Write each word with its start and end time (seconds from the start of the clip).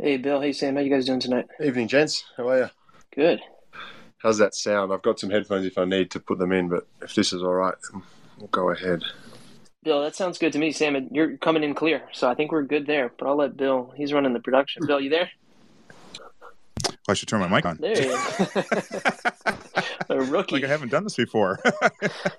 Hey, 0.00 0.16
Bill. 0.16 0.40
Hey, 0.40 0.52
Sam. 0.52 0.76
How 0.76 0.80
you 0.80 0.90
guys 0.90 1.06
doing 1.06 1.18
tonight? 1.18 1.46
Evening, 1.60 1.88
gents. 1.88 2.22
How 2.36 2.48
are 2.48 2.58
you? 2.58 2.70
Good. 3.12 3.40
How's 4.18 4.38
that 4.38 4.54
sound? 4.54 4.92
I've 4.92 5.02
got 5.02 5.18
some 5.18 5.28
headphones 5.28 5.66
if 5.66 5.76
I 5.76 5.86
need 5.86 6.12
to 6.12 6.20
put 6.20 6.38
them 6.38 6.52
in, 6.52 6.68
but 6.68 6.86
if 7.02 7.16
this 7.16 7.32
is 7.32 7.42
all 7.42 7.54
right, 7.54 7.74
we'll 8.38 8.46
go 8.52 8.70
ahead. 8.70 9.02
Bill, 9.82 10.00
that 10.02 10.14
sounds 10.14 10.38
good 10.38 10.52
to 10.52 10.58
me, 10.60 10.70
Sam. 10.70 11.08
You're 11.10 11.36
coming 11.38 11.64
in 11.64 11.74
clear, 11.74 12.04
so 12.12 12.30
I 12.30 12.36
think 12.36 12.52
we're 12.52 12.62
good 12.62 12.86
there. 12.86 13.12
But 13.18 13.26
I'll 13.26 13.36
let 13.36 13.56
Bill. 13.56 13.92
He's 13.96 14.12
running 14.12 14.34
the 14.34 14.40
production. 14.40 14.86
Bill, 14.86 15.00
you 15.00 15.10
there? 15.10 15.30
I 17.10 17.14
should 17.14 17.26
turn 17.26 17.40
my 17.40 17.48
mic 17.48 17.64
on. 17.64 17.78
There 17.78 18.02
you 18.02 18.08
go. 18.08 18.62
A 20.10 20.20
rookie. 20.20 20.56
Like 20.56 20.64
I 20.64 20.68
haven't 20.68 20.90
done 20.90 21.04
this 21.04 21.16
before. 21.16 21.58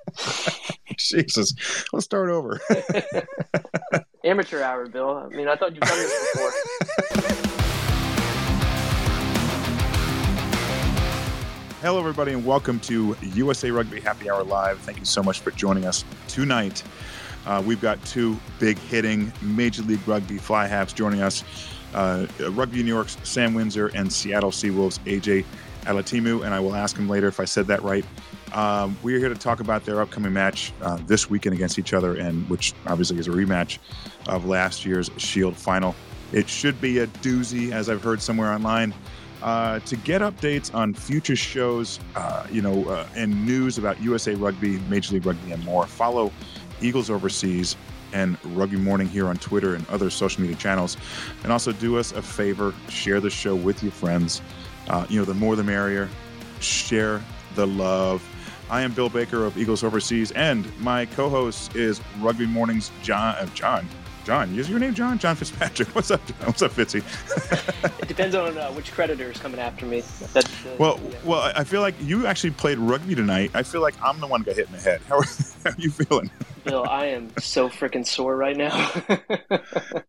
Jesus. 0.97 1.53
Let's 1.91 2.05
start 2.05 2.29
over. 2.29 2.59
Amateur 4.23 4.61
hour, 4.61 4.87
Bill. 4.87 5.17
I 5.17 5.27
mean, 5.29 5.47
I 5.47 5.55
thought 5.55 5.73
you've 5.73 5.81
done 5.81 5.97
this 5.97 6.31
before. 6.33 6.51
Hello, 11.81 11.99
everybody, 11.99 12.33
and 12.33 12.45
welcome 12.45 12.79
to 12.81 13.15
USA 13.21 13.71
Rugby 13.71 14.01
Happy 14.01 14.29
Hour 14.29 14.43
Live. 14.43 14.79
Thank 14.81 14.99
you 14.99 15.05
so 15.05 15.23
much 15.23 15.39
for 15.39 15.49
joining 15.51 15.85
us 15.85 16.05
tonight. 16.27 16.83
Uh, 17.47 17.63
we've 17.65 17.81
got 17.81 18.03
two 18.05 18.37
big 18.59 18.77
hitting 18.77 19.33
Major 19.41 19.81
League 19.81 20.05
Rugby 20.07 20.37
fly 20.37 20.67
halves 20.67 20.93
joining 20.93 21.21
us 21.21 21.43
uh, 21.93 22.27
Rugby 22.51 22.83
New 22.83 22.93
York's 22.93 23.17
Sam 23.23 23.53
Windsor 23.53 23.87
and 23.95 24.11
Seattle 24.11 24.51
Seawolves' 24.51 24.99
AJ 25.05 25.45
Alatimu, 25.83 26.45
and 26.45 26.53
I 26.53 26.59
will 26.59 26.75
ask 26.75 26.97
him 26.97 27.09
later 27.09 27.27
if 27.27 27.39
I 27.39 27.45
said 27.45 27.67
that 27.67 27.81
right. 27.83 28.05
Um, 28.53 28.97
we're 29.03 29.19
here 29.19 29.29
to 29.29 29.35
talk 29.35 29.59
about 29.59 29.85
their 29.85 30.01
upcoming 30.01 30.33
match 30.33 30.73
uh, 30.81 30.97
this 31.05 31.29
weekend 31.29 31.55
against 31.55 31.77
each 31.79 31.93
other, 31.93 32.15
and 32.15 32.47
which 32.49 32.73
obviously 32.87 33.17
is 33.19 33.27
a 33.27 33.31
rematch 33.31 33.77
of 34.27 34.45
last 34.45 34.85
year's 34.85 35.09
Shield 35.17 35.55
final. 35.55 35.95
It 36.31 36.47
should 36.47 36.79
be 36.81 36.99
a 36.99 37.07
doozy, 37.07 37.71
as 37.71 37.89
I've 37.89 38.03
heard 38.03 38.21
somewhere 38.21 38.51
online. 38.51 38.93
Uh, 39.41 39.79
to 39.79 39.95
get 39.95 40.21
updates 40.21 40.73
on 40.75 40.93
future 40.93 41.35
shows, 41.35 41.99
uh, 42.15 42.45
you 42.51 42.61
know, 42.61 42.85
uh, 42.89 43.07
and 43.15 43.45
news 43.45 43.77
about 43.77 44.01
USA 44.01 44.35
Rugby, 44.35 44.79
Major 44.89 45.13
League 45.13 45.25
Rugby, 45.25 45.53
and 45.53 45.63
more, 45.63 45.85
follow 45.87 46.31
Eagles 46.81 47.09
Overseas 47.09 47.77
and 48.13 48.37
Rugby 48.55 48.77
Morning 48.77 49.07
here 49.07 49.27
on 49.27 49.37
Twitter 49.37 49.75
and 49.75 49.87
other 49.89 50.09
social 50.09 50.41
media 50.41 50.55
channels. 50.55 50.97
And 51.43 51.51
also 51.51 51.71
do 51.71 51.97
us 51.97 52.11
a 52.11 52.21
favor, 52.21 52.73
share 52.87 53.19
the 53.19 53.29
show 53.29 53.55
with 53.55 53.81
your 53.83 53.91
friends. 53.91 54.41
Uh, 54.87 55.05
you 55.09 55.19
know, 55.19 55.25
the 55.25 55.33
more 55.33 55.55
the 55.55 55.63
merrier. 55.63 56.09
Share 56.59 57.21
the 57.55 57.67
love. 57.67 58.23
I 58.69 58.81
am 58.81 58.93
Bill 58.93 59.09
Baker 59.09 59.45
of 59.45 59.57
Eagles 59.57 59.83
Overseas, 59.83 60.31
and 60.31 60.67
my 60.79 61.07
co-host 61.07 61.75
is 61.75 62.01
Rugby 62.19 62.45
Morning's 62.45 62.91
John. 63.01 63.35
Uh, 63.35 63.47
John. 63.55 63.87
John, 64.25 64.53
is 64.59 64.69
your 64.69 64.77
name 64.77 64.93
John? 64.93 65.17
John 65.17 65.35
Fitzpatrick. 65.35 65.87
What's 65.95 66.11
up? 66.11 66.23
John? 66.27 66.37
What's 66.45 66.61
up, 66.61 66.71
Fitzy? 66.71 67.03
It 67.99 68.07
depends 68.07 68.35
on 68.35 68.57
uh, 68.57 68.69
which 68.71 68.91
creditor 68.91 69.31
is 69.31 69.37
coming 69.37 69.59
after 69.59 69.85
me. 69.85 70.01
That's, 70.33 70.65
uh, 70.65 70.75
well, 70.77 70.99
yeah. 71.01 71.15
well, 71.23 71.51
I 71.55 71.63
feel 71.63 71.81
like 71.81 71.95
you 72.01 72.25
actually 72.25 72.51
played 72.51 72.77
rugby 72.77 73.15
tonight. 73.15 73.51
I 73.53 73.63
feel 73.63 73.81
like 73.81 73.95
I'm 74.03 74.19
the 74.19 74.27
one 74.27 74.41
who 74.41 74.47
got 74.47 74.55
hit 74.55 74.67
in 74.67 74.73
the 74.73 74.81
head. 74.81 75.01
How 75.07 75.19
are, 75.19 75.23
how 75.63 75.69
are 75.71 75.75
you 75.77 75.91
feeling? 75.91 76.29
I 76.77 77.07
am 77.07 77.31
so 77.39 77.69
freaking 77.69 78.05
sore 78.05 78.35
right 78.35 78.55
now. 78.57 78.89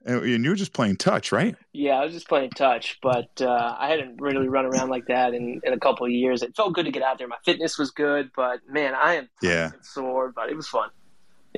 And 0.06 0.25
and 0.25 0.44
you 0.44 0.50
were 0.50 0.56
just 0.56 0.72
playing 0.72 0.97
touch, 0.97 1.30
right? 1.30 1.55
yeah, 1.72 1.92
I 1.92 2.05
was 2.05 2.12
just 2.12 2.28
playing 2.28 2.50
touch, 2.50 2.98
but 3.03 3.28
uh, 3.41 3.77
I 3.78 3.89
hadn't 3.91 4.20
really 4.20 4.48
run 4.48 4.64
around 4.66 4.88
like 4.91 5.06
that 5.06 5.34
in, 5.34 5.61
in 5.62 5.72
a 5.72 5.78
couple 5.78 6.06
of 6.06 6.12
years. 6.12 6.42
It 6.42 6.56
felt 6.56 6.75
good 6.75 6.86
to 6.86 6.91
get 6.91 7.03
out 7.03 7.19
there. 7.19 7.28
My 7.28 7.36
fitness 7.44 7.78
was 7.78 7.91
good, 7.91 8.31
but 8.34 8.61
man, 8.69 8.94
I 8.94 9.14
am 9.16 9.28
Yeah. 9.42 9.70
sore, 9.83 10.33
but 10.34 10.48
it 10.50 10.56
was 10.56 10.66
fun. 10.69 10.88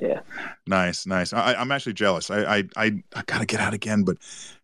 Yeah. 0.01 0.21
Nice, 0.65 1.05
nice. 1.05 1.33
I, 1.33 1.53
I'm 1.53 1.71
actually 1.71 1.93
jealous. 1.93 2.31
I, 2.31 2.57
I, 2.57 2.63
I, 2.75 3.03
I 3.15 3.21
gotta 3.25 3.45
get 3.45 3.59
out 3.59 3.73
again, 3.73 4.03
but 4.03 4.17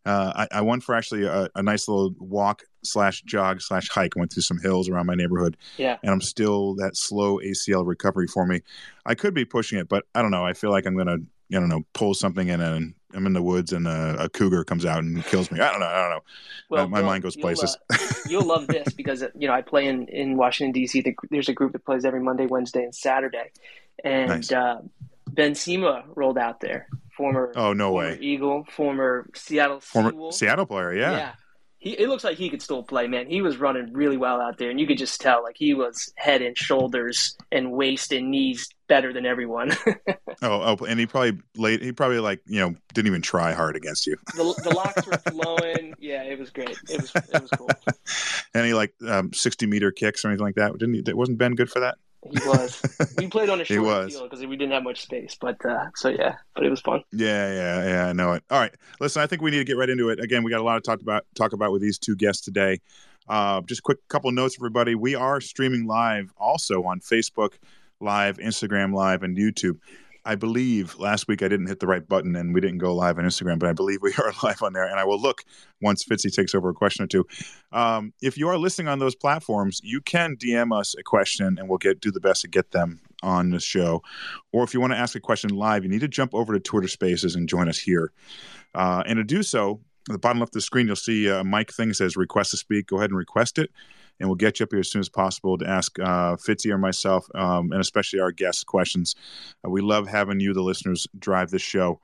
uh, 0.05 0.33
I, 0.51 0.57
I 0.59 0.61
went 0.61 0.81
for 0.83 0.95
actually 0.95 1.25
a, 1.25 1.49
a 1.55 1.61
nice 1.61 1.87
little 1.87 2.15
walk 2.19 2.63
slash 2.83 3.21
jog 3.23 3.61
slash 3.61 3.89
hike. 3.89 4.15
Went 4.15 4.33
through 4.33 4.41
some 4.43 4.59
hills 4.59 4.89
around 4.89 5.05
my 5.05 5.13
neighborhood, 5.15 5.55
Yeah. 5.77 5.97
and 6.01 6.11
I'm 6.11 6.21
still 6.21 6.73
that 6.75 6.95
slow 6.97 7.37
ACL 7.39 7.85
recovery 7.85 8.27
for 8.27 8.45
me. 8.45 8.61
I 9.05 9.13
could 9.13 9.33
be 9.35 9.45
pushing 9.45 9.77
it, 9.77 9.87
but 9.87 10.05
I 10.15 10.21
don't 10.23 10.31
know. 10.31 10.45
I 10.45 10.53
feel 10.53 10.71
like 10.71 10.85
I'm 10.87 10.97
gonna, 10.97 11.17
I 11.17 11.59
don't 11.59 11.69
know, 11.69 11.83
pull 11.93 12.13
something 12.15 12.47
in 12.47 12.59
and 12.59 12.95
I'm 13.13 13.25
in 13.27 13.33
the 13.33 13.41
woods 13.43 13.71
and 13.73 13.87
a, 13.87 14.15
a 14.23 14.29
cougar 14.29 14.63
comes 14.63 14.85
out 14.85 14.99
and 15.03 15.23
kills 15.25 15.51
me. 15.51 15.59
I 15.59 15.69
don't 15.71 15.79
know. 15.79 15.87
I 15.87 16.01
don't 16.01 16.09
know. 16.11 16.23
Well, 16.69 16.87
my 16.87 17.01
mind 17.01 17.23
goes 17.23 17.35
you'll, 17.35 17.41
places. 17.43 17.75
uh, 17.91 17.97
you'll 18.27 18.45
love 18.45 18.67
this 18.67 18.93
because 18.97 19.23
you 19.35 19.47
know 19.47 19.53
I 19.53 19.61
play 19.61 19.87
in 19.87 20.07
in 20.07 20.37
Washington 20.37 20.71
D.C. 20.71 21.01
The, 21.01 21.15
there's 21.29 21.49
a 21.49 21.53
group 21.53 21.73
that 21.73 21.85
plays 21.85 22.03
every 22.05 22.21
Monday, 22.21 22.47
Wednesday, 22.47 22.83
and 22.83 22.95
Saturday, 22.95 23.51
and 24.03 24.29
Nice. 24.29 24.51
Ben 25.33 25.55
Cima 25.55 26.03
rolled 26.15 26.37
out 26.37 26.59
there. 26.59 26.87
Former 27.15 27.51
Oh 27.55 27.73
no 27.73 27.91
former 27.91 28.09
way. 28.09 28.17
Eagle, 28.21 28.65
former 28.71 29.29
Seattle 29.35 29.79
Former 29.81 30.11
Seawolf. 30.11 30.33
Seattle 30.33 30.65
player, 30.65 30.93
yeah. 30.93 31.33
He, 31.81 31.91
it 31.91 32.09
looks 32.09 32.25
like 32.25 32.37
he 32.37 32.49
could 32.49 32.61
still 32.61 32.83
play, 32.83 33.07
man. 33.07 33.27
He 33.27 33.41
was 33.41 33.55
running 33.57 33.93
really 33.93 34.17
well 34.17 34.41
out 34.41 34.57
there, 34.57 34.69
and 34.69 34.77
you 34.81 34.85
could 34.85 34.97
just 34.97 35.21
tell, 35.21 35.41
like 35.43 35.55
he 35.57 35.73
was 35.73 36.11
head 36.17 36.41
and 36.41 36.57
shoulders 36.57 37.37
and 37.53 37.71
waist 37.71 38.11
and 38.11 38.29
knees 38.29 38.67
better 38.89 39.13
than 39.13 39.25
everyone. 39.25 39.71
Oh, 40.41 40.77
oh, 40.79 40.85
and 40.85 40.97
he 40.97 41.05
probably 41.05 41.37
late. 41.57 41.81
He 41.81 41.91
probably 41.91 42.19
like 42.19 42.39
you 42.45 42.61
know 42.61 42.73
didn't 42.93 43.07
even 43.07 43.21
try 43.21 43.51
hard 43.51 43.75
against 43.75 44.07
you. 44.07 44.15
the, 44.37 44.61
the 44.63 44.73
locks 44.73 45.05
were 45.05 45.17
flowing. 45.17 45.93
Yeah, 45.99 46.23
it 46.23 46.39
was 46.39 46.49
great. 46.49 46.77
It 46.89 47.01
was 47.01 47.11
it 47.13 47.41
was 47.41 47.49
cool. 47.51 47.67
Any 48.55 48.71
like 48.71 48.93
um, 49.05 49.33
sixty 49.33 49.65
meter 49.65 49.91
kicks 49.91 50.23
or 50.23 50.29
anything 50.29 50.45
like 50.45 50.55
that? 50.55 50.71
Didn't 50.77 51.05
he? 51.05 51.13
Wasn't 51.13 51.37
Ben 51.37 51.55
good 51.55 51.69
for 51.69 51.81
that? 51.81 51.97
He 52.23 52.47
was. 52.47 52.81
We 53.17 53.27
played 53.27 53.49
on 53.49 53.61
a 53.61 53.65
short 53.65 54.11
field 54.11 54.29
because 54.29 54.45
we 54.45 54.57
didn't 54.57 54.73
have 54.73 54.83
much 54.83 55.01
space. 55.01 55.37
But 55.39 55.63
uh, 55.65 55.85
so 55.95 56.09
yeah, 56.09 56.35
but 56.53 56.65
it 56.65 56.69
was 56.69 56.81
fun. 56.81 57.03
Yeah, 57.11 57.53
yeah, 57.53 57.87
yeah. 57.87 58.07
I 58.07 58.13
know 58.13 58.33
it. 58.33 58.43
All 58.49 58.59
right, 58.59 58.73
listen. 58.99 59.21
I 59.21 59.27
think 59.27 59.41
we 59.41 59.51
need 59.51 59.59
to 59.59 59.63
get 59.63 59.77
right 59.77 59.89
into 59.89 60.09
it. 60.09 60.19
Again, 60.19 60.43
we 60.43 60.51
got 60.51 60.59
a 60.59 60.63
lot 60.63 60.75
to 60.75 60.81
talk 60.81 61.01
about. 61.01 61.25
Talk 61.35 61.53
about 61.53 61.71
with 61.71 61.81
these 61.81 61.97
two 61.97 62.15
guests 62.15 62.43
today. 62.43 62.79
Uh, 63.29 63.61
just 63.61 63.83
quick 63.83 64.05
couple 64.09 64.31
notes, 64.31 64.57
everybody. 64.59 64.95
We 64.95 65.15
are 65.15 65.39
streaming 65.39 65.85
live 65.85 66.33
also 66.37 66.83
on 66.83 66.99
Facebook 66.99 67.53
Live, 68.01 68.37
Instagram 68.37 68.93
Live, 68.93 69.23
and 69.23 69.37
YouTube. 69.37 69.77
I 70.25 70.35
believe 70.35 70.97
last 70.97 71.27
week 71.27 71.41
I 71.41 71.47
didn't 71.47 71.67
hit 71.67 71.79
the 71.79 71.87
right 71.87 72.07
button 72.07 72.35
and 72.35 72.53
we 72.53 72.61
didn't 72.61 72.79
go 72.79 72.93
live 72.93 73.17
on 73.17 73.25
Instagram, 73.25 73.59
but 73.59 73.69
I 73.69 73.73
believe 73.73 74.01
we 74.01 74.13
are 74.17 74.33
live 74.43 74.61
on 74.61 74.73
there. 74.73 74.85
And 74.85 74.99
I 74.99 75.05
will 75.05 75.19
look 75.19 75.43
once 75.81 76.03
Fitzy 76.03 76.33
takes 76.33 76.53
over 76.53 76.69
a 76.69 76.73
question 76.73 77.03
or 77.03 77.07
two. 77.07 77.25
Um, 77.71 78.13
if 78.21 78.37
you 78.37 78.49
are 78.49 78.57
listening 78.57 78.87
on 78.87 78.99
those 78.99 79.15
platforms, 79.15 79.81
you 79.83 80.01
can 80.01 80.35
DM 80.35 80.77
us 80.77 80.95
a 80.97 81.03
question 81.03 81.57
and 81.59 81.69
we'll 81.69 81.77
get 81.77 82.01
do 82.01 82.11
the 82.11 82.19
best 82.19 82.41
to 82.41 82.47
get 82.47 82.71
them 82.71 83.01
on 83.23 83.49
the 83.49 83.59
show. 83.59 84.01
Or 84.51 84.63
if 84.63 84.73
you 84.73 84.81
want 84.81 84.93
to 84.93 84.99
ask 84.99 85.15
a 85.15 85.19
question 85.19 85.51
live, 85.51 85.83
you 85.83 85.89
need 85.89 86.01
to 86.01 86.07
jump 86.07 86.33
over 86.33 86.53
to 86.53 86.59
Twitter 86.59 86.87
Spaces 86.87 87.35
and 87.35 87.47
join 87.47 87.69
us 87.69 87.77
here. 87.77 88.11
Uh, 88.75 89.03
and 89.05 89.17
to 89.17 89.23
do 89.23 89.43
so, 89.43 89.79
at 90.09 90.13
the 90.13 90.19
bottom 90.19 90.39
left 90.39 90.49
of 90.49 90.53
the 90.53 90.61
screen, 90.61 90.87
you'll 90.87 90.95
see 90.95 91.27
a 91.27 91.43
mic 91.43 91.71
thing 91.71 91.93
says 91.93 92.17
request 92.17 92.51
to 92.51 92.57
speak. 92.57 92.87
Go 92.87 92.97
ahead 92.97 93.11
and 93.11 93.17
request 93.17 93.59
it, 93.59 93.69
and 94.19 94.27
we'll 94.27 94.35
get 94.35 94.59
you 94.59 94.65
up 94.65 94.71
here 94.71 94.79
as 94.79 94.91
soon 94.91 94.99
as 94.99 95.09
possible 95.09 95.57
to 95.57 95.67
ask 95.67 95.97
uh, 95.99 96.35
Fitzy 96.35 96.71
or 96.71 96.77
myself, 96.77 97.27
um, 97.35 97.71
and 97.71 97.81
especially 97.81 98.19
our 98.19 98.31
guests, 98.31 98.63
questions. 98.63 99.15
Uh, 99.65 99.69
we 99.69 99.81
love 99.81 100.07
having 100.07 100.39
you, 100.39 100.53
the 100.53 100.61
listeners, 100.61 101.07
drive 101.17 101.51
this 101.51 101.61
show. 101.61 101.99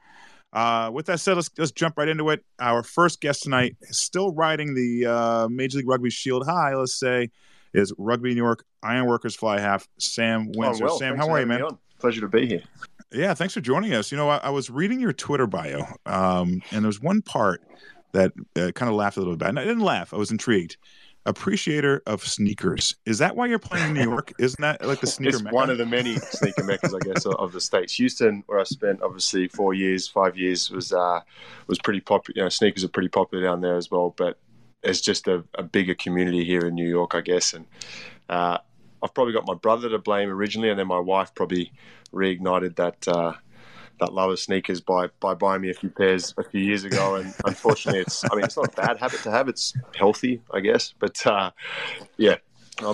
Uh, 0.54 0.90
with 0.94 1.06
that 1.08 1.20
said, 1.20 1.36
let's, 1.36 1.50
let's 1.58 1.72
jump 1.72 1.98
right 1.98 2.08
into 2.08 2.30
it. 2.30 2.46
Our 2.60 2.82
first 2.82 3.20
guest 3.20 3.44
tonight, 3.44 3.76
is 3.82 4.00
still 4.00 4.32
riding 4.32 4.74
the 4.74 5.06
uh, 5.06 5.48
Major 5.50 5.80
League 5.80 5.90
Rugby 5.90 6.10
Shield 6.10 6.46
high, 6.46 6.74
let's 6.76 6.98
say, 6.98 7.30
is 7.74 7.94
Rugby 7.98 8.30
New 8.30 8.44
York 8.44 8.64
Ironworkers 8.82 9.36
fly 9.36 9.60
half 9.60 9.88
Sam 10.00 10.52
Windsor. 10.56 10.86
Oh, 10.86 10.88
well, 10.88 10.98
Sam, 10.98 11.18
how 11.18 11.30
are 11.30 11.40
you, 11.42 11.46
man? 11.46 11.62
Pleasure 12.00 12.22
to 12.22 12.30
be 12.30 12.48
here. 12.48 12.64
Yeah, 13.12 13.34
thanks 13.34 13.54
for 13.54 13.62
joining 13.62 13.94
us. 13.94 14.12
You 14.12 14.18
know, 14.18 14.30
I, 14.30 14.38
I 14.38 14.50
was 14.50 14.70
reading 14.70 15.00
your 15.00 15.14
Twitter 15.14 15.48
bio, 15.48 15.86
um, 16.06 16.62
and 16.72 16.84
there 16.84 16.88
was 16.88 17.02
one 17.02 17.22
part 17.22 17.62
that 18.14 18.32
uh, 18.56 18.72
kind 18.72 18.90
of 18.90 18.96
laughed 18.96 19.18
a 19.18 19.20
little 19.20 19.36
bit. 19.36 19.48
And 19.48 19.60
I 19.60 19.64
didn't 19.64 19.84
laugh; 19.84 20.14
I 20.14 20.18
was 20.18 20.32
intrigued. 20.32 20.78
Appreciator 21.28 22.04
of 22.06 22.22
sneakers. 22.24 22.96
Is 23.06 23.18
that 23.18 23.36
why 23.36 23.48
you're 23.48 23.58
playing 23.58 23.88
in 23.90 23.94
New 23.94 24.04
York? 24.04 24.34
Isn't 24.40 24.62
that 24.62 24.86
like 24.86 25.00
the 25.00 25.08
sneaker 25.08 25.36
It's 25.36 25.44
mecca? 25.44 25.56
one 25.56 25.70
of 25.72 25.78
the 25.80 25.86
many 25.86 26.18
sneaker 26.18 26.64
meccas, 26.64 26.94
I 26.94 27.00
guess, 27.00 27.26
of 27.26 27.52
the 27.52 27.60
states. 27.62 27.96
Houston, 27.96 28.44
where 28.46 28.60
I 28.60 28.64
spent 28.64 29.02
obviously 29.02 29.48
four 29.48 29.74
years, 29.74 30.08
five 30.08 30.38
years, 30.38 30.70
was 30.70 30.94
uh, 30.94 31.22
was 31.68 31.80
pretty 31.80 32.02
popular. 32.02 32.38
You 32.38 32.44
know, 32.44 32.50
sneakers 32.50 32.84
are 32.84 32.90
pretty 32.90 33.10
popular 33.10 33.44
down 33.44 33.62
there 33.62 33.76
as 33.76 33.90
well. 33.90 34.14
But 34.16 34.38
it's 34.84 35.02
just 35.02 35.28
a, 35.28 35.44
a 35.56 35.64
bigger 35.64 35.96
community 35.96 36.44
here 36.44 36.62
in 36.62 36.76
New 36.76 36.88
York, 36.88 37.16
I 37.16 37.22
guess. 37.22 37.54
And 37.54 37.66
uh, 38.30 38.60
I've 39.02 39.14
probably 39.14 39.34
got 39.34 39.48
my 39.48 39.56
brother 39.56 39.90
to 39.90 39.98
blame 39.98 40.30
originally, 40.30 40.70
and 40.70 40.78
then 40.80 40.88
my 40.88 41.00
wife 41.00 41.34
probably 41.34 41.72
reignited 42.14 42.76
that. 42.76 43.08
Uh, 43.08 43.34
that 44.00 44.14
love 44.14 44.30
of 44.32 44.40
sneakers 44.40 44.82
by 44.82 45.08
by 45.20 45.34
buying 45.34 45.62
me 45.62 45.70
a 45.70 45.74
few 45.74 45.90
pairs 45.90 46.34
a 46.38 46.44
few 46.44 46.62
years 46.62 46.84
ago, 46.84 47.16
and 47.16 47.34
unfortunately, 47.46 48.02
it's 48.02 48.24
I 48.32 48.36
mean 48.36 48.46
it's 48.46 48.58
not 48.58 48.68
a 48.74 48.76
bad 48.76 48.98
habit 48.98 49.22
to 49.24 49.32
have. 49.32 49.48
It's 49.50 49.74
healthy, 49.96 50.42
I 50.54 50.60
guess. 50.60 50.94
But 51.00 51.26
uh, 51.26 51.52
yeah, 52.18 52.36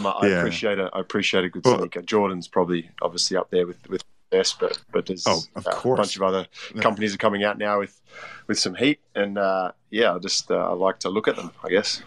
a, 0.05 0.09
I 0.09 0.27
Yeah. 0.27 0.39
appreciate 0.39 0.79
a 0.79 0.89
I 0.93 0.99
appreciate 0.99 1.43
a 1.43 1.49
good 1.49 1.65
Well- 1.65 1.79
sneaker. 1.79 2.01
Jordan's 2.01 2.47
probably 2.47 2.89
obviously 3.01 3.37
up 3.37 3.49
there 3.51 3.65
with 3.67 3.77
with 3.89 4.03
best, 4.29 4.59
but 4.59 4.79
but 4.91 5.05
there's 5.07 5.25
Oh, 5.27 5.41
uh, 5.55 5.61
a 5.65 5.95
bunch 5.95 6.15
of 6.15 6.21
other 6.23 6.47
companies 6.79 7.13
are 7.13 7.17
coming 7.17 7.43
out 7.43 7.57
now 7.57 7.79
with 7.79 7.99
with 8.47 8.57
some 8.59 8.75
heat, 8.75 8.99
and 9.15 9.37
uh, 9.37 9.71
yeah, 9.89 10.13
I 10.15 10.19
just 10.19 10.49
uh, 10.51 10.55
I 10.55 10.73
like 10.73 10.99
to 10.99 11.09
look 11.09 11.27
at 11.27 11.35
them. 11.35 11.51
I 11.63 11.69
guess. 11.69 12.01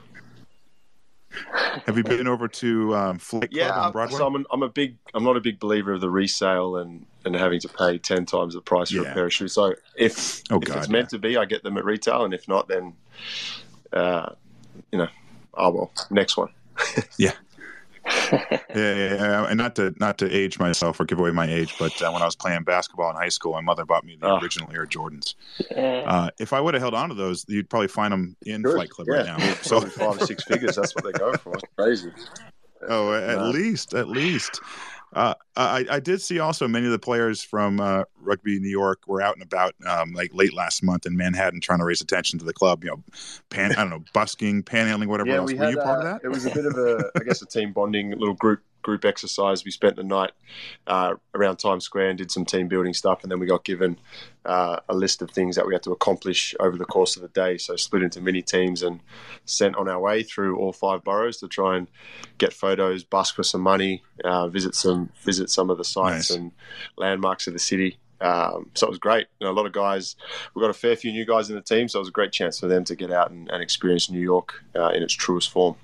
Have 1.86 1.96
you 1.96 2.04
been 2.04 2.28
over 2.28 2.48
to 2.48 2.94
um, 2.94 3.18
Flight 3.18 3.50
Club 3.50 3.72
Yeah, 3.76 3.80
on 3.86 3.92
Broadway? 3.92 4.18
so 4.18 4.26
I'm, 4.26 4.34
an, 4.36 4.44
I'm 4.50 4.62
a 4.62 4.68
big 4.68 4.96
I'm 5.12 5.24
not 5.24 5.36
a 5.36 5.40
big 5.40 5.58
believer 5.58 5.92
of 5.92 6.00
the 6.00 6.10
resale 6.10 6.76
and 6.76 7.06
and 7.24 7.34
having 7.34 7.60
to 7.60 7.68
pay 7.68 7.98
ten 7.98 8.26
times 8.26 8.54
the 8.54 8.60
price 8.60 8.90
for 8.90 9.02
Yeah. 9.02 9.10
a 9.10 9.14
pair 9.14 9.26
of 9.26 9.32
shoes. 9.32 9.54
So 9.54 9.74
if 9.96 10.42
Oh, 10.50 10.58
if 10.58 10.68
God, 10.68 10.78
it's 10.78 10.88
meant 10.88 11.08
to 11.10 11.18
be, 11.18 11.36
I 11.36 11.44
get 11.44 11.62
them 11.62 11.76
at 11.78 11.84
retail, 11.84 12.24
and 12.24 12.32
if 12.34 12.46
not, 12.48 12.68
then 12.68 12.94
uh, 13.92 14.30
you 14.92 14.98
know, 14.98 15.08
oh 15.54 15.70
well, 15.70 15.92
next 16.10 16.36
one. 16.36 16.50
yeah. 17.18 17.32
yeah, 18.32 18.58
yeah, 18.74 19.14
yeah, 19.14 19.46
and 19.48 19.58
not 19.58 19.76
to 19.76 19.94
not 19.98 20.18
to 20.18 20.30
age 20.30 20.58
myself 20.58 20.98
or 21.00 21.04
give 21.04 21.18
away 21.18 21.30
my 21.30 21.46
age, 21.46 21.74
but 21.78 22.00
uh, 22.02 22.10
when 22.10 22.22
I 22.22 22.24
was 22.24 22.36
playing 22.36 22.64
basketball 22.64 23.10
in 23.10 23.16
high 23.16 23.28
school, 23.28 23.52
my 23.52 23.60
mother 23.60 23.84
bought 23.84 24.04
me 24.04 24.16
the 24.20 24.28
oh. 24.28 24.38
original 24.38 24.70
Air 24.72 24.86
Jordans. 24.86 25.34
Yeah. 25.70 26.04
Uh, 26.06 26.30
if 26.38 26.52
I 26.52 26.60
would 26.60 26.74
have 26.74 26.82
held 26.82 26.94
on 26.94 27.08
to 27.08 27.14
those, 27.14 27.44
you'd 27.48 27.70
probably 27.70 27.88
find 27.88 28.12
them 28.12 28.36
in 28.46 28.62
Good. 28.62 28.74
Flight 28.74 28.90
Club 28.90 29.08
yeah. 29.10 29.16
right 29.16 29.26
now. 29.26 29.54
So 29.62 29.80
five 29.80 30.20
or 30.20 30.26
six 30.26 30.44
figures, 30.44 30.76
that's 30.76 30.94
what 30.94 31.04
they 31.04 31.12
go 31.12 31.34
for. 31.34 31.54
crazy. 31.76 32.10
Oh, 32.86 33.14
at 33.14 33.46
least, 33.46 33.94
at 33.94 34.08
least. 34.08 34.60
Uh, 35.14 35.34
I, 35.56 35.86
I, 35.88 36.00
did 36.00 36.20
see 36.20 36.40
also 36.40 36.66
many 36.66 36.86
of 36.86 36.92
the 36.92 36.98
players 36.98 37.40
from 37.42 37.78
uh, 37.78 38.02
Rugby 38.20 38.58
New 38.58 38.68
York 38.68 39.02
were 39.06 39.22
out 39.22 39.34
and 39.34 39.42
about 39.42 39.74
um, 39.86 40.12
like 40.12 40.34
late 40.34 40.52
last 40.52 40.82
month 40.82 41.06
in 41.06 41.16
Manhattan 41.16 41.60
trying 41.60 41.78
to 41.78 41.84
raise 41.84 42.00
attention 42.00 42.38
to 42.40 42.44
the 42.44 42.52
club. 42.52 42.82
You 42.82 42.90
know, 42.90 43.04
pan, 43.48 43.72
I 43.72 43.76
don't 43.76 43.90
know, 43.90 44.04
busking, 44.12 44.64
panhandling, 44.64 45.06
whatever 45.06 45.30
yeah, 45.30 45.36
else. 45.36 45.52
We 45.52 45.58
were 45.58 45.66
had, 45.66 45.74
you 45.74 45.80
part 45.80 46.04
uh, 46.04 46.08
of 46.08 46.20
that? 46.22 46.26
It 46.26 46.30
was 46.30 46.46
a 46.46 46.50
bit 46.50 46.66
of 46.66 46.76
a, 46.76 47.10
I 47.16 47.22
guess, 47.22 47.40
a 47.42 47.46
team 47.46 47.72
bonding 47.72 48.10
little 48.10 48.34
group 48.34 48.60
group 48.84 49.04
exercise. 49.04 49.64
We 49.64 49.72
spent 49.72 49.96
the 49.96 50.04
night 50.04 50.30
uh, 50.86 51.14
around 51.34 51.56
Times 51.56 51.84
Square 51.84 52.10
and 52.10 52.18
did 52.18 52.30
some 52.30 52.44
team 52.44 52.68
building 52.68 52.94
stuff, 52.94 53.24
and 53.24 53.32
then 53.32 53.40
we 53.40 53.46
got 53.46 53.64
given 53.64 53.98
uh, 54.44 54.78
a 54.88 54.94
list 54.94 55.22
of 55.22 55.30
things 55.30 55.56
that 55.56 55.66
we 55.66 55.74
had 55.74 55.82
to 55.82 55.90
accomplish 55.90 56.54
over 56.60 56.76
the 56.76 56.84
course 56.84 57.16
of 57.16 57.22
the 57.22 57.28
day. 57.28 57.58
So 57.58 57.74
split 57.74 58.02
into 58.02 58.20
mini 58.20 58.42
teams 58.42 58.84
and 58.84 59.00
sent 59.46 59.74
on 59.74 59.88
our 59.88 59.98
way 59.98 60.22
through 60.22 60.56
all 60.58 60.72
five 60.72 61.02
boroughs 61.02 61.38
to 61.38 61.48
try 61.48 61.76
and 61.76 61.88
get 62.38 62.52
photos, 62.52 63.02
busk 63.02 63.34
for 63.34 63.42
some 63.42 63.62
money, 63.62 64.02
uh, 64.24 64.46
visit 64.48 64.76
some 64.76 65.10
visit 65.22 65.50
some 65.50 65.70
of 65.70 65.78
the 65.78 65.84
sites 65.84 66.30
nice. 66.30 66.38
and 66.38 66.52
landmarks 66.96 67.48
of 67.48 67.52
the 67.52 67.58
city. 67.58 67.98
Um, 68.20 68.70
so 68.74 68.86
it 68.86 68.90
was 68.90 68.98
great. 68.98 69.26
You 69.40 69.46
know, 69.46 69.52
a 69.52 69.58
lot 69.58 69.66
of 69.66 69.72
guys, 69.72 70.16
we 70.54 70.62
got 70.62 70.70
a 70.70 70.74
fair 70.74 70.96
few 70.96 71.12
new 71.12 71.26
guys 71.26 71.50
in 71.50 71.56
the 71.56 71.62
team, 71.62 71.88
so 71.88 71.98
it 71.98 72.02
was 72.02 72.08
a 72.08 72.12
great 72.12 72.32
chance 72.32 72.58
for 72.58 72.68
them 72.68 72.84
to 72.84 72.94
get 72.94 73.12
out 73.12 73.30
and, 73.30 73.50
and 73.50 73.62
experience 73.62 74.10
New 74.10 74.20
York 74.20 74.62
uh, 74.74 74.90
in 74.90 75.02
its 75.02 75.12
truest 75.12 75.50
form. 75.50 75.76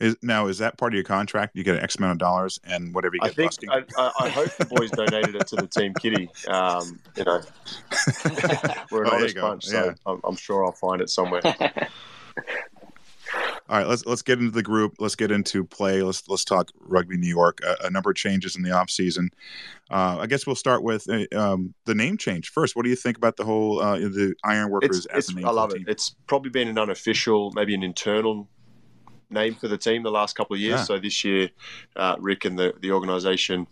Is, 0.00 0.16
now, 0.22 0.46
is 0.46 0.58
that 0.58 0.78
part 0.78 0.92
of 0.92 0.94
your 0.94 1.04
contract? 1.04 1.56
You 1.56 1.64
get 1.64 1.76
an 1.76 1.82
X 1.82 1.96
amount 1.96 2.12
of 2.12 2.18
dollars 2.18 2.58
and 2.64 2.94
whatever 2.94 3.16
you 3.16 3.20
get. 3.20 3.30
I 3.30 3.34
think 3.34 3.52
I, 3.70 4.00
I, 4.00 4.12
I, 4.20 4.28
hope 4.28 4.56
the 4.56 4.66
boys 4.66 4.90
donated 4.90 5.36
it 5.36 5.46
to 5.48 5.56
the 5.56 5.66
team 5.66 5.94
kitty. 5.94 6.28
Um, 6.48 7.00
you 7.16 7.24
know, 7.24 7.40
we're 8.90 9.04
an 9.04 9.10
oh, 9.10 9.16
honest 9.16 9.36
bunch, 9.36 9.66
so 9.66 9.84
yeah. 9.84 9.92
I'm, 10.06 10.20
I'm 10.24 10.36
sure 10.36 10.64
I'll 10.64 10.72
find 10.72 11.00
it 11.00 11.10
somewhere. 11.10 11.42
All 13.68 13.78
right, 13.78 13.86
let's 13.86 14.04
let's 14.04 14.22
get 14.22 14.38
into 14.38 14.50
the 14.50 14.62
group. 14.62 14.96
Let's 14.98 15.14
get 15.14 15.30
into 15.30 15.64
play. 15.64 16.02
Let's 16.02 16.28
let's 16.28 16.44
talk 16.44 16.70
rugby 16.80 17.16
New 17.16 17.28
York. 17.28 17.60
A, 17.64 17.86
a 17.86 17.90
number 17.90 18.10
of 18.10 18.16
changes 18.16 18.56
in 18.56 18.62
the 18.62 18.72
off 18.72 18.90
season. 18.90 19.30
Uh, 19.90 20.18
I 20.20 20.26
guess 20.26 20.46
we'll 20.46 20.56
start 20.56 20.82
with 20.82 21.08
uh, 21.08 21.24
um, 21.34 21.72
the 21.86 21.94
name 21.94 22.18
change 22.18 22.50
first. 22.50 22.76
What 22.76 22.82
do 22.82 22.90
you 22.90 22.96
think 22.96 23.16
about 23.16 23.36
the 23.36 23.44
whole 23.44 23.80
uh, 23.80 23.96
the 23.96 24.34
Ironworkers 24.44 24.98
it's, 24.98 25.06
as 25.06 25.28
it's, 25.28 25.34
name? 25.34 25.46
I 25.46 25.50
love 25.50 25.74
it. 25.74 25.82
It's 25.86 26.14
probably 26.26 26.50
been 26.50 26.68
an 26.68 26.78
unofficial, 26.78 27.52
maybe 27.52 27.74
an 27.74 27.82
internal 27.82 28.48
name 29.32 29.54
for 29.54 29.68
the 29.68 29.78
team 29.78 30.02
the 30.02 30.10
last 30.10 30.36
couple 30.36 30.54
of 30.54 30.60
years. 30.60 30.80
Yeah. 30.80 30.84
So 30.84 30.98
this 30.98 31.24
year, 31.24 31.50
uh, 31.96 32.16
Rick 32.18 32.44
and 32.44 32.58
the, 32.58 32.74
the 32.80 32.92
organisation 32.92 33.66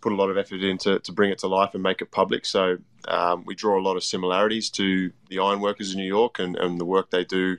put 0.00 0.12
a 0.12 0.14
lot 0.14 0.30
of 0.30 0.38
effort 0.38 0.62
into 0.62 0.98
to 0.98 1.12
bring 1.12 1.30
it 1.30 1.38
to 1.38 1.48
life 1.48 1.74
and 1.74 1.82
make 1.82 2.00
it 2.00 2.10
public. 2.10 2.44
So 2.44 2.78
um, 3.08 3.44
we 3.44 3.54
draw 3.54 3.78
a 3.78 3.82
lot 3.82 3.96
of 3.96 4.04
similarities 4.04 4.70
to 4.70 5.12
the 5.28 5.38
ironworkers 5.38 5.92
in 5.92 5.98
New 5.98 6.06
York 6.06 6.38
and, 6.38 6.56
and 6.56 6.80
the 6.80 6.84
work 6.84 7.10
they 7.10 7.24
do, 7.24 7.58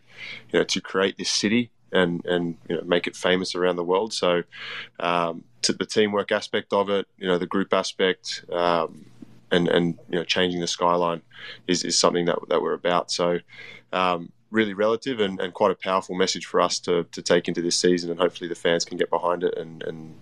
you 0.51 0.59
know, 0.59 0.63
to 0.63 0.81
create 0.81 1.17
this 1.17 1.29
city 1.29 1.71
and 1.93 2.25
and 2.25 2.57
you 2.69 2.77
know, 2.77 2.83
make 2.83 3.05
it 3.05 3.15
famous 3.15 3.53
around 3.55 3.75
the 3.75 3.83
world. 3.83 4.13
So 4.13 4.43
um, 4.99 5.43
to 5.63 5.73
the 5.73 5.85
teamwork 5.85 6.31
aspect 6.31 6.73
of 6.73 6.89
it, 6.89 7.07
you 7.17 7.27
know, 7.27 7.37
the 7.37 7.47
group 7.47 7.73
aspect. 7.73 8.45
Um, 8.51 9.05
and, 9.53 9.67
and 9.67 9.99
you 10.09 10.15
know 10.17 10.23
changing 10.23 10.61
the 10.61 10.67
skyline 10.67 11.21
is, 11.67 11.83
is 11.83 11.97
something 11.97 12.23
that, 12.25 12.39
that 12.47 12.61
we're 12.61 12.73
about. 12.73 13.11
So 13.11 13.39
um, 13.91 14.31
really 14.51 14.73
relative 14.73 15.19
and, 15.19 15.39
and 15.39 15.53
quite 15.53 15.71
a 15.71 15.75
powerful 15.75 16.15
message 16.15 16.45
for 16.45 16.61
us 16.61 16.79
to, 16.79 17.05
to 17.05 17.21
take 17.21 17.47
into 17.47 17.61
this 17.61 17.79
season. 17.79 18.11
And 18.11 18.19
hopefully 18.19 18.47
the 18.47 18.55
fans 18.55 18.85
can 18.85 18.97
get 18.97 19.09
behind 19.09 19.43
it 19.43 19.57
and, 19.57 19.81
and 19.83 20.15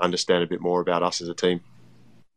understand 0.00 0.42
a 0.44 0.46
bit 0.46 0.60
more 0.60 0.80
about 0.80 1.02
us 1.02 1.20
as 1.20 1.28
a 1.28 1.34
team. 1.34 1.60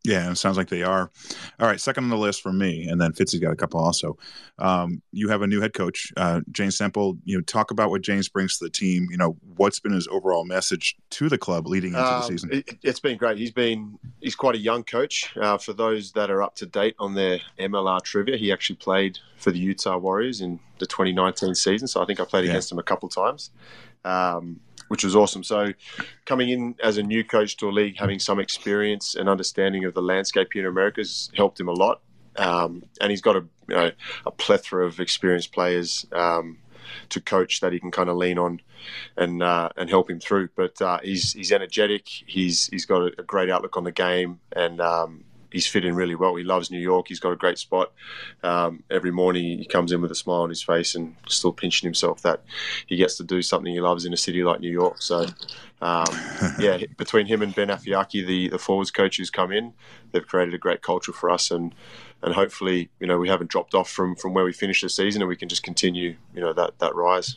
Yeah, 0.04 0.30
it 0.30 0.36
sounds 0.36 0.56
like 0.56 0.68
they 0.68 0.82
are. 0.82 1.10
All 1.58 1.66
right, 1.66 1.80
second 1.80 2.04
on 2.04 2.10
the 2.10 2.16
list 2.16 2.40
for 2.40 2.52
me, 2.52 2.88
and 2.88 3.00
then 3.00 3.12
Fitzy's 3.12 3.40
got 3.40 3.52
a 3.52 3.56
couple 3.56 3.80
also. 3.80 4.16
Um, 4.58 5.02
you 5.12 5.28
have 5.28 5.42
a 5.42 5.46
new 5.46 5.60
head 5.60 5.74
coach, 5.74 6.12
uh, 6.16 6.40
James 6.52 6.76
Semple. 6.76 7.18
You 7.24 7.38
know, 7.38 7.42
talk 7.42 7.72
about 7.72 7.90
what 7.90 8.02
James 8.02 8.28
brings 8.28 8.58
to 8.58 8.64
the 8.64 8.70
team. 8.70 9.08
You 9.10 9.16
know, 9.16 9.36
what's 9.56 9.80
been 9.80 9.92
his 9.92 10.06
overall 10.08 10.44
message 10.44 10.96
to 11.10 11.28
the 11.28 11.36
club 11.36 11.66
leading 11.66 11.94
into 11.94 12.06
um, 12.06 12.20
the 12.20 12.26
season? 12.26 12.50
It, 12.52 12.78
has 12.84 13.00
been 13.00 13.18
great. 13.18 13.38
He's 13.38 13.50
been 13.50 13.98
he's 14.20 14.36
quite 14.36 14.54
a 14.54 14.58
young 14.58 14.84
coach. 14.84 15.36
Uh, 15.36 15.58
for 15.58 15.72
those 15.72 16.12
that 16.12 16.30
are 16.30 16.42
up 16.42 16.54
to 16.56 16.66
date 16.66 16.94
on 16.98 17.14
their 17.14 17.40
MLR 17.58 18.00
trivia, 18.02 18.36
he 18.36 18.52
actually 18.52 18.76
played 18.76 19.18
for 19.36 19.50
the 19.50 19.58
Utah 19.58 19.98
Warriors 19.98 20.40
in 20.40 20.60
the 20.78 20.86
2019 20.86 21.56
season. 21.56 21.88
So 21.88 22.00
I 22.02 22.06
think 22.06 22.20
I 22.20 22.24
played 22.24 22.44
yeah. 22.44 22.52
against 22.52 22.70
him 22.70 22.78
a 22.78 22.84
couple 22.84 23.08
times. 23.08 23.50
Um, 24.04 24.60
which 24.88 25.04
was 25.04 25.14
awesome. 25.14 25.44
So, 25.44 25.72
coming 26.24 26.50
in 26.50 26.74
as 26.82 26.98
a 26.98 27.02
new 27.02 27.24
coach 27.24 27.56
to 27.58 27.68
a 27.68 27.72
league, 27.72 27.96
having 27.98 28.18
some 28.18 28.40
experience 28.40 29.14
and 29.14 29.28
understanding 29.28 29.84
of 29.84 29.94
the 29.94 30.02
landscape 30.02 30.48
here 30.52 30.62
in 30.62 30.68
America 30.68 31.00
has 31.00 31.30
helped 31.34 31.60
him 31.60 31.68
a 31.68 31.72
lot. 31.72 32.00
Um, 32.36 32.84
and 33.00 33.10
he's 33.10 33.20
got 33.20 33.36
a 33.36 33.44
you 33.68 33.76
know 33.76 33.90
a 34.26 34.30
plethora 34.30 34.86
of 34.86 35.00
experienced 35.00 35.52
players 35.52 36.06
um, 36.12 36.58
to 37.10 37.20
coach 37.20 37.60
that 37.60 37.72
he 37.72 37.80
can 37.80 37.90
kind 37.90 38.08
of 38.08 38.16
lean 38.16 38.38
on 38.38 38.60
and 39.16 39.42
uh, 39.42 39.70
and 39.76 39.90
help 39.90 40.10
him 40.10 40.20
through. 40.20 40.48
But 40.56 40.80
uh, 40.80 40.98
he's 41.02 41.32
he's 41.32 41.52
energetic. 41.52 42.06
He's 42.08 42.66
he's 42.66 42.86
got 42.86 43.12
a, 43.18 43.22
great 43.22 43.50
outlook 43.50 43.76
on 43.76 43.84
the 43.84 43.92
game, 43.92 44.40
and 44.52 44.80
um, 44.80 45.24
he's 45.50 45.66
fit 45.66 45.84
in 45.84 45.94
really 45.94 46.14
well. 46.14 46.34
He 46.34 46.44
loves 46.44 46.70
New 46.70 46.78
York. 46.78 47.08
He's 47.08 47.20
got 47.20 47.32
a 47.32 47.36
great 47.36 47.58
spot. 47.58 47.92
Um, 48.42 48.82
every 48.90 49.10
morning 49.10 49.58
he 49.58 49.64
comes 49.64 49.92
in 49.92 50.00
with 50.00 50.10
a 50.10 50.14
smile 50.14 50.42
on 50.42 50.48
his 50.48 50.62
face 50.62 50.94
and 50.94 51.14
still 51.28 51.52
pinching 51.52 51.86
himself 51.86 52.22
that 52.22 52.42
he 52.86 52.96
gets 52.96 53.16
to 53.16 53.24
do 53.24 53.42
something 53.42 53.72
he 53.72 53.80
loves 53.80 54.04
in 54.04 54.12
a 54.12 54.16
city 54.16 54.42
like 54.42 54.60
New 54.60 54.70
York. 54.70 55.00
So, 55.00 55.26
um, 55.80 56.06
yeah, 56.58 56.78
between 56.96 57.26
him 57.26 57.42
and 57.42 57.54
Ben 57.54 57.68
Afeaki, 57.68 58.26
the, 58.26 58.48
the 58.48 58.58
forwards 58.58 58.90
coach 58.90 59.16
who's 59.16 59.30
come 59.30 59.52
in, 59.52 59.72
they've 60.12 60.26
created 60.26 60.54
a 60.54 60.58
great 60.58 60.82
culture 60.82 61.12
for 61.12 61.30
us 61.30 61.50
and 61.50 61.74
and 62.22 62.34
hopefully, 62.34 62.90
you 62.98 63.06
know, 63.06 63.16
we 63.16 63.28
haven't 63.28 63.48
dropped 63.48 63.74
off 63.74 63.88
from, 63.88 64.16
from 64.16 64.34
where 64.34 64.44
we 64.44 64.52
finished 64.52 64.82
the 64.82 64.88
season 64.88 65.22
and 65.22 65.28
we 65.28 65.36
can 65.36 65.48
just 65.48 65.62
continue, 65.62 66.16
you 66.34 66.40
know, 66.40 66.52
that, 66.52 66.76
that 66.80 66.94
rise. 66.96 67.36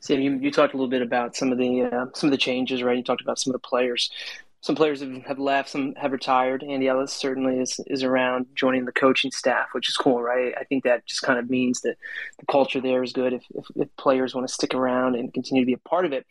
Sam, 0.00 0.20
you, 0.20 0.38
you 0.38 0.50
talked 0.50 0.72
a 0.72 0.76
little 0.76 0.88
bit 0.88 1.02
about 1.02 1.36
some 1.36 1.52
of 1.52 1.58
the 1.58 1.82
uh, 1.82 2.06
some 2.14 2.28
of 2.28 2.30
the 2.30 2.38
changes, 2.38 2.82
right? 2.82 2.96
You 2.96 3.02
talked 3.02 3.20
about 3.20 3.38
some 3.38 3.54
of 3.54 3.60
the 3.60 3.66
players 3.66 4.10
some 4.60 4.74
players 4.74 5.00
have, 5.00 5.22
have 5.24 5.38
left, 5.38 5.68
some 5.68 5.94
have 5.94 6.12
retired. 6.12 6.64
Andy 6.64 6.88
Ellis 6.88 7.12
certainly 7.12 7.58
is, 7.58 7.78
is 7.86 8.02
around 8.02 8.46
joining 8.54 8.84
the 8.84 8.92
coaching 8.92 9.30
staff, 9.30 9.68
which 9.72 9.88
is 9.88 9.96
cool, 9.96 10.20
right? 10.20 10.52
I 10.58 10.64
think 10.64 10.84
that 10.84 11.06
just 11.06 11.22
kind 11.22 11.38
of 11.38 11.48
means 11.48 11.80
that 11.82 11.96
the 12.38 12.46
culture 12.46 12.80
there 12.80 13.02
is 13.02 13.12
good 13.12 13.32
if, 13.32 13.44
if, 13.54 13.66
if 13.76 13.96
players 13.96 14.34
want 14.34 14.48
to 14.48 14.52
stick 14.52 14.74
around 14.74 15.14
and 15.14 15.32
continue 15.32 15.62
to 15.62 15.66
be 15.66 15.74
a 15.74 15.88
part 15.88 16.04
of 16.04 16.12
it. 16.12 16.26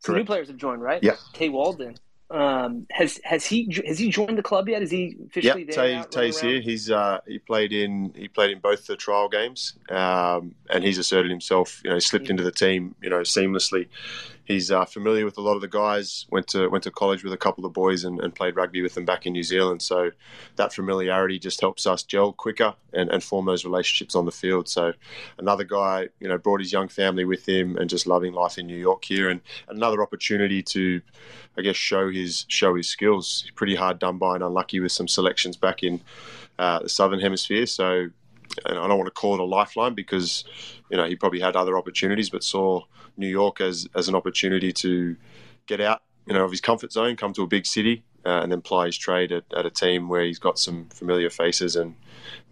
So 0.00 0.12
new 0.12 0.24
players 0.24 0.48
have 0.48 0.56
joined, 0.56 0.82
right? 0.82 1.02
Yeah. 1.02 1.16
Tay 1.32 1.50
Walden. 1.50 1.96
Um, 2.30 2.86
has 2.90 3.18
has 3.24 3.46
he 3.46 3.74
has 3.86 3.98
he 3.98 4.10
joined 4.10 4.36
the 4.36 4.42
club 4.42 4.68
yet? 4.68 4.82
Is 4.82 4.90
he 4.90 5.16
officially 5.28 5.64
yep, 5.64 5.74
there? 5.74 6.04
Tay, 6.04 6.08
Tay's 6.10 6.38
here. 6.38 6.60
He's 6.60 6.90
uh, 6.90 7.20
he 7.26 7.38
played 7.38 7.72
in 7.72 8.12
he 8.14 8.28
played 8.28 8.50
in 8.50 8.58
both 8.58 8.86
the 8.86 8.96
trial 8.96 9.30
games, 9.30 9.78
um, 9.88 10.54
and 10.68 10.84
he's 10.84 10.98
asserted 10.98 11.30
himself. 11.30 11.80
You 11.84 11.90
know, 11.90 11.98
slipped 11.98 12.28
into 12.28 12.42
the 12.42 12.52
team. 12.52 12.94
You 13.00 13.08
know, 13.08 13.20
seamlessly 13.20 13.88
he's 14.48 14.70
uh, 14.70 14.86
familiar 14.86 15.26
with 15.26 15.36
a 15.36 15.42
lot 15.42 15.54
of 15.54 15.60
the 15.60 15.68
guys. 15.68 16.26
Went 16.30 16.48
to 16.48 16.68
went 16.68 16.82
to 16.84 16.90
college 16.90 17.22
with 17.22 17.32
a 17.32 17.36
couple 17.36 17.64
of 17.64 17.72
boys 17.72 18.02
and, 18.02 18.18
and, 18.18 18.34
played 18.34 18.56
rugby 18.56 18.82
with 18.82 18.94
them 18.94 19.04
back 19.04 19.26
in 19.26 19.34
New 19.34 19.42
Zealand. 19.42 19.82
So 19.82 20.10
that 20.56 20.72
familiarity 20.72 21.38
just 21.38 21.60
helps 21.60 21.86
us 21.86 22.02
gel 22.02 22.32
quicker 22.32 22.74
and, 22.92 23.10
and 23.10 23.22
form 23.22 23.46
those 23.46 23.64
relationships 23.64 24.16
on 24.16 24.24
the 24.24 24.32
field. 24.32 24.68
So 24.68 24.94
another 25.38 25.64
guy, 25.64 26.08
you 26.18 26.28
know, 26.28 26.38
brought 26.38 26.60
his 26.60 26.72
young 26.72 26.88
family 26.88 27.24
with 27.24 27.46
him 27.48 27.76
and 27.76 27.88
just 27.88 28.06
loving 28.06 28.32
life 28.32 28.58
in 28.58 28.66
New 28.66 28.78
York 28.78 29.04
here, 29.04 29.28
and 29.28 29.40
another 29.68 30.02
opportunity 30.02 30.62
to, 30.62 31.00
I 31.56 31.62
guess, 31.62 31.76
show 31.76 32.10
his 32.10 32.46
show 32.48 32.74
his 32.74 32.88
skills. 32.88 33.44
Pretty 33.54 33.76
hard 33.76 33.98
done 34.00 34.18
by 34.18 34.34
and 34.34 34.42
unlucky 34.42 34.80
with 34.80 34.92
some 34.92 35.06
selections 35.06 35.56
back 35.56 35.82
in 35.82 36.00
uh, 36.58 36.80
the 36.80 36.88
Southern 36.88 37.20
Hemisphere. 37.20 37.66
So 37.66 38.08
and 38.66 38.78
I 38.78 38.88
don't 38.88 38.98
want 38.98 39.06
to 39.06 39.12
call 39.12 39.34
it 39.34 39.40
a 39.40 39.44
lifeline 39.44 39.94
because 39.94 40.44
you 40.90 40.96
know 40.96 41.06
he 41.06 41.16
probably 41.16 41.40
had 41.40 41.56
other 41.56 41.76
opportunities, 41.76 42.30
but 42.30 42.42
saw 42.42 42.82
New 43.16 43.28
York 43.28 43.60
as 43.60 43.88
as 43.94 44.08
an 44.08 44.14
opportunity 44.14 44.72
to 44.72 45.16
get 45.66 45.80
out, 45.80 46.02
you 46.26 46.34
know, 46.34 46.44
of 46.44 46.50
his 46.50 46.60
comfort 46.60 46.92
zone, 46.92 47.16
come 47.16 47.32
to 47.34 47.42
a 47.42 47.46
big 47.46 47.66
city, 47.66 48.02
uh, 48.24 48.40
and 48.42 48.50
then 48.50 48.60
ply 48.60 48.86
his 48.86 48.96
trade 48.98 49.32
at, 49.32 49.44
at, 49.56 49.66
a 49.66 49.70
team 49.70 50.08
where 50.08 50.24
he's 50.24 50.38
got 50.38 50.58
some 50.58 50.86
familiar 50.86 51.30
faces 51.30 51.76
and 51.76 51.94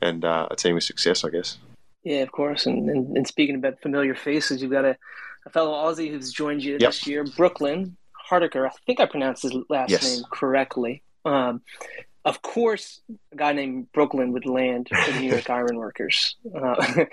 and 0.01 0.25
uh, 0.25 0.49
a 0.51 0.57
team 0.57 0.75
with 0.75 0.85
success, 0.85 1.25
I 1.25 1.31
guess. 1.31 1.59
Yeah, 2.05 2.21
of 2.21 2.31
course. 2.31 2.67
And, 2.67 2.89
and, 2.89 3.17
and 3.17 3.27
speaking 3.27 3.57
about 3.57 3.81
familiar 3.83 4.15
faces, 4.15 4.63
you've 4.63 4.71
got 4.71 4.85
a, 4.85 4.97
a 5.45 5.51
fellow 5.51 5.73
Aussie 5.73 6.09
who's 6.09 6.33
joined 6.33 6.63
you 6.63 6.75
yep. 6.75 6.81
this 6.81 7.07
year, 7.07 7.25
Brooklyn 7.25 7.97
Hardiker. 8.13 8.65
I 8.67 8.71
think 8.87 9.01
I 9.01 9.07
pronounced 9.07 9.43
his 9.43 9.57
last 9.69 9.91
yes. 9.91 10.05
name 10.05 10.25
correctly. 10.33 11.03
Um, 11.25 11.63
of 12.27 12.43
course, 12.43 13.01
a 13.33 13.37
guy 13.37 13.53
named 13.53 13.93
Brooklyn 13.93 14.33
would 14.33 14.47
land 14.47 14.89
for 14.89 15.13
the 15.13 15.21
New 15.21 15.31
York 15.31 15.49
Ironworkers. 15.51 16.35
Uh, 16.53 17.05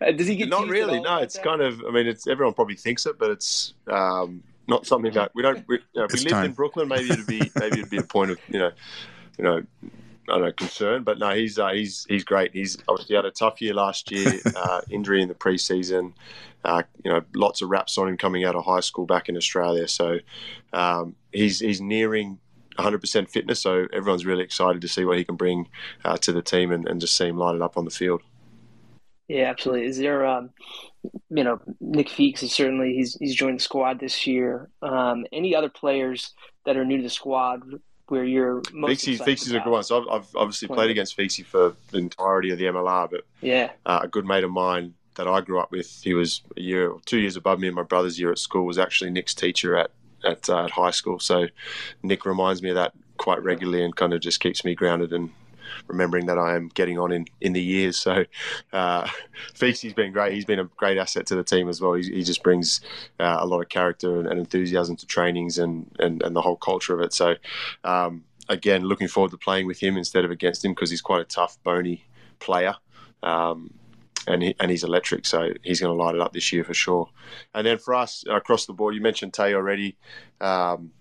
does 0.12 0.26
he 0.26 0.36
get 0.36 0.50
not 0.50 0.68
really? 0.68 1.00
No, 1.00 1.16
it's 1.16 1.38
kind 1.38 1.62
of. 1.62 1.82
I 1.88 1.90
mean, 1.90 2.06
it's 2.06 2.26
everyone 2.26 2.52
probably 2.52 2.76
thinks 2.76 3.06
it, 3.06 3.18
but 3.18 3.30
it's 3.30 3.72
um, 3.90 4.42
not 4.68 4.86
something 4.86 5.12
that 5.14 5.32
we 5.34 5.42
don't. 5.42 5.66
We, 5.66 5.76
you 5.76 5.82
know, 6.00 6.04
if 6.04 6.12
we 6.12 6.18
lived 6.20 6.30
time. 6.30 6.44
in 6.44 6.52
Brooklyn, 6.52 6.88
maybe 6.88 7.10
it'd 7.10 7.26
be 7.26 7.50
maybe 7.58 7.78
it'd 7.78 7.90
be 7.90 7.96
a 7.96 8.02
point 8.02 8.32
of 8.32 8.38
you 8.48 8.58
know, 8.58 8.70
you 9.38 9.44
know, 9.44 9.62
I 10.28 10.32
don't 10.32 10.42
know 10.42 10.52
concern, 10.52 11.04
but 11.04 11.18
no, 11.18 11.30
he's 11.30 11.58
uh, 11.58 11.70
he's 11.70 12.04
he's 12.06 12.24
great. 12.24 12.52
He's 12.52 12.76
obviously 12.86 13.16
had 13.16 13.24
a 13.24 13.30
tough 13.30 13.62
year 13.62 13.72
last 13.72 14.10
year, 14.10 14.40
uh, 14.56 14.82
injury 14.90 15.22
in 15.22 15.28
the 15.28 15.34
preseason. 15.34 16.12
Uh, 16.62 16.82
you 17.02 17.10
know, 17.10 17.22
lots 17.34 17.62
of 17.62 17.70
raps 17.70 17.96
on 17.96 18.08
him 18.08 18.18
coming 18.18 18.44
out 18.44 18.54
of 18.54 18.64
high 18.64 18.80
school 18.80 19.06
back 19.06 19.30
in 19.30 19.38
Australia. 19.38 19.88
So 19.88 20.18
um, 20.74 21.14
he's 21.32 21.60
he's 21.60 21.80
nearing 21.80 22.40
100% 22.78 23.30
fitness. 23.30 23.60
So 23.60 23.86
everyone's 23.92 24.26
really 24.26 24.44
excited 24.44 24.82
to 24.82 24.88
see 24.88 25.04
what 25.04 25.18
he 25.18 25.24
can 25.24 25.36
bring 25.36 25.68
uh, 26.04 26.16
to 26.18 26.32
the 26.32 26.42
team 26.42 26.72
and, 26.72 26.88
and 26.88 27.00
just 27.00 27.16
see 27.16 27.28
him 27.28 27.38
light 27.38 27.54
it 27.54 27.62
up 27.62 27.76
on 27.76 27.84
the 27.84 27.90
field. 27.90 28.22
Yeah, 29.28 29.44
absolutely. 29.44 29.86
Is 29.86 29.98
there, 29.98 30.26
um, 30.26 30.50
you 31.30 31.44
know, 31.44 31.60
Nick 31.80 32.08
Feakes 32.08 32.42
is 32.42 32.52
certainly 32.52 32.94
he's 32.94 33.14
he's 33.14 33.34
joined 33.34 33.58
the 33.58 33.62
squad 33.62 33.98
this 33.98 34.26
year. 34.26 34.68
Um, 34.82 35.24
any 35.32 35.54
other 35.54 35.70
players 35.70 36.34
that 36.66 36.76
are 36.76 36.84
new 36.84 36.98
to 36.98 37.02
the 37.02 37.10
squad 37.10 37.62
where 38.08 38.24
you're 38.24 38.60
most 38.72 39.06
Feeksy, 39.06 39.18
Feeksy's 39.18 39.52
a 39.52 39.60
good 39.60 39.70
one. 39.70 39.82
So 39.82 40.02
I've, 40.02 40.08
I've 40.08 40.36
obviously 40.36 40.68
played 40.68 40.90
against 40.90 41.16
Feeksy 41.16 41.42
for 41.42 41.74
the 41.90 41.98
entirety 41.98 42.50
of 42.50 42.58
the 42.58 42.64
MLR, 42.64 43.10
but 43.10 43.22
yeah, 43.40 43.70
uh, 43.86 44.00
a 44.02 44.08
good 44.08 44.26
mate 44.26 44.44
of 44.44 44.50
mine 44.50 44.92
that 45.16 45.28
I 45.28 45.40
grew 45.40 45.60
up 45.60 45.70
with, 45.70 46.00
he 46.02 46.14
was 46.14 46.42
a 46.56 46.60
year, 46.60 46.92
two 47.06 47.18
years 47.18 47.36
above 47.36 47.60
me 47.60 47.68
in 47.68 47.74
my 47.74 47.82
brother's 47.82 48.18
year 48.18 48.32
at 48.32 48.38
school, 48.38 48.66
was 48.66 48.78
actually 48.78 49.10
Nick's 49.10 49.34
teacher 49.34 49.76
at 49.76 49.90
at, 50.24 50.48
uh, 50.48 50.64
at 50.64 50.70
high 50.70 50.90
school. 50.90 51.18
So 51.18 51.46
Nick 52.02 52.24
reminds 52.24 52.62
me 52.62 52.70
of 52.70 52.76
that 52.76 52.92
quite 53.16 53.42
regularly 53.42 53.84
and 53.84 53.94
kind 53.94 54.12
of 54.12 54.20
just 54.20 54.40
keeps 54.40 54.64
me 54.64 54.74
grounded 54.74 55.12
and 55.12 55.30
remembering 55.88 56.26
that 56.26 56.38
I 56.38 56.54
am 56.56 56.68
getting 56.68 56.98
on 56.98 57.12
in, 57.12 57.26
in 57.40 57.52
the 57.52 57.62
years. 57.62 57.96
So 57.96 58.24
uh, 58.72 59.08
Feeksy's 59.54 59.92
been 59.92 60.12
great. 60.12 60.32
He's 60.32 60.44
been 60.44 60.60
a 60.60 60.64
great 60.64 60.98
asset 60.98 61.26
to 61.26 61.34
the 61.34 61.44
team 61.44 61.68
as 61.68 61.80
well. 61.80 61.94
He, 61.94 62.04
he 62.10 62.22
just 62.22 62.42
brings 62.42 62.80
uh, 63.20 63.38
a 63.40 63.46
lot 63.46 63.60
of 63.60 63.68
character 63.68 64.18
and, 64.18 64.28
and, 64.28 64.38
enthusiasm 64.38 64.96
to 64.96 65.06
trainings 65.06 65.58
and, 65.58 65.90
and, 65.98 66.22
and 66.22 66.34
the 66.34 66.42
whole 66.42 66.56
culture 66.56 66.94
of 66.94 67.00
it. 67.00 67.12
So 67.12 67.34
um, 67.84 68.24
again, 68.48 68.82
looking 68.82 69.08
forward 69.08 69.30
to 69.32 69.38
playing 69.38 69.66
with 69.66 69.80
him 69.80 69.96
instead 69.96 70.24
of 70.24 70.30
against 70.30 70.64
him 70.64 70.72
because 70.72 70.90
he's 70.90 71.02
quite 71.02 71.20
a 71.20 71.24
tough, 71.24 71.58
bony 71.62 72.04
player. 72.40 72.74
Um, 73.22 73.72
and 74.26 74.42
he, 74.42 74.54
and 74.60 74.70
he's 74.70 74.84
electric, 74.84 75.26
so 75.26 75.52
he's 75.62 75.80
going 75.80 75.96
to 75.96 76.02
light 76.02 76.14
it 76.14 76.20
up 76.20 76.32
this 76.32 76.52
year 76.52 76.64
for 76.64 76.74
sure. 76.74 77.08
And 77.54 77.66
then 77.66 77.78
for 77.78 77.94
us 77.94 78.24
across 78.28 78.66
the 78.66 78.72
board, 78.72 78.94
you 78.94 79.00
mentioned 79.00 79.34
Tay 79.34 79.54
already, 79.54 79.96
um, 80.40 80.92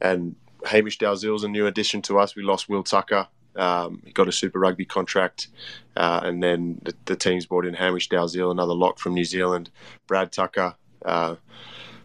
and 0.00 0.36
Hamish 0.66 0.98
Dalzell's 0.98 1.44
a 1.44 1.48
new 1.48 1.66
addition 1.66 2.02
to 2.02 2.18
us. 2.18 2.36
We 2.36 2.42
lost 2.42 2.68
Will 2.68 2.82
Tucker. 2.82 3.28
Um, 3.56 4.02
he 4.04 4.12
got 4.12 4.28
a 4.28 4.32
Super 4.32 4.60
Rugby 4.60 4.84
contract, 4.84 5.48
uh, 5.96 6.20
and 6.22 6.42
then 6.42 6.80
the, 6.82 6.94
the, 7.06 7.16
team's 7.16 7.46
brought 7.46 7.66
in 7.66 7.74
Hamish 7.74 8.08
Dalzill, 8.08 8.50
another 8.50 8.74
lock 8.74 8.98
from 8.98 9.14
New 9.14 9.24
Zealand, 9.24 9.70
Brad 10.06 10.30
Tucker 10.30 10.76
uh, 11.04 11.34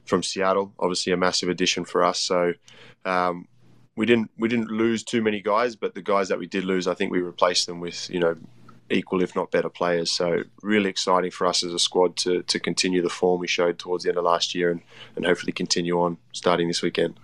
from 0.06 0.24
Seattle, 0.24 0.74
obviously 0.80 1.14
a 1.14 1.18
massive 1.18 1.50
addition 1.50 1.86
for 1.86 2.04
us. 2.04 2.20
So 2.20 2.54
um, 3.06 3.48
we 3.96 4.06
didn't 4.06 4.32
we 4.38 4.48
didn't 4.48 4.72
lose 4.72 5.04
too 5.04 5.22
many 5.22 5.42
guys, 5.42 5.76
but 5.76 5.94
the 5.94 6.02
guys 6.02 6.30
that 6.30 6.40
we 6.40 6.48
did 6.48 6.64
lose, 6.64 6.88
I 6.88 6.96
think 6.96 7.12
we 7.12 7.20
replaced 7.22 7.68
them 7.68 7.80
with 7.80 8.10
you 8.10 8.20
know 8.20 8.36
equal, 8.89 9.22
if 9.22 9.36
not 9.36 9.51
better, 9.51 9.70
players. 9.70 10.12
So 10.12 10.44
really 10.62 10.89
exciting 10.89 11.32
for 11.32 11.48
us 11.48 11.63
as 11.63 11.74
a 11.74 11.80
squad 11.80 12.15
to 12.18 12.44
to 12.44 12.60
continue 12.60 13.01
the 13.01 13.10
form 13.10 13.39
we 13.39 13.48
showed 13.48 13.80
towards 13.80 14.04
the 14.04 14.10
end 14.10 14.18
of 14.18 14.24
last 14.24 14.56
year 14.56 14.72
and 14.72 14.82
and 15.15 15.25
hopefully 15.25 15.51
continue 15.51 16.00
on 16.00 16.18
starting 16.34 16.68
this 16.68 16.82
weekend. 16.82 17.20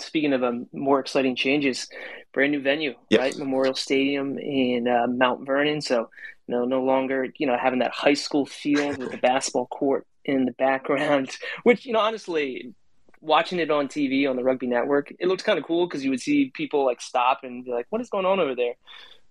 Speaking 0.00 0.32
of 0.32 0.42
um, 0.42 0.66
more 0.72 0.98
exciting 0.98 1.36
changes, 1.36 1.88
brand 2.32 2.52
new 2.52 2.60
venue, 2.60 2.94
yep. 3.10 3.20
right? 3.20 3.38
Memorial 3.38 3.74
Stadium 3.74 4.38
in 4.38 4.88
uh, 4.88 5.06
Mount 5.06 5.46
Vernon. 5.46 5.80
So 5.80 6.10
you 6.46 6.54
know, 6.54 6.64
no 6.64 6.82
longer 6.82 7.28
you 7.38 7.46
know 7.46 7.56
having 7.56 7.78
that 7.78 7.92
high 7.92 8.14
school 8.14 8.46
field 8.46 8.98
with 8.98 9.10
the 9.10 9.18
basketball 9.18 9.66
court 9.66 10.06
in 10.24 10.44
the 10.44 10.52
background, 10.52 11.30
which 11.62 11.86
you 11.86 11.92
know 11.92 12.00
honestly 12.00 12.74
watching 13.20 13.58
it 13.58 13.70
on 13.70 13.88
TV 13.88 14.28
on 14.28 14.36
the 14.36 14.44
Rugby 14.44 14.66
Network, 14.66 15.12
it 15.18 15.26
looked 15.28 15.44
kind 15.44 15.58
of 15.58 15.64
cool 15.64 15.86
because 15.86 16.04
you 16.04 16.10
would 16.10 16.20
see 16.20 16.50
people 16.52 16.84
like 16.84 17.00
stop 17.00 17.40
and 17.42 17.64
be 17.64 17.70
like, 17.70 17.86
"What 17.90 18.00
is 18.00 18.10
going 18.10 18.26
on 18.26 18.40
over 18.40 18.54
there?" 18.54 18.74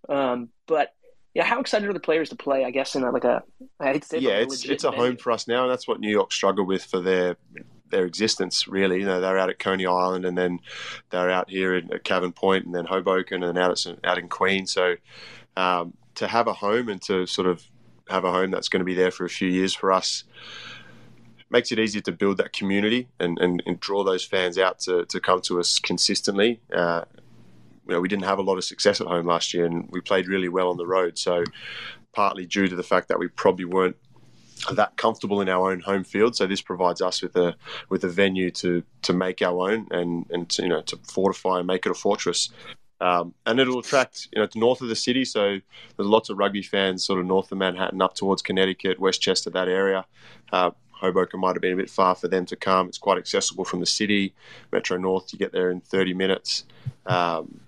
Um, 0.10 0.50
but 0.68 0.94
yeah, 1.34 1.44
how 1.44 1.60
excited 1.60 1.90
are 1.90 1.94
the 1.94 2.00
players 2.00 2.30
to 2.30 2.36
play? 2.36 2.64
I 2.66 2.72
guess 2.72 2.96
in 2.96 3.04
a, 3.04 3.12
like 3.12 3.24
a 3.24 3.44
I 3.80 3.94
hate 3.94 4.04
to 4.04 4.08
say, 4.08 4.20
yeah, 4.20 4.34
it's 4.34 4.66
it's 4.66 4.84
a 4.84 4.92
venue. 4.92 5.06
home 5.06 5.18
for 5.18 5.32
us 5.32 5.48
now, 5.48 5.64
and 5.64 5.72
that's 5.72 5.88
what 5.88 6.00
New 6.00 6.12
York 6.12 6.32
struggled 6.32 6.68
with 6.68 6.84
for 6.84 7.00
their 7.00 7.38
their 7.90 8.06
existence. 8.06 8.68
Really, 8.68 9.00
you 9.00 9.06
know, 9.06 9.20
they're 9.20 9.38
out 9.38 9.50
at 9.50 9.60
Coney 9.60 9.86
Island, 9.86 10.26
and 10.26 10.38
then 10.38 10.60
they're 11.10 11.32
out 11.32 11.50
here 11.50 11.74
at 11.74 12.04
Cavan 12.04 12.34
Point, 12.34 12.66
and 12.66 12.76
then 12.76 12.86
Hoboken, 12.86 13.44
and 13.44 13.56
then 13.56 13.64
out 13.64 13.72
at 13.72 13.98
out 14.04 14.18
in 14.18 14.30
Queen. 14.30 14.68
So 14.68 14.96
um, 15.58 15.94
to 16.16 16.28
have 16.28 16.48
a 16.48 16.54
home 16.54 16.90
and 16.90 17.02
to 17.04 17.26
sort 17.26 17.48
of 17.48 17.64
have 18.10 18.26
a 18.26 18.32
home 18.32 18.52
that's 18.52 18.70
going 18.70 18.82
to 18.82 18.86
be 18.86 18.94
there 18.94 19.12
for 19.12 19.26
a 19.26 19.30
few 19.30 19.48
years 19.48 19.74
for 19.74 19.92
us 19.92 20.24
makes 21.50 21.72
it 21.72 21.80
easier 21.80 22.02
to 22.02 22.12
build 22.12 22.38
that 22.38 22.52
community 22.52 23.08
and, 23.20 23.38
and, 23.40 23.62
and 23.68 23.80
draw 23.80 24.04
those 24.04 24.26
fans 24.26 24.58
out 24.58 24.80
to, 24.80 25.06
to 25.06 25.20
come 25.20 25.40
to 25.40 25.60
us 25.60 25.78
consistently. 25.78 26.60
Uh, 26.76 27.04
you 27.88 27.94
know, 27.94 28.02
we 28.02 28.08
didn't 28.08 28.26
have 28.26 28.40
a 28.40 28.44
lot 28.44 28.58
of 28.58 28.64
success 28.64 29.02
at 29.02 29.08
home 29.08 29.26
last 29.26 29.54
year, 29.54 29.66
and 29.66 29.90
we 29.92 30.02
played 30.02 30.28
really 30.28 30.50
well 30.50 30.70
on 30.70 30.78
the 30.78 30.88
road. 30.88 31.18
So, 31.18 31.44
partly 32.14 32.46
due 32.46 32.68
to 32.68 32.76
the 32.76 32.84
fact 32.84 33.08
that 33.10 33.20
we 33.20 33.28
probably 33.28 33.66
weren't 33.66 33.98
that 34.72 34.96
comfortable 34.98 35.42
in 35.42 35.50
our 35.50 35.72
own 35.72 35.82
home 35.82 36.04
field. 36.04 36.36
So 36.36 36.48
this 36.48 36.62
provides 36.62 37.02
us 37.02 37.22
with 37.22 37.36
a 37.36 37.56
with 37.90 38.04
a 38.04 38.10
venue 38.10 38.52
to 38.52 38.84
to 39.02 39.14
make 39.14 39.42
our 39.42 39.72
own 39.72 39.88
and 39.92 40.26
and 40.30 40.50
to, 40.52 40.64
you 40.64 40.70
know 40.70 40.82
to 40.84 40.98
fortify 40.98 41.60
and 41.60 41.68
make 41.68 41.86
it 41.86 41.92
a 41.92 41.96
fortress. 41.96 42.50
Um, 43.02 43.34
and 43.46 43.60
it'll 43.60 43.80
attract 43.80 44.30
you 44.32 44.40
know 44.40 44.48
to 44.48 44.60
north 44.60 44.82
of 44.82 44.88
the 44.88 44.96
city. 44.96 45.26
So 45.26 45.60
there's 45.98 46.08
lots 46.08 46.30
of 46.30 46.38
rugby 46.38 46.62
fans 46.62 47.06
sort 47.06 47.20
of 47.20 47.26
north 47.26 47.52
of 47.52 47.58
Manhattan 47.58 48.02
up 48.02 48.16
towards 48.16 48.42
Connecticut, 48.42 49.00
Westchester, 49.00 49.50
that 49.50 49.68
area. 49.68 50.06
Uh, 50.52 50.72
Hoboken 50.92 51.42
might 51.42 51.56
have 51.56 51.62
been 51.62 51.74
a 51.74 51.78
bit 51.78 51.90
far 51.90 52.16
for 52.16 52.30
them 52.30 52.46
to 52.46 52.56
come. 52.56 52.88
It's 52.88 52.98
quite 52.98 53.18
accessible 53.18 53.66
from 53.66 53.82
the 53.82 53.86
city. 53.86 54.34
Metro 54.72 54.96
North, 54.96 55.34
you 55.34 55.40
get 55.40 55.52
there 55.52 55.70
in 55.70 55.82
30 55.82 56.14
minutes. 56.14 56.64
Um, 57.06 57.60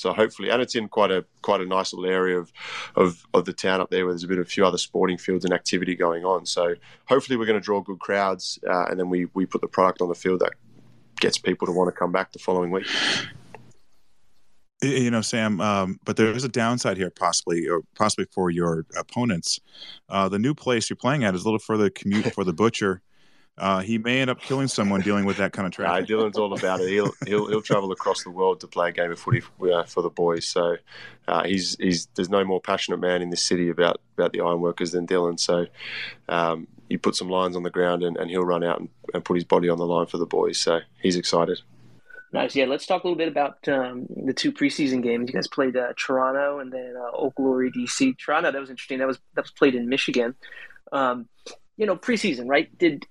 so 0.00 0.14
hopefully, 0.14 0.48
and 0.48 0.62
it's 0.62 0.74
in 0.74 0.88
quite 0.88 1.10
a 1.10 1.26
quite 1.42 1.60
a 1.60 1.66
nice 1.66 1.92
little 1.92 2.10
area 2.10 2.38
of, 2.38 2.50
of, 2.96 3.26
of 3.34 3.44
the 3.44 3.52
town 3.52 3.82
up 3.82 3.90
there 3.90 4.06
where 4.06 4.14
there's 4.14 4.24
a 4.24 4.28
bit 4.28 4.38
of 4.38 4.46
a 4.46 4.48
few 4.48 4.64
other 4.64 4.78
sporting 4.78 5.18
fields 5.18 5.44
and 5.44 5.52
activity 5.52 5.94
going 5.94 6.24
on. 6.24 6.46
So 6.46 6.74
hopefully, 7.06 7.36
we're 7.36 7.44
going 7.44 7.60
to 7.60 7.64
draw 7.64 7.82
good 7.82 8.00
crowds, 8.00 8.58
uh, 8.66 8.86
and 8.86 8.98
then 8.98 9.10
we 9.10 9.26
we 9.34 9.44
put 9.44 9.60
the 9.60 9.68
product 9.68 10.00
on 10.00 10.08
the 10.08 10.14
field 10.14 10.40
that 10.40 10.54
gets 11.16 11.36
people 11.36 11.66
to 11.66 11.72
want 11.72 11.88
to 11.88 11.92
come 11.92 12.12
back 12.12 12.32
the 12.32 12.38
following 12.38 12.70
week. 12.70 12.86
You 14.82 15.10
know, 15.10 15.20
Sam, 15.20 15.60
um, 15.60 16.00
but 16.06 16.16
there 16.16 16.32
is 16.32 16.44
a 16.44 16.48
downside 16.48 16.96
here, 16.96 17.10
possibly, 17.10 17.68
or 17.68 17.82
possibly 17.94 18.24
for 18.32 18.48
your 18.48 18.86
opponents. 18.96 19.60
Uh, 20.08 20.30
the 20.30 20.38
new 20.38 20.54
place 20.54 20.88
you're 20.88 20.96
playing 20.96 21.24
at 21.24 21.34
is 21.34 21.42
a 21.42 21.44
little 21.44 21.58
further 21.58 21.90
commute 21.90 22.32
for 22.32 22.44
the 22.44 22.54
butcher 22.54 23.02
uh, 23.60 23.80
he 23.80 23.98
may 23.98 24.20
end 24.20 24.30
up 24.30 24.40
killing 24.40 24.68
someone 24.68 25.02
dealing 25.02 25.26
with 25.26 25.36
that 25.36 25.52
kind 25.52 25.66
of 25.66 25.72
traffic. 25.76 26.08
Nah, 26.08 26.16
Dylan's 26.16 26.38
all 26.38 26.52
about 26.54 26.80
it. 26.80 26.88
He'll 26.88 27.12
he'll 27.26 27.46
he'll 27.48 27.62
travel 27.62 27.92
across 27.92 28.24
the 28.24 28.30
world 28.30 28.60
to 28.60 28.66
play 28.66 28.88
a 28.88 28.92
game 28.92 29.12
of 29.12 29.18
footy 29.18 29.40
for, 29.40 29.70
uh, 29.70 29.84
for 29.84 30.02
the 30.02 30.08
boys. 30.08 30.48
So 30.48 30.78
uh, 31.28 31.44
he's 31.44 31.76
he's 31.78 32.08
there's 32.14 32.30
no 32.30 32.42
more 32.42 32.60
passionate 32.60 33.00
man 33.00 33.20
in 33.20 33.28
this 33.28 33.42
city 33.42 33.68
about 33.68 34.00
about 34.16 34.32
the 34.32 34.40
ironworkers 34.40 34.92
than 34.92 35.06
Dylan. 35.06 35.38
So 35.38 35.66
um, 36.30 36.68
you 36.88 36.98
put 36.98 37.14
some 37.14 37.28
lines 37.28 37.54
on 37.54 37.62
the 37.62 37.70
ground 37.70 38.02
and, 38.02 38.16
and 38.16 38.30
he'll 38.30 38.44
run 38.44 38.64
out 38.64 38.80
and, 38.80 38.88
and, 39.12 39.24
put 39.24 39.34
his 39.34 39.44
body 39.44 39.68
on 39.68 39.78
the 39.78 39.86
line 39.86 40.06
for 40.06 40.18
the 40.18 40.26
boys. 40.26 40.58
So 40.58 40.80
he's 41.00 41.16
excited. 41.16 41.60
Nice. 42.32 42.56
Yeah, 42.56 42.64
let's 42.64 42.86
talk 42.86 43.04
a 43.04 43.06
little 43.06 43.18
bit 43.18 43.28
about 43.28 43.68
um, 43.68 44.06
the 44.24 44.32
two 44.32 44.52
preseason 44.52 45.02
games. 45.02 45.28
You 45.28 45.34
guys 45.34 45.48
played 45.48 45.76
uh, 45.76 45.92
Toronto 45.96 46.60
and 46.60 46.72
then 46.72 46.94
uh, 46.96 47.10
Old 47.12 47.34
Glory 47.34 47.70
DC. 47.72 48.16
Toronto, 48.18 48.52
that 48.52 48.60
was 48.60 48.70
interesting. 48.70 48.98
That 48.98 49.06
was 49.06 49.18
that 49.34 49.42
was 49.42 49.50
played 49.50 49.74
in 49.74 49.88
Michigan. 49.88 50.34
Um, 50.92 51.28
you 51.76 51.86
know, 51.86 51.96
preseason, 51.96 52.48
right? 52.48 52.76
Did 52.78 53.06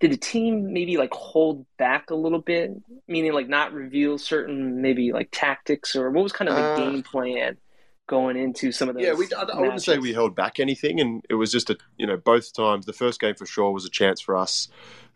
did 0.00 0.12
the 0.12 0.16
team 0.16 0.72
maybe 0.72 0.96
like 0.96 1.12
hold 1.12 1.64
back 1.76 2.10
a 2.10 2.14
little 2.14 2.40
bit, 2.40 2.72
meaning 3.06 3.32
like 3.32 3.48
not 3.48 3.72
reveal 3.72 4.18
certain 4.18 4.80
maybe 4.80 5.12
like 5.12 5.28
tactics 5.30 5.94
or 5.94 6.10
what 6.10 6.22
was 6.22 6.32
kind 6.32 6.48
of 6.48 6.56
the 6.56 6.62
uh, 6.62 6.76
game 6.76 7.02
plan 7.02 7.56
going 8.06 8.36
into 8.36 8.72
some 8.72 8.88
of 8.88 8.94
those? 8.94 9.04
Yeah, 9.04 9.14
we, 9.14 9.28
I, 9.36 9.42
I 9.42 9.60
wouldn't 9.60 9.82
say 9.82 9.98
we 9.98 10.12
held 10.12 10.34
back 10.34 10.58
anything, 10.58 11.00
and 11.00 11.24
it 11.28 11.34
was 11.34 11.52
just 11.52 11.70
a 11.70 11.76
you 11.96 12.06
know 12.06 12.16
both 12.16 12.52
times. 12.52 12.86
The 12.86 12.92
first 12.92 13.20
game 13.20 13.34
for 13.34 13.46
sure 13.46 13.70
was 13.72 13.84
a 13.84 13.90
chance 13.90 14.20
for 14.20 14.36
us 14.36 14.68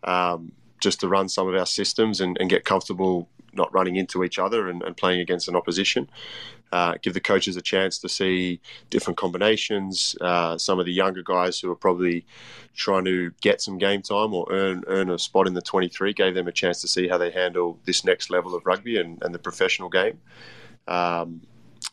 um, 0.03 0.51
just 0.79 0.99
to 1.01 1.07
run 1.07 1.29
some 1.29 1.47
of 1.47 1.55
our 1.55 1.65
systems 1.65 2.21
and, 2.21 2.37
and 2.39 2.49
get 2.49 2.65
comfortable 2.65 3.27
not 3.53 3.73
running 3.73 3.95
into 3.95 4.23
each 4.23 4.39
other 4.39 4.67
and, 4.67 4.81
and 4.83 4.97
playing 4.97 5.19
against 5.19 5.47
an 5.47 5.55
opposition 5.55 6.09
uh, 6.71 6.95
give 7.01 7.13
the 7.13 7.19
coaches 7.19 7.57
a 7.57 7.61
chance 7.61 7.97
to 7.99 8.09
see 8.09 8.59
different 8.89 9.17
combinations. 9.17 10.15
Uh, 10.21 10.57
some 10.57 10.79
of 10.79 10.85
the 10.85 10.91
younger 10.91 11.23
guys 11.23 11.59
who 11.59 11.71
are 11.71 11.75
probably 11.75 12.25
trying 12.75 13.05
to 13.05 13.31
get 13.41 13.61
some 13.61 13.77
game 13.77 14.01
time 14.01 14.33
or 14.33 14.45
earn 14.51 14.83
earn 14.87 15.09
a 15.09 15.17
spot 15.17 15.47
in 15.47 15.53
the 15.53 15.61
23 15.61 16.13
gave 16.13 16.35
them 16.35 16.47
a 16.47 16.51
chance 16.51 16.81
to 16.81 16.87
see 16.87 17.07
how 17.07 17.17
they 17.17 17.31
handle 17.31 17.79
this 17.85 18.05
next 18.05 18.29
level 18.29 18.53
of 18.53 18.65
rugby 18.65 18.99
and, 18.99 19.21
and 19.23 19.33
the 19.33 19.39
professional 19.39 19.89
game. 19.89 20.19
Um, 20.87 21.41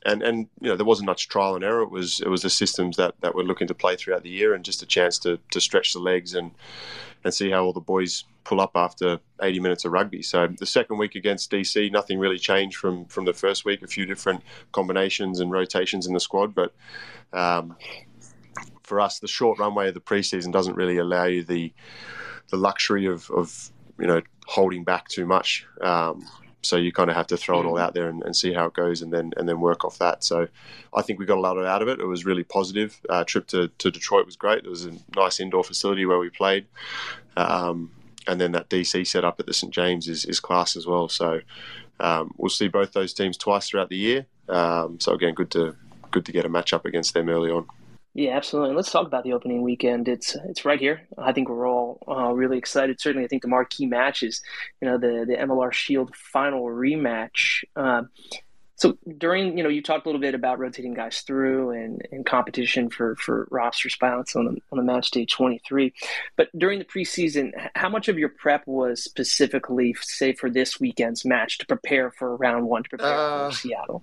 and 0.05 0.23
and 0.23 0.49
you 0.61 0.69
know 0.69 0.77
there 0.77 0.87
wasn't 0.87 1.07
much 1.07 1.29
trial 1.29 1.55
and 1.55 1.65
error. 1.65 1.83
It 1.83 1.91
was 1.91 2.21
it 2.21 2.29
was 2.29 2.43
the 2.43 2.51
systems 2.51 2.97
that, 2.97 3.15
that 3.21 3.35
we're 3.35 3.45
looking 3.45 3.69
to 3.69 3.75
play 3.75 3.97
throughout 3.97 4.23
the 4.23 4.31
year 4.31 4.53
and 4.55 4.65
just 4.65 4.83
a 4.83 4.87
chance 4.87 5.19
to 5.21 5.39
to 5.53 5.61
stretch 5.61 5.93
the 5.93 6.01
legs 6.01 6.35
and 6.35 6.51
and 7.25 7.33
see 7.33 7.51
how 7.51 7.65
all 7.65 7.73
the 7.73 7.81
boys 7.81 8.25
pull 8.47 8.61
up 8.61 8.71
after 8.77 9.19
80 9.43 9.59
minutes 9.61 9.85
of 9.85 9.93
rugby. 9.93 10.23
So 10.23 10.47
the 10.47 10.67
second 10.67 10.99
week 10.99 11.17
against 11.17 11.51
DC, 11.51 11.91
nothing 11.91 12.19
really 12.19 12.39
changed 12.39 12.77
from 12.77 13.05
from 13.07 13.25
the 13.25 13.33
first 13.33 13.65
week. 13.65 13.83
A 13.83 13.89
few 13.89 14.07
different 14.07 14.43
combinations 14.73 15.41
and 15.41 15.51
rotations 15.51 16.07
in 16.07 16.15
the 16.15 16.21
squad, 16.21 16.55
but 16.55 16.73
um, 17.33 17.77
for 18.85 19.01
us, 19.01 19.19
the 19.19 19.27
short 19.27 19.59
runway 19.59 19.89
of 19.89 19.95
the 19.95 20.01
preseason 20.01 20.53
doesn't 20.53 20.77
really 20.77 20.99
allow 20.99 21.25
you 21.25 21.43
the 21.43 21.73
the 22.51 22.57
luxury 22.57 23.07
of, 23.07 23.29
of 23.33 23.71
you 23.99 24.07
know 24.07 24.23
holding 24.47 24.85
back 24.85 25.09
too 25.09 25.27
much. 25.27 25.67
Um, 25.83 26.25
so 26.63 26.77
you 26.77 26.93
kind 26.93 27.11
of 27.11 27.17
have 27.17 27.29
to 27.29 27.37
throw 27.37 27.61
it 27.61 27.67
all 27.67 27.79
out 27.79 27.95
there 27.95 28.09
and, 28.09 28.23
and, 28.25 28.35
see 28.35 28.53
how 28.53 28.67
it 28.67 28.75
goes, 28.75 29.03
and 29.03 29.13
then 29.13 29.33
and 29.37 29.49
then 29.49 29.61
work 29.61 29.85
off 29.85 29.99
that. 29.99 30.23
So 30.23 30.49
I 30.95 31.03
think 31.03 31.19
we 31.19 31.27
got 31.27 31.39
a 31.39 31.41
lot 31.41 31.59
out 31.65 31.83
of 31.83 31.89
it. 31.89 32.01
It 32.01 32.07
was 32.07 32.25
really 32.25 32.45
positive. 32.45 33.01
Uh, 33.09 33.25
trip 33.25 33.47
to, 33.49 33.69
to 33.79 33.91
Detroit 33.91 34.27
was 34.27 34.37
great. 34.37 34.65
It 34.65 34.71
was 34.71 34.87
a 34.87 34.93
nice 35.15 35.41
indoor 35.41 35.65
facility 35.65 36.07
where 36.07 36.19
we 36.19 36.31
played, 36.31 36.67
um, 37.37 37.91
and 38.27 38.41
then 38.41 38.53
that 38.53 38.69
DC 38.69 39.07
setup 39.07 39.41
at 39.41 39.47
the 39.47 39.55
St 39.55 39.73
James 39.73 40.09
is, 40.09 40.25
is 40.25 40.41
class 40.41 40.77
as 40.77 40.87
well. 40.87 41.09
So 41.09 41.41
um, 42.01 42.33
we'll 42.37 42.51
see 42.51 42.69
both 42.69 42.93
those 42.93 43.15
teams 43.15 43.37
twice 43.37 43.69
throughout 43.69 43.89
the 43.89 43.97
year. 43.97 44.27
Um, 44.49 45.01
so 45.01 45.13
again, 45.13 45.35
good 45.35 45.51
to 45.53 45.77
good 46.11 46.25
to 46.27 46.33
get 46.33 46.45
a 46.45 46.49
match 46.49 46.73
up 46.73 46.87
against 46.87 47.15
them 47.15 47.29
early 47.29 47.51
on. 47.51 47.67
Yeah, 48.15 48.35
absolutely. 48.35 48.71
And 48.71 48.77
let's 48.77 48.91
talk 48.91 49.07
about 49.07 49.25
the 49.25 49.35
opening 49.35 49.61
weekend. 49.61 50.09
It's 50.09 50.35
it's 50.49 50.65
right 50.65 50.81
here. 50.81 51.07
I 51.19 51.33
think 51.33 51.51
we're 51.51 51.69
all 51.69 52.03
uh, 52.09 52.33
really 52.33 52.57
excited. 52.57 52.99
Certainly, 52.99 53.27
I 53.27 53.29
think 53.29 53.43
the 53.43 53.49
marquee 53.49 53.85
matches, 53.85 54.41
you 54.81 54.89
know, 54.89 54.97
the 54.97 55.27
the 55.29 55.37
MLR 55.37 55.73
Shield 55.73 56.17
final 56.17 56.65
rematch. 56.65 57.65
Uh, 57.77 58.05
so 58.77 58.99
during, 59.19 59.57
you 59.57 59.65
know, 59.65 59.71
you 59.71 59.83
talked 59.83 60.05
a 60.05 60.09
little 60.09 60.21
bit 60.21 60.35
about 60.35 60.59
rotating 60.59 60.93
guys 60.93 61.23
through 61.23 61.71
and, 61.71 62.07
and 62.13 62.27
competition 62.27 62.91
for, 62.91 63.17
for 63.17 63.49
roster 63.51 63.89
spots 63.89 64.37
on 64.37 64.45
the, 64.45 64.61
on 64.71 64.77
the 64.79 64.85
match 64.85 65.11
day 65.11 65.25
23. 65.25 65.95
But 66.37 66.49
during 66.57 66.79
the 66.79 66.85
preseason, 66.85 67.53
how 67.75 67.89
much 67.89 68.09
of 68.09 68.19
your 68.19 68.29
prep 68.29 68.67
was 68.67 69.03
specifically, 69.03 69.97
say, 70.01 70.35
for 70.35 70.51
this 70.51 70.79
weekend's 70.79 71.25
match 71.25 71.57
to 71.59 71.67
prepare 71.67 72.11
for 72.11 72.37
round 72.37 72.67
one, 72.67 72.83
to 72.83 72.89
prepare 72.91 73.15
uh, 73.15 73.51
for 73.51 73.57
Seattle? 73.57 74.03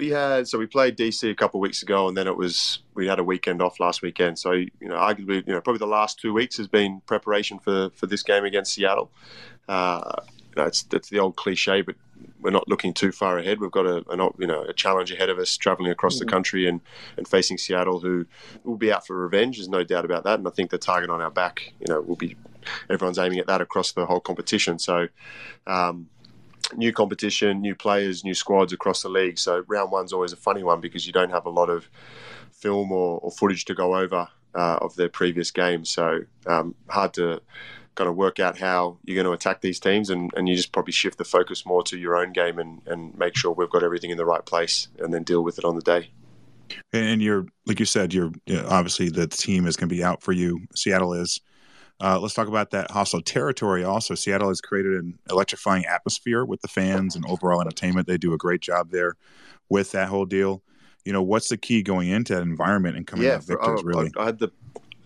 we 0.00 0.08
had 0.08 0.48
so 0.48 0.58
we 0.58 0.66
played 0.66 0.96
DC 0.96 1.30
a 1.30 1.34
couple 1.34 1.58
of 1.58 1.62
weeks 1.62 1.82
ago, 1.82 2.08
and 2.08 2.16
then 2.16 2.26
it 2.26 2.36
was 2.36 2.82
we 2.94 3.06
had 3.06 3.18
a 3.18 3.24
weekend 3.24 3.60
off 3.60 3.80
last 3.80 4.02
weekend. 4.02 4.38
So 4.38 4.52
you 4.52 4.70
know, 4.80 4.94
arguably, 4.94 5.46
you 5.46 5.52
know, 5.52 5.60
probably 5.60 5.78
the 5.78 5.86
last 5.86 6.18
two 6.18 6.32
weeks 6.32 6.56
has 6.56 6.68
been 6.68 7.02
preparation 7.06 7.58
for 7.58 7.90
for 7.90 8.06
this 8.06 8.22
game 8.22 8.44
against 8.44 8.72
Seattle. 8.72 9.10
Uh, 9.68 10.22
you 10.56 10.62
know, 10.62 10.66
it's 10.66 10.82
the 10.82 11.18
old 11.18 11.36
cliche, 11.36 11.82
but 11.82 11.96
we're 12.40 12.50
not 12.50 12.68
looking 12.68 12.92
too 12.92 13.12
far 13.12 13.38
ahead. 13.38 13.60
We've 13.60 13.70
got 13.70 13.86
a, 13.86 14.04
a 14.10 14.30
you 14.38 14.46
know 14.46 14.62
a 14.62 14.72
challenge 14.72 15.12
ahead 15.12 15.28
of 15.28 15.38
us, 15.38 15.56
traveling 15.56 15.90
across 15.90 16.16
mm-hmm. 16.16 16.26
the 16.26 16.30
country 16.30 16.68
and 16.68 16.80
and 17.16 17.26
facing 17.26 17.58
Seattle, 17.58 18.00
who 18.00 18.26
will 18.64 18.76
be 18.76 18.92
out 18.92 19.06
for 19.06 19.16
revenge. 19.16 19.56
There's 19.56 19.68
no 19.68 19.84
doubt 19.84 20.04
about 20.04 20.24
that, 20.24 20.38
and 20.38 20.48
I 20.48 20.50
think 20.50 20.70
the 20.70 20.78
target 20.78 21.10
on 21.10 21.20
our 21.20 21.30
back, 21.30 21.72
you 21.80 21.86
know, 21.92 22.00
will 22.00 22.16
be 22.16 22.36
everyone's 22.88 23.18
aiming 23.18 23.38
at 23.38 23.46
that 23.46 23.60
across 23.60 23.92
the 23.92 24.06
whole 24.06 24.20
competition. 24.20 24.78
So. 24.78 25.08
Um, 25.66 26.08
new 26.76 26.92
competition, 26.92 27.60
new 27.60 27.74
players, 27.74 28.22
new 28.22 28.34
squads 28.34 28.72
across 28.72 29.02
the 29.02 29.08
league. 29.08 29.38
So 29.38 29.64
round 29.66 29.90
one's 29.90 30.12
always 30.12 30.32
a 30.32 30.36
funny 30.36 30.62
one 30.62 30.80
because 30.80 31.04
you 31.04 31.12
don't 31.12 31.30
have 31.30 31.46
a 31.46 31.50
lot 31.50 31.68
of 31.68 31.88
film 32.52 32.92
or, 32.92 33.18
or 33.20 33.32
footage 33.32 33.64
to 33.64 33.74
go 33.74 33.96
over 33.96 34.28
uh, 34.54 34.78
of 34.80 34.94
their 34.94 35.08
previous 35.08 35.50
games. 35.50 35.90
So 35.90 36.20
um, 36.46 36.76
hard 36.88 37.14
to 37.14 37.40
kind 37.94 38.08
of 38.08 38.16
work 38.16 38.38
out 38.38 38.58
how 38.58 38.98
you're 39.04 39.14
going 39.14 39.26
to 39.26 39.32
attack 39.32 39.60
these 39.60 39.80
teams, 39.80 40.10
and, 40.10 40.30
and 40.36 40.48
you 40.48 40.56
just 40.56 40.72
probably 40.72 40.92
shift 40.92 41.18
the 41.18 41.24
focus 41.24 41.66
more 41.66 41.82
to 41.84 41.98
your 41.98 42.16
own 42.16 42.32
game 42.32 42.58
and, 42.58 42.80
and 42.86 43.16
make 43.18 43.36
sure 43.36 43.52
we've 43.52 43.70
got 43.70 43.82
everything 43.82 44.10
in 44.10 44.16
the 44.16 44.24
right 44.24 44.44
place, 44.44 44.88
and 44.98 45.12
then 45.12 45.22
deal 45.22 45.42
with 45.42 45.58
it 45.58 45.64
on 45.64 45.74
the 45.74 45.82
day. 45.82 46.10
And 46.92 47.20
you're 47.20 47.46
like 47.66 47.80
you 47.80 47.86
said, 47.86 48.14
you're 48.14 48.30
you 48.46 48.56
know, 48.56 48.66
obviously 48.68 49.08
the 49.08 49.26
team 49.26 49.66
is 49.66 49.76
going 49.76 49.88
to 49.88 49.94
be 49.94 50.04
out 50.04 50.22
for 50.22 50.32
you. 50.32 50.60
Seattle 50.74 51.12
is. 51.14 51.40
Uh, 52.02 52.18
let's 52.18 52.32
talk 52.32 52.48
about 52.48 52.70
that 52.70 52.90
hostile 52.90 53.20
territory. 53.20 53.84
Also, 53.84 54.14
Seattle 54.14 54.48
has 54.48 54.62
created 54.62 54.92
an 54.92 55.18
electrifying 55.28 55.84
atmosphere 55.84 56.46
with 56.46 56.62
the 56.62 56.68
fans 56.68 57.14
and 57.14 57.26
overall 57.26 57.60
entertainment. 57.60 58.06
They 58.06 58.16
do 58.16 58.32
a 58.32 58.38
great 58.38 58.62
job 58.62 58.90
there 58.90 59.16
with 59.68 59.92
that 59.92 60.08
whole 60.08 60.24
deal. 60.24 60.62
You 61.04 61.12
know, 61.12 61.22
what's 61.22 61.50
the 61.50 61.58
key 61.58 61.82
going 61.82 62.08
into 62.08 62.34
that 62.34 62.42
environment 62.42 62.96
and 62.96 63.06
coming 63.06 63.26
yeah, 63.26 63.34
out 63.34 63.44
victors? 63.44 63.82
For, 63.82 63.86
really, 63.86 64.10
I 64.16 64.24
had 64.24 64.38
the 64.38 64.50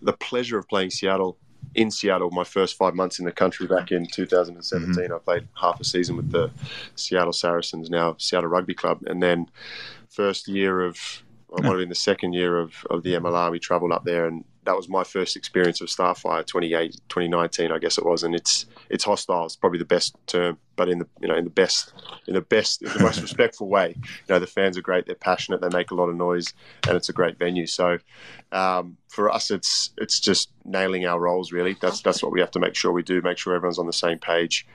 the 0.01 0.13
pleasure 0.13 0.57
of 0.57 0.67
playing 0.69 0.91
Seattle 0.91 1.37
in 1.75 1.91
Seattle 1.91 2.31
my 2.31 2.43
first 2.43 2.77
five 2.77 2.95
months 2.95 3.19
in 3.19 3.25
the 3.25 3.31
country 3.31 3.67
back 3.67 3.91
in 3.91 4.07
2017. 4.07 4.95
Mm-hmm. 4.95 5.13
I 5.13 5.17
played 5.19 5.47
half 5.59 5.79
a 5.79 5.83
season 5.83 6.15
with 6.15 6.31
the 6.31 6.49
Seattle 6.95 7.33
Saracens, 7.33 7.89
now 7.89 8.15
Seattle 8.17 8.49
Rugby 8.49 8.73
Club, 8.73 9.01
and 9.05 9.21
then 9.21 9.49
first 10.09 10.47
year 10.47 10.81
of 10.81 11.23
I 11.57 11.61
might 11.61 11.69
have 11.69 11.79
been 11.79 11.89
the 11.89 11.95
second 11.95 12.33
year 12.33 12.57
of, 12.59 12.85
of 12.89 13.03
the 13.03 13.13
MLR. 13.13 13.51
We 13.51 13.59
travelled 13.59 13.91
up 13.91 14.03
there 14.03 14.25
and 14.25 14.43
that 14.65 14.75
was 14.75 14.89
my 14.89 15.03
first 15.03 15.35
experience 15.35 15.81
of 15.81 15.87
Starfire 15.87 16.45
2019 16.45 17.71
I 17.71 17.77
guess 17.79 17.97
it 17.97 18.05
was 18.05 18.23
and 18.23 18.35
it's 18.35 18.65
it's 18.89 19.03
hostile 19.03 19.45
it's 19.45 19.55
probably 19.55 19.79
the 19.79 19.85
best 19.85 20.15
term 20.27 20.57
but 20.75 20.89
in 20.89 20.99
the 20.99 21.07
you 21.21 21.27
know 21.27 21.35
in 21.35 21.43
the 21.43 21.49
best 21.49 21.93
in 22.27 22.33
the 22.33 22.41
best 22.41 22.81
in 22.81 22.89
the 22.89 22.99
most 22.99 23.21
respectful 23.27 23.67
way. 23.67 23.95
You 23.97 24.03
know 24.29 24.39
the 24.39 24.47
fans 24.47 24.77
are 24.77 24.81
great 24.81 25.05
they're 25.05 25.15
passionate 25.15 25.61
they 25.61 25.69
make 25.69 25.91
a 25.91 25.95
lot 25.95 26.09
of 26.09 26.15
noise 26.15 26.53
and 26.87 26.95
it's 26.95 27.09
a 27.09 27.13
great 27.13 27.37
venue. 27.37 27.67
So 27.67 27.97
um, 28.51 28.97
for 29.07 29.31
us 29.31 29.51
it's 29.51 29.91
it's 29.97 30.19
just 30.19 30.49
nailing 30.63 31.05
our 31.05 31.19
roles 31.19 31.51
really. 31.51 31.77
That's 31.81 32.01
that's 32.01 32.21
what 32.21 32.31
we 32.31 32.39
have 32.39 32.51
to 32.51 32.59
make 32.59 32.75
sure 32.75 32.91
we 32.91 33.03
do 33.03 33.21
make 33.21 33.37
sure 33.37 33.55
everyone's 33.55 33.79
on 33.79 33.87
the 33.87 33.93
same 33.93 34.19
page 34.19 34.67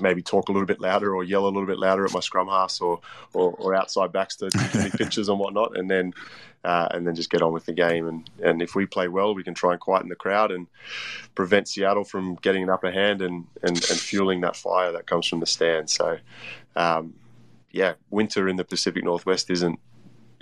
maybe 0.00 0.22
talk 0.22 0.48
a 0.48 0.52
little 0.52 0.66
bit 0.66 0.80
louder 0.80 1.14
or 1.14 1.24
yell 1.24 1.44
a 1.44 1.48
little 1.48 1.66
bit 1.66 1.78
louder 1.78 2.04
at 2.04 2.12
my 2.12 2.20
scrum 2.20 2.48
half 2.48 2.80
or, 2.80 3.00
or, 3.32 3.52
or 3.58 3.74
outside 3.74 4.12
backs 4.12 4.36
to 4.36 4.50
give 4.50 4.92
pitches 4.98 5.28
and 5.28 5.38
whatnot, 5.38 5.76
and 5.76 5.90
then 5.90 6.12
uh, 6.64 6.88
and 6.90 7.06
then 7.06 7.14
just 7.14 7.30
get 7.30 7.42
on 7.42 7.52
with 7.52 7.66
the 7.66 7.72
game. 7.72 8.06
And 8.06 8.30
and 8.42 8.62
if 8.62 8.74
we 8.74 8.86
play 8.86 9.08
well, 9.08 9.34
we 9.34 9.44
can 9.44 9.54
try 9.54 9.72
and 9.72 9.80
quieten 9.80 10.08
the 10.08 10.16
crowd 10.16 10.50
and 10.50 10.66
prevent 11.34 11.68
Seattle 11.68 12.04
from 12.04 12.36
getting 12.36 12.62
an 12.62 12.70
upper 12.70 12.90
hand 12.90 13.22
and 13.22 13.46
and, 13.62 13.76
and 13.76 13.98
fueling 13.98 14.40
that 14.42 14.56
fire 14.56 14.92
that 14.92 15.06
comes 15.06 15.26
from 15.26 15.40
the 15.40 15.46
stand. 15.46 15.90
So, 15.90 16.18
um, 16.76 17.14
yeah, 17.70 17.94
winter 18.10 18.48
in 18.48 18.56
the 18.56 18.64
Pacific 18.64 19.04
Northwest 19.04 19.50
isn't 19.50 19.78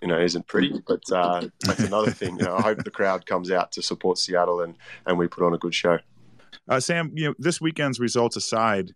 you 0.02 0.08
know 0.08 0.18
isn't 0.18 0.46
pretty, 0.46 0.82
but 0.86 1.02
uh, 1.12 1.48
that's 1.60 1.80
another 1.80 2.10
thing. 2.10 2.38
You 2.38 2.46
know, 2.46 2.56
I 2.56 2.62
hope 2.62 2.84
the 2.84 2.90
crowd 2.90 3.26
comes 3.26 3.50
out 3.50 3.72
to 3.72 3.82
support 3.82 4.18
Seattle 4.18 4.60
and 4.60 4.74
and 5.06 5.18
we 5.18 5.28
put 5.28 5.44
on 5.44 5.54
a 5.54 5.58
good 5.58 5.74
show. 5.74 5.98
Uh, 6.68 6.80
Sam, 6.80 7.12
you 7.14 7.26
know, 7.26 7.34
this 7.38 7.60
weekend's 7.60 8.00
results 8.00 8.36
aside, 8.36 8.92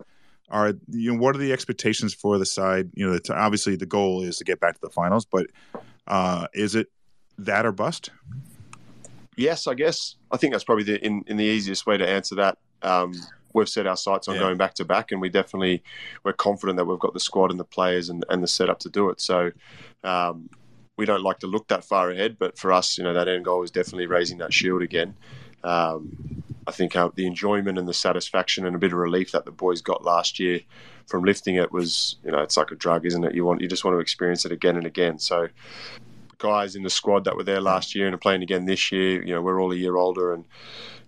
are 0.51 0.75
you 0.89 1.13
know 1.13 1.19
what 1.19 1.35
are 1.35 1.39
the 1.39 1.53
expectations 1.53 2.15
for 2.15 2.39
the 2.39 2.47
side? 2.47 2.91
You 2.95 3.11
know, 3.11 3.19
obviously 3.31 3.77
the 3.77 3.87
goal 3.87 4.23
is 4.23 4.39
to 4.39 4.45
get 4.45 4.61
back 4.61 4.75
to 4.75 4.81
the 4.81 4.91
finals, 4.91 5.25
but 5.25 5.47
uh, 6.07 6.47
is 6.53 6.75
it 6.75 6.89
that 7.39 7.65
or 7.65 7.73
bust? 7.73 8.11
Yes, 9.37 9.67
I 9.67 9.75
guess 9.75 10.17
I 10.31 10.37
think 10.37 10.53
that's 10.53 10.65
probably 10.65 10.85
the 10.85 11.05
in, 11.05 11.25
in 11.27 11.37
the 11.37 11.45
easiest 11.45 11.87
way 11.87 11.97
to 11.97 12.07
answer 12.07 12.35
that. 12.37 12.59
Um, 12.83 13.15
we've 13.53 13.69
set 13.69 13.87
our 13.87 13.97
sights 13.97 14.29
on 14.29 14.35
yeah. 14.35 14.43
going 14.43 14.57
back 14.57 14.75
to 14.75 14.85
back, 14.85 15.13
and 15.13 15.21
we 15.21 15.29
definitely 15.29 15.83
we're 16.25 16.33
confident 16.33 16.77
that 16.77 16.85
we've 16.85 16.99
got 16.99 17.15
the 17.15 17.21
squad 17.21 17.51
and 17.51 17.61
the 17.61 17.65
players 17.65 18.09
and, 18.09 18.25
and 18.29 18.43
the 18.43 18.49
setup 18.49 18.81
to 18.81 18.89
do 18.89 19.11
it. 19.11 19.21
So. 19.21 19.53
Um, 20.03 20.49
we 20.97 21.07
don't 21.07 21.23
like 21.23 21.39
to 21.39 21.47
look 21.47 21.69
that 21.69 21.83
far 21.83 22.11
ahead, 22.11 22.37
but 22.39 22.59
for 22.59 22.71
us, 22.71 22.99
you 22.99 23.05
know, 23.05 23.15
that 23.15 23.27
end 23.27 23.47
goal 23.47 23.63
is 23.63 23.71
definitely 23.71 24.07
raising 24.07 24.37
that 24.37 24.53
shield 24.53 24.83
again. 24.83 25.15
Um, 25.65 26.40
I 26.71 26.73
think 26.73 26.95
uh, 26.95 27.11
the 27.13 27.27
enjoyment 27.27 27.79
and 27.79 27.89
the 27.89 27.93
satisfaction 27.93 28.65
and 28.65 28.77
a 28.77 28.79
bit 28.79 28.93
of 28.93 28.99
relief 29.01 29.33
that 29.33 29.45
the 29.45 29.51
boys 29.51 29.83
got 29.83 30.05
last 30.05 30.39
year 30.39 30.61
from 31.09 31.25
lifting 31.25 31.57
it 31.57 31.73
was, 31.73 32.15
you 32.25 32.31
know, 32.31 32.39
it's 32.39 32.57
like 32.57 32.71
a 32.71 32.77
drug, 32.77 33.05
isn't 33.05 33.25
it? 33.25 33.35
You 33.35 33.45
want, 33.45 33.61
you 33.61 33.67
just 33.67 33.85
want 33.85 33.97
to 33.97 33.99
experience 33.99 34.45
it 34.45 34.53
again 34.53 34.77
and 34.77 34.87
again. 34.87 35.19
So, 35.19 35.49
guys 36.39 36.77
in 36.77 36.85
the 36.85 36.91
squad 36.91 37.25
that 37.25 37.37
were 37.37 37.43
there 37.43 37.61
last 37.61 37.97
year 37.97 38.07
and 38.07 38.15
are 38.15 38.19
playing 38.19 38.45
again 38.45 38.67
this 38.67 38.93
year, 38.93 39.21
you 39.21 39.35
know, 39.35 39.43
we're 39.43 39.61
all 39.61 39.73
a 39.73 39.77
year 39.77 39.97
older, 39.97 40.33
and 40.33 40.45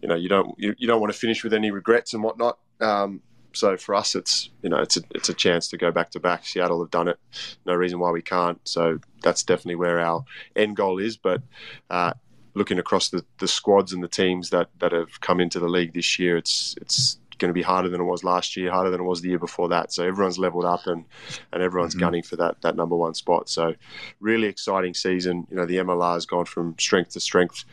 you 0.01 0.09
know, 0.09 0.17
you 0.17 0.29
don't 0.29 0.59
you, 0.59 0.75
you 0.79 0.89
don't 0.89 1.01
want 1.01 1.13
to 1.13 1.19
finish 1.19 1.45
with 1.45 1.55
any 1.55 1.71
regrets 1.71 2.13
and 2.13 2.25
whatnot. 2.25 2.59
Um, 2.81 3.23
so 3.53 3.77
for 3.77 3.95
us, 3.95 4.17
it's 4.17 4.51
you 4.63 4.69
know, 4.69 4.79
it's 4.79 4.97
a 4.97 5.03
it's 5.13 5.29
a 5.29 5.35
chance 5.35 5.69
to 5.69 5.77
go 5.77 5.93
back 5.93 6.11
to 6.11 6.21
back. 6.21 6.45
Seattle 6.45 6.81
have 6.83 6.91
done 6.91 7.07
it, 7.07 7.21
no 7.65 7.75
reason 7.75 8.01
why 8.01 8.11
we 8.11 8.23
can't. 8.23 8.61
So 8.65 8.99
that's 9.23 9.45
definitely 9.45 9.77
where 9.77 10.01
our 10.01 10.25
end 10.57 10.75
goal 10.75 10.99
is. 10.99 11.17
But 11.17 11.43
uh, 11.89 12.15
looking 12.55 12.79
across 12.79 13.09
the, 13.11 13.25
the 13.39 13.49
squads 13.49 13.93
and 13.93 14.03
the 14.03 14.09
teams 14.09 14.51
that, 14.51 14.69
that 14.79 14.93
have 14.93 15.21
come 15.21 15.41
into 15.41 15.59
the 15.59 15.69
league 15.69 15.95
this 15.95 16.19
year, 16.19 16.37
it's 16.37 16.75
it's 16.81 17.19
going 17.39 17.49
to 17.49 17.55
be 17.55 17.63
harder 17.63 17.89
than 17.89 18.01
it 18.01 18.05
was 18.05 18.23
last 18.23 18.57
year, 18.57 18.71
harder 18.71 18.91
than 18.91 19.01
it 19.01 19.05
was 19.05 19.21
the 19.21 19.29
year 19.29 19.39
before 19.39 19.69
that. 19.69 19.93
So 19.93 20.07
everyone's 20.07 20.39
leveled 20.39 20.65
up 20.65 20.87
and 20.87 21.05
and 21.53 21.63
everyone's 21.63 21.95
mm-hmm. 21.95 22.01
gunning 22.01 22.23
for 22.23 22.37
that 22.37 22.61
that 22.63 22.77
number 22.77 22.97
one 22.97 23.15
spot. 23.15 23.49
So 23.49 23.75
really 24.21 24.49
exciting 24.49 24.95
season. 24.95 25.47
You 25.51 25.57
know, 25.57 25.67
the 25.67 25.77
MLR 25.77 26.15
has 26.15 26.27
gone 26.27 26.45
from 26.45 26.77
strength 26.79 27.13
to 27.13 27.21
strength. 27.21 27.65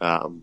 Um, 0.00 0.42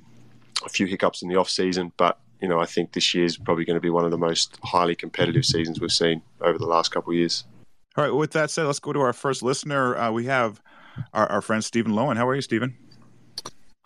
a 0.66 0.70
few 0.70 0.88
hiccups 0.88 1.22
in 1.22 1.30
the 1.30 1.36
off 1.36 1.50
season, 1.50 1.92
but 1.98 2.20
you 2.42 2.48
know, 2.48 2.60
I 2.60 2.66
think 2.66 2.94
this 2.94 3.14
year 3.14 3.26
is 3.26 3.38
probably 3.38 3.66
going 3.66 3.76
to 3.76 3.82
be 3.82 3.90
one 3.90 4.06
of 4.06 4.12
the 4.12 4.18
most 4.18 4.58
highly 4.64 4.96
competitive 4.96 5.46
seasons 5.46 5.80
we've 5.80 5.92
seen 5.92 6.22
over 6.42 6.58
the 6.58 6.66
last 6.66 6.90
couple 6.90 7.12
of 7.12 7.18
years. 7.18 7.46
All 7.96 8.04
right. 8.04 8.14
With 8.14 8.32
that 8.32 8.52
said, 8.52 8.66
let's 8.66 8.80
go 8.80 8.94
to 8.94 9.00
our 9.00 9.14
first 9.14 9.42
listener. 9.42 9.98
Uh, 9.98 10.12
we 10.12 10.26
have 10.26 10.62
our, 11.14 11.28
our 11.32 11.42
friend 11.42 11.64
Stephen 11.64 11.94
Lowen. 11.94 12.16
How 12.16 12.28
are 12.28 12.36
you, 12.36 12.42
Stephen? 12.42 12.78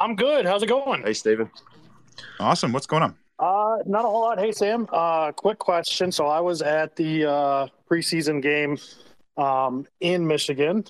I'm 0.01 0.15
good. 0.15 0.47
How's 0.47 0.63
it 0.63 0.67
going? 0.67 1.03
Hey, 1.03 1.13
Steven. 1.13 1.51
Awesome. 2.39 2.73
What's 2.73 2.87
going 2.87 3.03
on? 3.03 3.15
Uh, 3.37 3.83
not 3.85 4.03
a 4.03 4.07
whole 4.07 4.21
lot. 4.21 4.39
Hey, 4.39 4.51
Sam. 4.51 4.87
Uh, 4.91 5.31
quick 5.31 5.59
question. 5.59 6.11
So 6.11 6.25
I 6.25 6.39
was 6.39 6.63
at 6.63 6.95
the 6.95 7.25
uh, 7.25 7.67
preseason 7.87 8.41
game 8.41 8.79
um, 9.37 9.85
in 9.99 10.25
Michigan, 10.25 10.85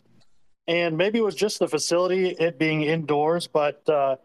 and 0.69 0.97
maybe 0.97 1.19
it 1.19 1.23
was 1.23 1.35
just 1.35 1.59
the 1.59 1.67
facility, 1.67 2.29
it 2.29 2.57
being 2.57 2.83
indoors, 2.83 3.47
but 3.47 3.87
uh, 3.89 4.15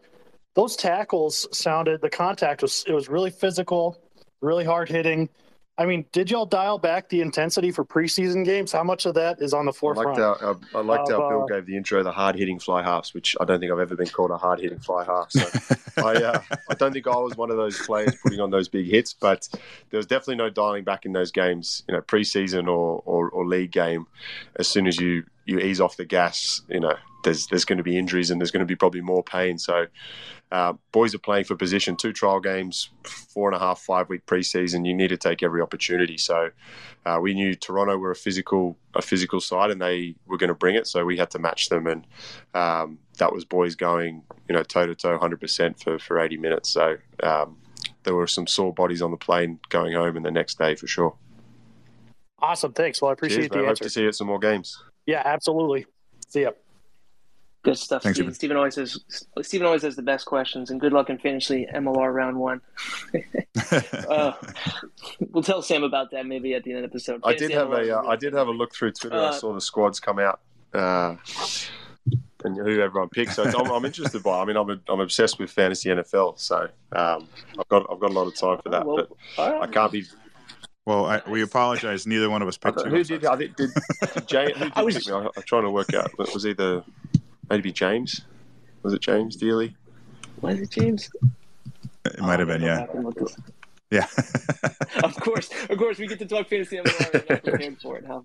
those 0.55 0.77
tackles 0.77 1.49
sounded. 1.51 1.99
The 1.99 2.09
contact 2.09 2.61
was 2.61 2.85
it 2.87 2.93
was 2.93 3.09
really 3.09 3.31
physical, 3.31 4.01
really 4.39 4.63
hard 4.63 4.87
hitting. 4.87 5.27
I 5.79 5.85
mean, 5.85 6.05
did 6.11 6.31
y'all 6.31 6.47
dial 6.47 6.79
back 6.79 7.07
the 7.09 7.21
intensity 7.21 7.69
for 7.69 7.85
preseason 7.85 8.43
games? 8.43 8.71
How 8.71 8.83
much 8.83 9.05
of 9.05 9.13
that 9.13 9.41
is 9.41 9.53
on 9.53 9.65
the 9.65 9.71
I 9.71 9.75
forefront? 9.75 10.17
liked 10.17 10.41
how, 10.41 10.59
I 10.73 10.81
liked 10.81 11.09
of, 11.11 11.19
how 11.19 11.29
Bill 11.29 11.43
uh, 11.43 11.45
gave 11.45 11.67
the 11.67 11.77
intro, 11.77 12.01
the 12.01 12.11
hard 12.11 12.35
hitting 12.35 12.57
fly 12.57 12.81
halves, 12.81 13.13
which 13.13 13.35
I 13.39 13.45
don't 13.45 13.59
think 13.59 13.71
I've 13.71 13.79
ever 13.79 13.95
been 13.95 14.07
called 14.07 14.31
a 14.31 14.37
hard 14.37 14.59
hitting 14.59 14.79
fly 14.79 15.05
half. 15.05 15.31
So 15.31 15.45
I, 15.97 16.15
uh, 16.15 16.41
I 16.69 16.73
don't 16.73 16.93
think 16.93 17.05
I 17.05 17.15
was 17.17 17.37
one 17.37 17.51
of 17.51 17.57
those 17.57 17.77
players 17.85 18.15
putting 18.23 18.39
on 18.39 18.49
those 18.49 18.67
big 18.67 18.87
hits, 18.87 19.13
but 19.13 19.47
there 19.91 19.97
was 19.97 20.07
definitely 20.07 20.37
no 20.37 20.49
dialing 20.49 20.83
back 20.83 21.05
in 21.05 21.13
those 21.13 21.31
games, 21.31 21.83
you 21.87 21.93
know, 21.93 22.01
preseason 22.01 22.63
or, 22.67 23.03
or, 23.05 23.29
or 23.29 23.45
league 23.45 23.71
game. 23.71 24.07
As 24.55 24.67
soon 24.67 24.87
as 24.87 24.99
you, 24.99 25.25
you 25.45 25.59
ease 25.59 25.79
off 25.79 25.95
the 25.95 26.05
gas, 26.05 26.63
you 26.69 26.79
know, 26.79 26.95
there's 27.27 27.47
there's 27.47 27.65
going 27.65 27.77
to 27.77 27.83
be 27.83 27.97
injuries 27.97 28.31
and 28.31 28.39
there's 28.39 28.51
going 28.51 28.61
to 28.61 28.65
be 28.65 28.75
probably 28.75 29.01
more 29.01 29.21
pain. 29.21 29.57
So 29.57 29.87
uh, 30.51 30.73
boys 30.93 31.13
are 31.13 31.19
playing 31.19 31.43
for 31.43 31.55
position, 31.55 31.97
two 31.97 32.13
trial 32.13 32.39
games, 32.39 32.89
four 33.03 33.49
and 33.49 33.55
a 33.55 33.59
half, 33.59 33.79
five 33.79 34.07
week 34.07 34.25
preseason. 34.25 34.87
You 34.87 34.93
need 34.93 35.09
to 35.09 35.17
take 35.17 35.43
every 35.43 35.61
opportunity. 35.61 36.17
So 36.17 36.51
uh, 37.05 37.19
we 37.21 37.33
knew 37.33 37.53
Toronto 37.53 37.97
were 37.97 38.11
a 38.11 38.15
physical 38.15 38.77
a 38.95 39.01
physical 39.01 39.41
side 39.41 39.71
and 39.71 39.81
they 39.81 40.15
were 40.25 40.37
going 40.37 40.47
to 40.47 40.55
bring 40.55 40.75
it, 40.75 40.87
so 40.87 41.03
we 41.03 41.17
had 41.17 41.29
to 41.31 41.39
match 41.39 41.69
them, 41.69 41.85
and 41.85 42.07
um, 42.53 42.99
that 43.17 43.33
was 43.33 43.45
boys 43.45 43.75
going 43.75 44.23
you 44.47 44.55
know 44.55 44.63
toe 44.63 44.87
to 44.87 44.95
toe, 44.95 45.17
hundred 45.17 45.41
percent 45.41 45.79
for 45.79 45.99
for 45.99 46.19
eighty 46.19 46.37
minutes. 46.37 46.69
So 46.69 46.95
um, 47.21 47.57
there 48.03 48.15
were 48.15 48.27
some 48.27 48.47
sore 48.47 48.73
bodies 48.73 49.01
on 49.01 49.11
the 49.11 49.17
plane 49.17 49.59
going 49.69 49.93
home 49.93 50.15
and 50.15 50.25
the 50.25 50.31
next 50.31 50.57
day 50.57 50.75
for 50.75 50.87
sure. 50.87 51.15
Awesome. 52.39 52.71
Thanks. 52.71 53.01
Well, 53.01 53.09
I 53.09 53.13
appreciate 53.13 53.39
Cheers, 53.39 53.49
the 53.49 53.57
man. 53.57 53.65
Hope 53.65 53.77
to 53.79 53.89
see 53.89 54.01
you 54.03 54.09
at 54.09 54.15
some 54.15 54.27
more 54.27 54.39
games. 54.39 54.81
Yeah, 55.07 55.23
absolutely. 55.25 55.87
See 56.29 56.43
ya. 56.43 56.51
Good 57.67 57.77
stuff. 57.77 58.01
Thanks, 58.03 58.15
Steven. 58.17 58.33
Stephen. 58.33 58.35
Steven 58.35 58.57
always 58.57 58.75
has 58.75 58.97
Steven 59.41 59.67
always 59.67 59.81
has 59.81 59.97
the 59.97 60.01
best 60.01 60.25
questions, 60.25 60.71
and 60.71 60.79
good 60.79 60.93
luck 60.93 61.09
in 61.09 61.17
finishing 61.17 61.67
MLR 61.75 62.13
round 62.13 62.37
one. 62.37 62.61
uh, 64.09 64.31
we'll 65.31 65.43
tell 65.43 65.61
Sam 65.61 65.83
about 65.83 66.11
that 66.11 66.25
maybe 66.25 66.53
at 66.53 66.63
the 66.63 66.71
end 66.71 66.85
of 66.85 66.89
the 66.89 66.95
episode. 66.95 67.19
I 67.25 67.33
did 67.33 67.51
have 67.51 67.67
MLR 67.67 67.87
a 67.89 67.99
uh, 67.99 68.03
I 68.03 68.15
did 68.15 68.31
have 68.31 68.47
a 68.47 68.51
look 68.51 68.73
through 68.73 68.93
Twitter. 68.93 69.17
I 69.17 69.25
Uh, 69.25 69.31
saw 69.33 69.53
the 69.53 69.59
squads 69.59 69.99
come 69.99 70.17
out. 70.17 70.39
Uh, 70.73 71.17
and 72.45 72.55
who 72.55 72.79
everyone 72.79 73.09
picked, 73.09 73.33
so 73.33 73.43
it's, 73.43 73.53
I'm, 73.53 73.69
I'm 73.69 73.83
interested 73.83 74.23
by. 74.23 74.39
I 74.41 74.45
mean, 74.45 74.55
I'm 74.55 74.69
a, 74.69 74.79
I'm 74.87 75.01
obsessed 75.01 75.37
with 75.37 75.51
fantasy 75.51 75.89
NFL, 75.89 76.39
so 76.39 76.69
um, 76.93 77.27
I've 77.59 77.67
got 77.67 77.85
I've 77.91 77.99
got 77.99 78.11
a 78.11 78.13
lot 78.13 78.27
of 78.27 78.35
time 78.37 78.59
for 78.63 78.69
that. 78.69 78.85
Well, 78.85 78.95
but 78.97 79.09
all 79.37 79.59
right. 79.59 79.67
I 79.69 79.71
can't 79.73 79.91
be. 79.91 80.05
well, 80.85 81.05
I, 81.05 81.21
we 81.27 81.41
apologize. 81.41 82.07
Neither 82.07 82.29
one 82.29 82.41
of 82.41 82.47
us 82.47 82.55
picked. 82.55 82.79
Who 82.81 83.03
did? 83.03 83.25
I 83.25 83.35
think 83.35 83.57
did, 83.57 83.71
did 84.13 84.25
James? 84.29 84.53
Who 84.57 84.63
did 84.65 84.73
I 84.73 84.83
was- 84.83 84.95
pick 84.95 85.07
me? 85.07 85.13
I, 85.13 85.19
I'm 85.35 85.43
trying 85.45 85.63
to 85.63 85.71
work 85.71 85.93
out. 85.93 86.11
It 86.17 86.33
was 86.33 86.45
either 86.45 86.81
maybe 87.49 87.71
James. 87.71 88.21
Was 88.83 88.93
it 88.93 89.01
James 89.01 89.37
Dealey? 89.37 89.73
Was 90.41 90.59
it 90.59 90.69
James? 90.71 91.09
It 92.05 92.19
might 92.19 92.39
have 92.39 92.49
Oh, 92.49 92.53
been, 92.53 92.61
yeah, 92.61 92.79
back 92.85 92.93
and 92.93 93.03
look 93.05 93.15
this- 93.15 93.37
yeah. 93.89 94.05
Of 95.03 95.15
course, 95.15 95.49
of 95.69 95.77
course, 95.77 95.97
we 95.97 96.07
get 96.07 96.19
to 96.19 96.25
talk 96.25 96.49
fantasy 96.49 96.77
MLR. 96.77 97.13
We're 97.13 97.35
not 97.35 97.43
prepared 97.43 97.81
for 97.81 97.97
it. 97.97 98.05
Huh? 98.05 98.21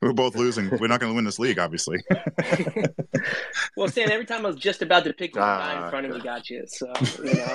We're 0.00 0.12
both 0.12 0.36
losing. 0.36 0.70
We're 0.70 0.86
not 0.86 1.00
going 1.00 1.10
to 1.12 1.16
win 1.16 1.24
this 1.24 1.38
league, 1.40 1.58
obviously. 1.58 1.98
Well, 3.76 3.88
Sam, 3.88 4.10
every 4.10 4.26
time 4.26 4.44
I 4.46 4.48
was 4.50 4.56
just 4.56 4.82
about 4.82 5.04
to 5.04 5.12
pick 5.12 5.32
the 5.34 5.40
guy 5.40 5.74
Ah, 5.76 5.84
in 5.84 5.90
front 5.90 6.06
of 6.06 6.12
me, 6.14 6.20
got 6.20 6.48
you. 6.48 6.64
So, 6.66 6.92
you 7.22 7.34
know, 7.34 7.54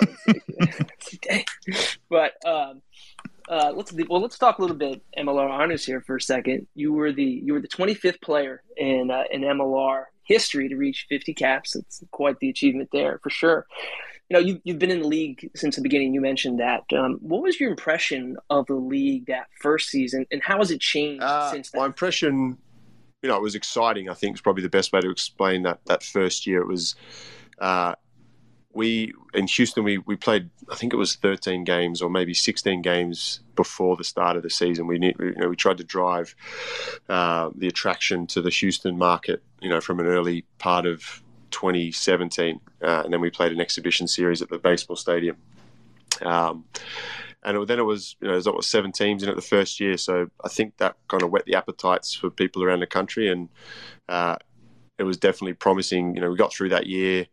like, 0.60 1.20
dang. 1.22 1.46
but 2.10 2.34
um, 2.46 2.82
uh, 3.49 3.71
let's 3.75 3.93
well, 4.10 4.21
let's 4.21 4.38
talk 4.38 4.60
a 4.60 4.62
little 4.62 4.77
bit 4.77 5.01
MLR 5.17 5.49
honors 5.49 5.86
here 5.86 6.01
for 6.01 6.17
a 6.17 6.21
second. 6.21 6.67
You 6.75 6.93
were 6.93 7.12
the 7.12 7.23
you 7.23 7.54
were 7.54 7.62
the 7.62 7.67
25th 7.67 8.21
player 8.21 8.63
in 8.77 9.12
uh, 9.12 9.23
in 9.32 9.41
MLR 9.41 10.06
history 10.23 10.69
to 10.69 10.75
reach 10.75 11.08
50 11.10 11.34
caps. 11.34 11.75
It's 11.75 12.04
quite 12.12 12.39
the 12.39 12.49
achievement 12.49 12.89
there 12.91 13.19
for 13.21 13.30
sure. 13.30 13.65
You 14.30 14.36
know, 14.36 14.39
you, 14.39 14.62
you've 14.63 14.80
been 14.80 14.91
in 14.91 15.01
the 15.01 15.08
league 15.08 15.49
since 15.56 15.75
the 15.75 15.82
beginning. 15.82 16.13
You 16.13 16.21
mentioned 16.21 16.62
that. 16.62 16.84
Um, 16.95 17.19
what 17.21 17.41
was 17.41 17.60
your 17.60 17.69
impression 17.69 18.38
of 18.49 18.65
the 18.67 18.75
league 18.75 19.25
that 19.25 19.47
first 19.60 19.89
season, 19.89 20.25
and 20.32 20.41
how 20.41 20.60
has 20.60 20.71
it 20.71 20.80
changed 20.80 21.23
Uh, 21.23 21.51
since 21.51 21.73
my 21.73 21.86
impression, 21.86 22.58
you 23.21 23.30
know, 23.30 23.36
it 23.36 23.41
was 23.41 23.56
exciting. 23.56 24.10
I 24.10 24.13
think 24.13 24.38
is 24.38 24.41
probably 24.41 24.63
the 24.63 24.69
best 24.69 24.93
way 24.93 25.01
to 25.01 25.10
explain 25.10 25.63
that. 25.63 25.82
That 25.86 26.04
first 26.04 26.47
year, 26.47 26.62
it 26.62 26.67
was. 26.67 26.95
Uh, 27.60 27.93
we 28.74 29.14
in 29.34 29.48
Houston, 29.48 29.84
we, 29.84 29.98
we 30.00 30.16
played. 30.16 30.50
I 30.70 30.76
think 30.76 30.94
it 30.94 30.98
was 30.98 31.16
13 31.16 31.64
games 31.64 32.02
or 32.02 32.10
maybe 32.10 32.34
16 32.34 32.82
games 32.82 33.42
before 33.56 33.98
the 33.98 34.04
start 34.04 34.38
of 34.38 34.44
the 34.44 34.50
season. 34.50 34.88
We 34.88 34.98
need, 34.98 35.16
you 35.20 35.36
know, 35.36 35.50
we 35.50 35.56
tried 35.56 35.78
to 35.80 35.84
drive 35.84 36.36
uh, 37.10 37.50
the 37.56 37.68
attraction 37.68 38.28
to 38.28 38.42
the 38.42 38.50
Houston 38.50 38.98
market. 38.98 39.42
You 39.62 39.70
know, 39.70 39.82
from 39.82 40.00
an 40.00 40.06
early 40.06 40.46
part 40.58 40.86
of 40.86 41.22
2017, 41.52 42.60
uh, 42.82 43.02
and 43.04 43.14
then 43.14 43.22
we 43.22 43.30
played 43.30 43.52
an 43.52 43.62
exhibition 43.62 44.08
series 44.08 44.42
at 44.42 44.50
the 44.50 44.58
baseball 44.58 44.96
stadium. 44.96 45.38
Um, 46.22 46.66
and 47.44 47.68
then 47.68 47.80
it 47.80 47.84
was, 47.84 48.16
you 48.22 48.28
know, 48.28 48.40
there 48.40 48.54
was 48.54 48.68
seven 48.68 48.92
teams 48.92 49.24
in 49.24 49.30
it 49.30 49.36
the 49.36 49.42
first 49.42 49.80
year. 49.80 49.98
So 49.98 50.28
I 50.44 50.48
think 50.48 50.78
that 50.78 50.96
kind 51.08 51.24
of 51.24 51.32
whet 51.32 51.46
the 51.46 51.56
appetites 51.56 52.14
for 52.14 52.30
people 52.30 52.64
around 52.64 52.82
the 52.82 52.88
country, 52.88 53.30
and 53.30 53.50
uh, 54.08 54.36
it 54.98 55.04
was 55.04 55.18
definitely 55.18 55.54
promising. 55.54 56.16
You 56.16 56.22
know, 56.22 56.30
we 56.30 56.38
got 56.38 56.54
through 56.54 56.70
that 56.70 56.86
year, 56.86 57.26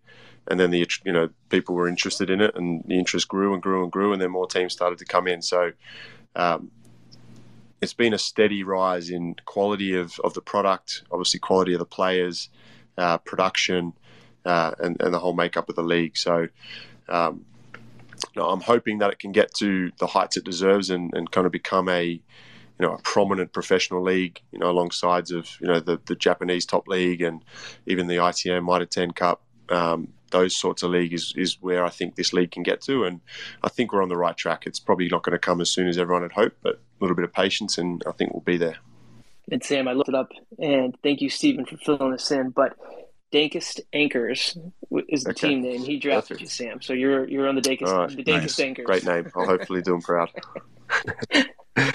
and 0.51 0.59
then 0.59 0.71
the 0.71 0.87
you 1.05 1.13
know 1.13 1.29
people 1.49 1.75
were 1.75 1.89
interested 1.89 2.31
in 2.31 2.41
it, 2.41 2.55
and 2.57 2.83
the 2.87 2.99
interest 2.99 3.29
grew 3.29 3.55
and 3.55 3.63
grew 3.63 3.83
and 3.83 3.93
grew, 3.93 4.13
and 4.13 4.21
then 4.21 4.31
more 4.31 4.47
teams 4.47 4.73
started 4.73 4.99
to 4.99 5.05
come 5.05 5.27
in. 5.27 5.43
So. 5.43 5.73
Um, 6.37 6.71
it's 7.81 7.95
been 7.95 8.13
a 8.13 8.19
steady 8.19 8.65
rise 8.65 9.09
in 9.09 9.37
quality 9.45 9.95
of, 9.95 10.19
of 10.25 10.35
the 10.35 10.41
product, 10.41 11.05
obviously 11.13 11.39
quality 11.39 11.75
of 11.75 11.79
the 11.79 11.85
players, 11.85 12.49
uh, 12.97 13.19
production, 13.19 13.93
uh, 14.45 14.73
and, 14.81 15.01
and 15.01 15.15
the 15.15 15.19
whole 15.19 15.33
makeup 15.33 15.69
of 15.69 15.77
the 15.77 15.83
league. 15.83 16.17
So 16.17 16.49
um, 17.09 17.45
I'm 18.37 18.61
hoping 18.61 18.99
that 18.99 19.13
it 19.13 19.19
can 19.19 19.33
get 19.33 19.55
to 19.55 19.93
the 19.99 20.07
heights 20.07 20.37
it 20.37 20.45
deserves 20.45 20.91
and, 20.91 21.13
and 21.15 21.31
kind 21.31 21.47
of 21.47 21.53
become 21.53 21.89
a 21.89 22.05
you 22.05 22.87
know 22.87 22.95
a 22.95 23.03
prominent 23.03 23.53
professional 23.53 24.03
league. 24.03 24.41
You 24.53 24.59
know, 24.59 24.71
alongside 24.71 25.31
of 25.33 25.49
you 25.61 25.67
know 25.67 25.81
the, 25.81 26.01
the 26.07 26.17
Japanese 26.17 26.65
top 26.67 26.87
league 26.89 27.23
and 27.23 27.45
even 27.87 28.07
the 28.07 28.17
ITM 28.17 28.65
Mitre 28.65 28.87
10 28.87 29.13
Cup. 29.13 29.43
Um, 29.69 30.09
those 30.31 30.57
sorts 30.57 30.83
of 30.83 30.91
league 30.91 31.13
is, 31.13 31.33
is 31.37 31.59
where 31.61 31.85
I 31.85 31.91
think 31.91 32.15
this 32.17 32.33
league 32.33 32.51
can 32.51 32.63
get 32.63 32.81
to, 32.83 33.05
and 33.05 33.21
I 33.63 33.69
think 33.69 33.93
we're 33.93 34.03
on 34.03 34.09
the 34.09 34.17
right 34.17 34.37
track. 34.37 34.67
It's 34.67 34.79
probably 34.81 35.09
not 35.09 35.23
going 35.23 35.33
to 35.33 35.39
come 35.39 35.61
as 35.61 35.71
soon 35.71 35.89
as 35.89 35.99
everyone 35.99 36.23
had 36.23 36.33
hoped, 36.33 36.57
but 36.63 36.75
a 36.75 36.79
little 37.01 37.17
bit 37.17 37.25
of 37.25 37.33
patience, 37.33 37.79
and 37.79 38.03
I 38.07 38.13
think 38.13 38.33
we'll 38.33 38.43
be 38.43 38.57
there. 38.57 38.77
And 39.51 39.63
Sam, 39.65 39.89
I 39.89 39.93
looked 39.93 40.11
it 40.11 40.15
up, 40.15 40.29
and 40.59 40.95
thank 41.03 41.21
you, 41.21 41.31
Stephen, 41.31 41.65
for 41.65 41.77
filling 41.79 42.13
us 42.13 42.31
in. 42.31 42.51
But 42.51 42.75
Dankest 43.33 43.81
Anchors 43.93 44.57
is 45.09 45.25
the 45.25 45.31
Okay. 45.31 45.49
tewant 45.49 45.63
name. 45.63 45.83
He 45.85 45.99
drafted 45.99 46.41
you, 46.41 46.47
Sam. 46.47 46.81
So 46.83 46.93
you're 46.93 47.27
you're 47.29 47.49
on 47.49 47.55
the 47.55 47.63
Dankest, 47.63 47.87
All 47.89 47.99
right. 48.01 48.17
the 48.17 48.23
Dankest 48.25 48.43
Nice. 48.43 48.61
Anchors. 48.61 48.85
Great 48.87 49.05
name. 49.05 49.31
I'll 49.35 49.47
hopefully 49.47 49.81
do 49.83 49.93
them 49.93 50.03
proud. 50.03 50.31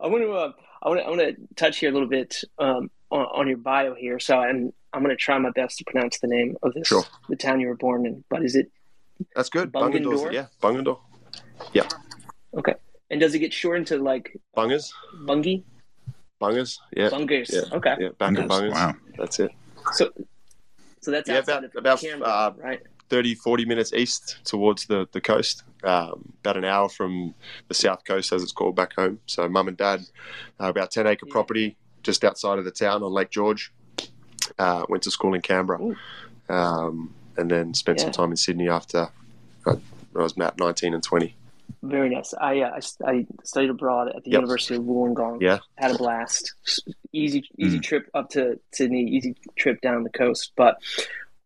I 0.00 0.06
want 0.08 0.22
to 0.24 0.32
uh, 0.32 0.52
I 0.82 0.88
want 0.88 1.18
to 1.18 1.26
I 1.28 1.34
touch 1.56 1.78
here 1.78 1.90
a 1.90 1.92
little 1.92 2.08
bit 2.08 2.42
um, 2.58 2.90
on, 3.10 3.26
on 3.32 3.48
your 3.48 3.58
bio 3.58 3.94
here. 3.94 4.18
So 4.18 4.36
I'm 4.38 4.72
I'm 4.92 5.02
going 5.02 5.10
to 5.16 5.16
try 5.16 5.38
my 5.38 5.50
best 5.50 5.78
to 5.78 5.84
pronounce 5.84 6.18
the 6.18 6.26
name 6.28 6.56
of 6.62 6.74
this 6.74 6.88
Sure. 6.88 7.04
the 7.28 7.36
town 7.36 7.60
you 7.60 7.68
were 7.68 7.76
born 7.76 8.04
in. 8.06 8.24
But 8.28 8.44
is 8.44 8.56
it 8.56 8.70
That's 9.34 9.48
good. 9.48 9.72
Bungendore? 9.72 10.32
Yeah, 10.32 10.46
Bungendore. 10.62 10.98
Yeah. 11.72 11.88
Okay? 12.54 12.74
And 13.10 13.20
does 13.20 13.34
it 13.34 13.38
get 13.38 13.52
shortened 13.52 13.86
to 13.88 13.98
like 13.98 14.36
Bungers, 14.56 14.90
Bungie? 15.24 15.62
Bungers, 16.40 16.78
yeah, 16.96 17.08
Bungers. 17.10 17.52
yeah. 17.52 17.76
Okay. 17.76 17.94
yeah, 18.00 18.08
back 18.18 18.36
in 18.36 18.48
Bungers. 18.48 18.72
Wow. 18.72 18.94
That's 19.16 19.38
it. 19.40 19.52
So 19.92 20.10
so 21.00 21.10
that's 21.10 21.28
Yeah, 21.28 21.38
about- 21.38 21.64
of 21.64 21.70
about, 21.76 22.00
Canberra, 22.00 22.28
uh, 22.30 22.52
right? 22.58 22.80
30, 23.12 23.34
40 23.34 23.66
minutes 23.66 23.92
east 23.92 24.38
towards 24.44 24.86
the, 24.86 25.06
the 25.12 25.20
coast. 25.20 25.64
Um, 25.84 26.32
about 26.40 26.56
an 26.56 26.64
hour 26.64 26.88
from 26.88 27.34
the 27.68 27.74
south 27.74 28.04
coast, 28.06 28.32
as 28.32 28.42
it's 28.42 28.52
called 28.52 28.74
back 28.74 28.94
home. 28.94 29.18
So, 29.26 29.46
mum 29.50 29.68
and 29.68 29.76
dad, 29.76 30.00
uh, 30.58 30.68
about 30.68 30.90
10 30.92 31.06
acre 31.06 31.26
property 31.26 31.76
just 32.02 32.24
outside 32.24 32.58
of 32.58 32.64
the 32.64 32.70
town 32.70 33.02
on 33.02 33.12
Lake 33.12 33.28
George. 33.30 33.70
Uh, 34.58 34.84
went 34.88 35.02
to 35.02 35.10
school 35.10 35.34
in 35.34 35.42
Canberra. 35.42 35.94
Um, 36.48 37.14
and 37.36 37.50
then 37.50 37.74
spent 37.74 37.98
Yeah. 37.98 38.04
some 38.04 38.12
time 38.12 38.30
in 38.30 38.36
Sydney 38.38 38.68
after 38.70 39.08
uh, 39.66 39.76
I 40.16 40.18
was 40.22 40.32
about 40.32 40.58
19 40.58 40.94
and 40.94 41.02
20. 41.02 41.34
Very 41.82 42.08
nice. 42.14 42.32
I, 42.40 42.60
uh, 42.60 42.78
I 43.04 43.10
I 43.10 43.26
studied 43.44 43.70
abroad 43.70 44.08
at 44.14 44.24
the 44.24 44.30
Yep. 44.30 44.40
University 44.42 44.76
of 44.76 44.82
Wollongong. 44.84 45.40
Yeah. 45.42 45.58
Had 45.76 45.90
a 45.92 45.98
blast. 45.98 46.54
Easy 47.12 47.44
easy 47.58 47.78
Mm. 47.78 47.82
trip 47.82 48.08
up 48.14 48.30
to 48.30 48.58
Sydney. 48.72 49.02
Easy 49.04 49.34
trip 49.56 49.80
down 49.82 50.02
the 50.04 50.10
coast. 50.10 50.52
But 50.56 50.76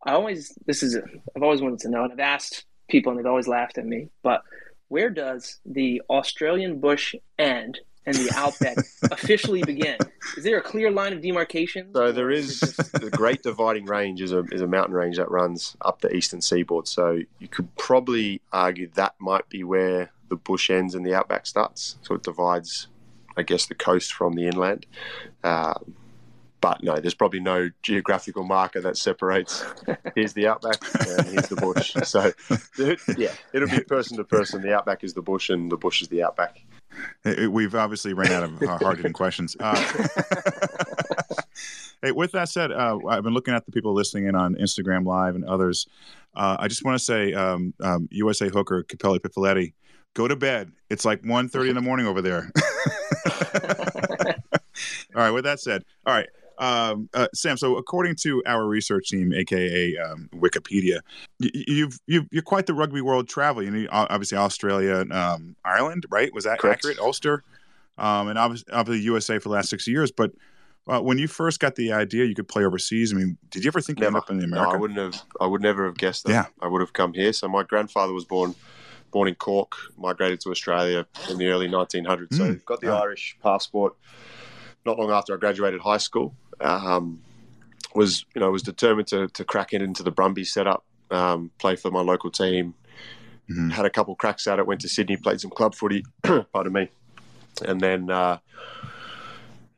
I 0.07 0.13
always 0.13 0.57
this 0.67 0.83
is 0.83 0.95
a, 0.97 1.03
I've 1.37 1.43
always 1.43 1.61
wanted 1.61 1.81
to 1.81 1.89
know, 1.91 2.05
and 2.05 2.13
I've 2.13 2.21
asked 2.21 2.65
people, 2.89 3.11
and 3.11 3.19
they've 3.19 3.27
always 3.27 3.49
laughed 3.49 3.77
at 3.79 3.85
me. 3.87 4.09
But 4.23 4.43
where 4.89 5.11
does 5.11 5.59
the 5.67 6.01
Australian 6.09 6.79
bush 6.81 7.15
end 7.39 7.81
and 8.07 8.15
the 8.17 8.33
outback 8.37 8.77
officially 9.11 9.65
begin? 9.65 9.97
Is 10.37 10.45
there 10.45 10.59
a 10.59 10.63
clear 10.63 10.93
line 10.93 11.13
of 11.13 11.21
demarcation? 11.21 11.93
So 11.93 12.13
there 12.13 12.31
is 12.31 12.63
Or 12.63 12.67
is 12.67 12.73
it 12.73 12.77
just- 12.77 12.93
the 12.93 13.11
Great 13.11 13.43
Dividing 13.43 13.85
Range 13.87 14.23
is 14.23 14.33
a 14.33 14.45
is 14.53 14.63
a 14.63 14.67
mountain 14.67 14.95
range 14.95 15.17
that 15.17 15.31
runs 15.31 15.77
up 15.81 16.01
the 16.03 16.15
eastern 16.15 16.41
seaboard. 16.41 16.87
So 16.87 17.19
you 17.41 17.49
could 17.49 17.75
probably 17.77 18.41
argue 18.53 18.89
that 18.95 19.15
might 19.19 19.49
be 19.49 19.65
where 19.65 20.13
the 20.29 20.37
bush 20.37 20.71
ends 20.71 20.95
and 20.95 21.05
the 21.05 21.15
outback 21.15 21.47
starts. 21.47 21.97
So 22.03 22.15
it 22.15 22.23
divides, 22.23 22.87
I 23.37 23.43
guess, 23.43 23.67
the 23.67 23.75
coast 23.75 24.13
from 24.13 24.35
the 24.35 24.47
inland. 24.47 24.87
Um, 25.45 25.95
but 26.61 26.83
no, 26.83 26.99
there's 26.99 27.15
probably 27.15 27.41
no 27.41 27.71
geographical 27.83 28.45
marker 28.45 28.81
that 28.81 28.97
separates. 28.97 29.65
Here's 30.15 30.33
the 30.33 30.47
outback 30.47 30.79
and 31.07 31.27
here's 31.29 31.49
the 31.49 31.57
bush. 31.57 31.95
So, 32.07 32.33
yeah, 33.19 33.33
it'll 33.53 33.69
be 33.69 33.81
person 33.81 34.17
to 34.17 34.25
person. 34.25 34.63
The 34.63 34.75
outback 34.75 35.05
is 35.05 35.15
the 35.15 35.23
bush, 35.23 35.51
and 35.51 35.71
the 35.71 35.77
bush 35.77 36.03
is 36.03 36.09
the 36.09 36.23
outback. 36.23 36.61
We've 37.25 37.75
obviously 37.75 38.15
ran 38.15 38.33
out 38.33 38.45
of 38.45 38.63
uh, 38.63 38.79
hard 38.83 38.99
hitting 38.99 39.13
questions. 39.13 39.57
Uh, 39.59 39.75
hey, 42.03 42.13
with 42.13 42.33
that 42.33 42.49
said, 42.49 42.71
uh, 42.73 42.99
I've 43.09 43.25
been 43.25 43.35
looking 43.35 43.55
at 43.55 43.67
the 43.67 43.73
people 43.73 43.93
listening 43.93 44.27
in 44.27 44.35
on 44.35 44.55
Instagram 44.55 45.05
Live 45.05 45.35
and 45.35 45.45
others. 45.45 45.87
Uh, 46.35 46.57
I 46.59 46.69
just 46.69 46.85
want 46.85 46.99
to 46.99 47.05
say, 47.05 47.33
um, 47.33 47.75
um, 47.83 48.09
USA 48.13 48.49
hooker 48.49 48.85
Kapeli 48.85 49.19
Pifeleti, 49.19 49.75
go 50.15 50.29
to 50.29 50.37
bed. 50.37 50.73
It's 50.89 51.05
like 51.05 51.23
1.30 51.23 51.71
in 51.71 51.75
the 51.75 51.81
morning 51.81 52.07
over 52.07 52.23
there. 52.23 52.53
all 55.15 55.23
right. 55.23 55.31
With 55.31 55.45
that 55.45 55.61
said, 55.61 55.85
all 56.07 56.15
right. 56.15 56.29
Um, 56.59 57.09
uh, 57.15 57.29
Sam, 57.35 57.57
so 57.57 57.77
according 57.77 58.17
to 58.23 58.43
our 58.47 58.67
research 58.67 59.09
team, 59.09 59.33
aka 59.33 59.97
um, 59.99 60.29
Wikipedia, 60.35 61.01
you've, 61.39 61.99
you've 62.07 62.27
you're 62.31 62.43
quite 62.43 62.67
the 62.67 62.75
rugby 62.75 63.01
world 63.01 63.29
traveler. 63.29 63.63
You 63.65 63.71
know, 63.71 63.89
obviously 63.91 64.39
Australia, 64.39 65.05
um, 65.11 65.57
Ireland, 65.65 66.07
right? 66.11 66.33
Was 66.33 66.45
that 66.45 66.59
Correct. 66.59 66.79
accurate? 66.79 66.99
Ulster, 66.99 67.43
um, 67.99 68.29
and 68.29 68.39
obviously, 68.39 68.73
obviously 68.73 69.05
USA 69.05 69.39
for 69.39 69.49
the 69.49 69.55
last 69.55 69.71
six 69.71 69.87
years. 69.87 70.11
But 70.11 70.33
uh, 70.89 71.01
when 71.01 71.19
you 71.19 71.29
first 71.29 71.61
got 71.61 71.75
the 71.75 71.93
idea 71.93 72.25
you 72.25 72.35
could 72.35 72.49
play 72.49 72.65
overseas, 72.65 73.13
I 73.13 73.17
mean, 73.17 73.37
did 73.51 73.65
you 73.65 73.69
ever 73.69 73.81
think 73.81 73.99
you'd 73.99 74.07
end 74.07 74.17
up 74.17 74.31
in 74.31 74.43
America? 74.43 74.71
No, 74.71 74.77
I 74.77 74.81
wouldn't 74.81 74.99
have. 74.99 75.23
I 75.41 75.47
would 75.47 75.63
never 75.63 75.87
have 75.87 75.97
guessed 75.97 76.25
that. 76.25 76.33
Yeah. 76.33 76.47
I 76.61 76.69
would 76.69 76.81
have 76.81 76.93
come 76.93 77.13
here. 77.13 77.33
So 77.33 77.49
my 77.49 77.63
grandfather 77.65 78.13
was 78.13 78.25
born 78.25 78.55
born 79.11 79.29
in 79.29 79.35
Cork, 79.35 79.73
migrated 79.97 80.41
to 80.41 80.51
Australia 80.51 81.07
in 81.31 81.39
the 81.39 81.49
early 81.49 81.69
1900s. 81.69 82.29
Mm. 82.29 82.37
So 82.37 82.55
got 82.67 82.81
the 82.81 82.89
oh. 82.89 82.99
Irish 82.99 83.37
passport 83.43 83.95
not 84.85 84.99
long 84.99 85.11
after 85.11 85.35
I 85.35 85.37
graduated 85.37 85.81
high 85.81 85.99
school. 85.99 86.35
Um, 86.61 87.23
was 87.95 88.25
you 88.35 88.41
know 88.41 88.51
was 88.51 88.63
determined 88.63 89.09
to 89.09 89.29
to 89.29 89.45
crack 89.45 89.73
it 89.73 89.83
into 89.83 90.03
the 90.03 90.11
Brumbies 90.11 90.53
setup, 90.53 90.85
um, 91.11 91.51
play 91.59 91.77
for 91.77 91.91
my 91.91 92.01
local 92.01 92.31
team. 92.31 92.75
Mm-hmm. 93.51 93.71
Had 93.71 93.87
a 93.87 93.91
couple 93.91 94.15
cracks 94.17 94.47
at 94.47 94.59
it. 94.59 94.67
Went 94.67 94.81
to 94.83 94.89
Sydney, 94.89 95.17
played 95.17 95.41
some 95.41 95.51
club 95.51 95.75
footy. 95.75 96.05
pardon 96.53 96.73
me, 96.73 96.89
and 97.65 97.81
then 97.81 98.11
uh, 98.11 98.39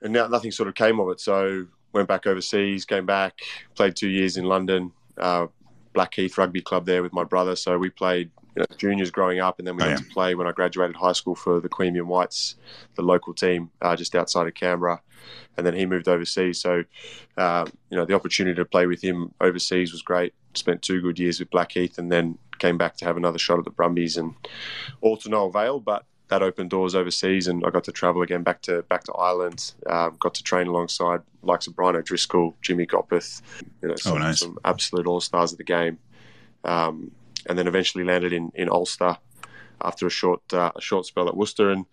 and 0.02 0.12
now 0.12 0.26
nothing 0.26 0.50
sort 0.50 0.68
of 0.68 0.74
came 0.74 0.98
of 1.00 1.10
it. 1.10 1.20
So 1.20 1.66
went 1.92 2.08
back 2.08 2.26
overseas, 2.26 2.84
came 2.84 3.06
back, 3.06 3.38
played 3.74 3.96
two 3.96 4.08
years 4.08 4.36
in 4.36 4.44
London, 4.44 4.92
uh, 5.18 5.46
Blackheath 5.92 6.36
Rugby 6.38 6.60
Club 6.60 6.86
there 6.86 7.02
with 7.02 7.12
my 7.12 7.24
brother. 7.24 7.56
So 7.56 7.78
we 7.78 7.90
played 7.90 8.30
you 8.58 8.64
know, 8.68 8.76
juniors 8.76 9.12
growing 9.12 9.38
up, 9.38 9.60
and 9.60 9.68
then 9.68 9.76
we 9.76 9.84
oh, 9.84 9.90
got 9.90 9.98
to 9.98 10.04
play 10.04 10.34
when 10.34 10.48
I 10.48 10.52
graduated 10.52 10.96
high 10.96 11.12
school 11.12 11.36
for 11.36 11.60
the 11.60 11.68
Queanbeyan 11.68 12.06
Whites, 12.06 12.56
the 12.96 13.02
local 13.02 13.32
team 13.32 13.70
uh, 13.80 13.94
just 13.94 14.16
outside 14.16 14.48
of 14.48 14.54
Canberra. 14.54 15.00
And 15.56 15.64
then 15.64 15.74
he 15.74 15.86
moved 15.86 16.08
overseas, 16.08 16.60
so 16.60 16.82
uh, 17.36 17.66
you 17.90 17.96
know 17.96 18.04
the 18.04 18.14
opportunity 18.14 18.56
to 18.56 18.64
play 18.64 18.86
with 18.86 19.02
him 19.02 19.32
overseas 19.40 19.92
was 19.92 20.02
great. 20.02 20.34
Spent 20.54 20.82
two 20.82 21.00
good 21.00 21.18
years 21.18 21.38
with 21.38 21.50
Blackheath, 21.50 21.98
and 21.98 22.10
then 22.10 22.36
came 22.58 22.78
back 22.78 22.96
to 22.96 23.04
have 23.04 23.16
another 23.16 23.38
shot 23.38 23.58
at 23.58 23.64
the 23.64 23.70
Brumbies, 23.70 24.16
and 24.16 24.34
all 25.02 25.16
to 25.18 25.28
no 25.28 25.46
avail. 25.46 25.78
But 25.78 26.04
that 26.28 26.42
opened 26.42 26.70
doors 26.70 26.94
overseas, 26.94 27.46
and 27.46 27.64
I 27.64 27.70
got 27.70 27.84
to 27.84 27.92
travel 27.92 28.22
again 28.22 28.42
back 28.42 28.62
to 28.62 28.82
back 28.82 29.04
to 29.04 29.12
Ireland. 29.12 29.72
Um, 29.86 30.16
got 30.18 30.34
to 30.34 30.42
train 30.42 30.66
alongside 30.66 31.20
likes 31.42 31.66
of 31.66 31.76
Brian 31.76 31.96
O'Driscoll, 31.96 32.56
Jimmy 32.62 32.86
Gopperth, 32.86 33.42
you 33.82 33.88
know, 33.88 33.96
some, 33.96 34.14
oh, 34.14 34.18
nice. 34.18 34.40
some 34.40 34.58
absolute 34.64 35.06
all 35.06 35.20
stars 35.20 35.52
of 35.52 35.58
the 35.58 35.64
game. 35.64 35.98
Um, 36.64 37.12
and 37.48 37.58
then 37.58 37.66
eventually 37.66 38.04
landed 38.04 38.32
in, 38.32 38.52
in 38.54 38.68
Ulster 38.68 39.16
after 39.80 40.06
a 40.06 40.11
short 40.11 40.40
uh, 40.52 40.72
a 40.74 40.80
short 40.80 41.06
spell 41.06 41.28
at 41.28 41.37
Worcester, 41.37 41.70
and 41.70 41.87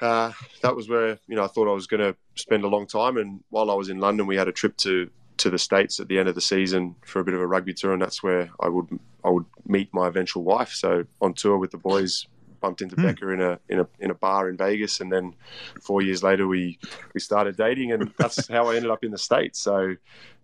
uh, 0.00 0.32
that 0.62 0.74
was 0.74 0.88
where 0.88 1.18
you 1.26 1.36
know 1.36 1.44
I 1.44 1.48
thought 1.48 1.70
I 1.70 1.74
was 1.74 1.86
going 1.86 2.00
to 2.00 2.16
spend 2.34 2.64
a 2.64 2.68
long 2.68 2.86
time. 2.86 3.16
And 3.16 3.42
while 3.50 3.70
I 3.70 3.74
was 3.74 3.88
in 3.88 3.98
London, 3.98 4.26
we 4.26 4.36
had 4.36 4.48
a 4.48 4.52
trip 4.52 4.76
to 4.78 5.10
to 5.38 5.50
the 5.50 5.58
states 5.58 6.00
at 6.00 6.08
the 6.08 6.18
end 6.18 6.28
of 6.28 6.34
the 6.34 6.40
season 6.40 6.96
for 7.04 7.20
a 7.20 7.24
bit 7.24 7.34
of 7.34 7.40
a 7.40 7.46
rugby 7.46 7.74
tour, 7.74 7.92
and 7.92 8.02
that's 8.02 8.22
where 8.22 8.50
I 8.60 8.68
would 8.68 8.98
I 9.24 9.30
would 9.30 9.44
meet 9.66 9.92
my 9.92 10.08
eventual 10.08 10.42
wife. 10.42 10.72
So 10.72 11.04
on 11.20 11.34
tour 11.34 11.58
with 11.58 11.70
the 11.70 11.78
boys, 11.78 12.26
bumped 12.60 12.82
into 12.82 12.96
mm. 12.96 13.04
Becca 13.04 13.28
in 13.30 13.40
a 13.40 13.58
in 13.68 13.80
a 13.80 13.88
in 14.00 14.10
a 14.10 14.14
bar 14.14 14.48
in 14.48 14.56
Vegas, 14.56 15.00
and 15.00 15.12
then 15.12 15.34
four 15.80 16.02
years 16.02 16.22
later 16.22 16.46
we 16.46 16.78
we 17.14 17.20
started 17.20 17.56
dating, 17.56 17.92
and 17.92 18.12
that's 18.18 18.48
how 18.48 18.68
I 18.68 18.76
ended 18.76 18.90
up 18.90 19.04
in 19.04 19.10
the 19.10 19.18
states. 19.18 19.60
So 19.60 19.94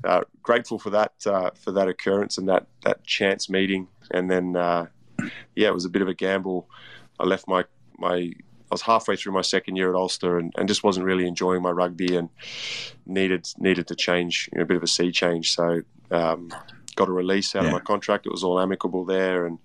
uh, 0.04 0.22
grateful 0.42 0.78
for 0.78 0.90
that 0.90 1.12
uh, 1.26 1.50
for 1.54 1.72
that 1.72 1.88
occurrence 1.88 2.38
and 2.38 2.48
that 2.48 2.66
that 2.82 3.04
chance 3.04 3.48
meeting, 3.48 3.88
and 4.10 4.30
then 4.30 4.56
uh, 4.56 4.86
yeah, 5.54 5.68
it 5.68 5.74
was 5.74 5.84
a 5.84 5.90
bit 5.90 6.02
of 6.02 6.08
a 6.08 6.14
gamble. 6.14 6.68
I 7.18 7.24
left 7.24 7.46
my 7.48 7.64
my 7.98 8.32
I 8.70 8.74
was 8.74 8.82
halfway 8.82 9.16
through 9.16 9.32
my 9.32 9.42
second 9.42 9.76
year 9.76 9.90
at 9.90 9.94
Ulster 9.94 10.38
and, 10.38 10.52
and 10.56 10.66
just 10.66 10.82
wasn't 10.82 11.06
really 11.06 11.26
enjoying 11.26 11.62
my 11.62 11.70
rugby 11.70 12.16
and 12.16 12.28
needed 13.06 13.46
needed 13.58 13.86
to 13.88 13.94
change 13.94 14.48
you 14.52 14.58
know, 14.58 14.62
a 14.62 14.66
bit 14.66 14.76
of 14.76 14.82
a 14.82 14.88
sea 14.88 15.12
change. 15.12 15.54
So 15.54 15.82
um, 16.10 16.52
got 16.94 17.08
a 17.08 17.12
release 17.12 17.54
out 17.54 17.62
yeah. 17.62 17.68
of 17.68 17.72
my 17.72 17.80
contract. 17.80 18.26
It 18.26 18.32
was 18.32 18.44
all 18.44 18.60
amicable 18.60 19.04
there, 19.04 19.46
and 19.46 19.58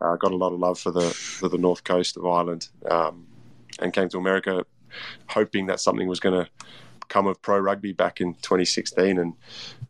uh, 0.00 0.16
got 0.16 0.32
a 0.32 0.36
lot 0.36 0.52
of 0.52 0.58
love 0.58 0.78
for 0.78 0.90
the 0.90 1.10
for 1.10 1.48
the 1.48 1.58
north 1.58 1.84
coast 1.84 2.16
of 2.16 2.26
Ireland, 2.26 2.68
um, 2.90 3.26
and 3.80 3.92
came 3.92 4.08
to 4.10 4.18
America 4.18 4.64
hoping 5.28 5.66
that 5.66 5.80
something 5.80 6.06
was 6.06 6.20
going 6.20 6.44
to 6.44 6.50
come 7.08 7.26
of 7.26 7.40
pro 7.42 7.58
rugby 7.58 7.92
back 7.92 8.20
in 8.20 8.34
2016, 8.34 9.18
and 9.18 9.34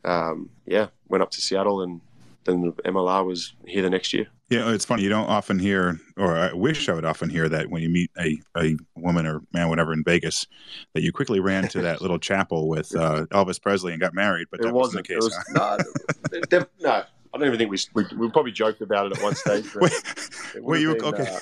um, 0.05 0.51
yeah, 0.67 0.89
went 1.09 1.23
up 1.23 1.31
to 1.31 1.41
Seattle, 1.41 1.83
and 1.83 2.01
then 2.45 2.63
the 2.63 2.73
MLR 2.83 3.25
was 3.25 3.55
here 3.67 3.83
the 3.83 3.91
next 3.91 4.13
year. 4.13 4.27
Yeah, 4.53 4.71
it's 4.71 4.85
funny. 4.85 5.03
You 5.03 5.09
don't 5.09 5.31
often 5.31 5.59
hear, 5.59 5.99
or 6.19 6.37
I 6.37 6.53
wish 6.53 6.91
I 6.91 6.93
would 6.93 7.07
often 7.07 7.31
hear 7.31 7.49
that 7.49 7.71
when 7.71 7.83
you 7.83 7.89
meet 7.89 8.11
a, 8.19 8.39
a 8.55 8.77
woman 8.95 9.25
or 9.25 9.41
man, 9.55 9.71
whatever, 9.71 9.95
in 9.95 10.05
Vegas, 10.05 10.47
that 10.93 11.01
you 11.01 11.11
quickly 11.11 11.41
ran 11.41 11.69
to 11.69 11.81
that 11.81 12.03
little 12.03 12.19
chapel 12.19 12.69
with 12.69 12.95
uh, 12.97 13.25
Elvis 13.31 13.59
Presley 13.59 13.93
and 13.93 14.01
got 14.01 14.13
married. 14.13 14.49
But 14.51 14.61
that 14.61 14.75
wasn't, 14.75 15.07
the 15.07 15.15
case. 15.15 15.23
Was, 15.23 15.39
no, 16.53 16.67
no, 16.83 16.91
I 16.91 17.39
don't 17.39 17.47
even 17.47 17.59
think 17.59 17.71
we 17.71 17.79
we, 17.95 18.05
we 18.19 18.31
probably 18.31 18.53
joked 18.53 18.83
about 18.83 19.07
it 19.07 19.17
at 19.17 19.23
one 19.23 19.35
stage. 19.35 19.75
Were 20.61 20.77
you 20.77 20.97
been, 20.97 21.05
okay? 21.07 21.35
Uh, 21.35 21.39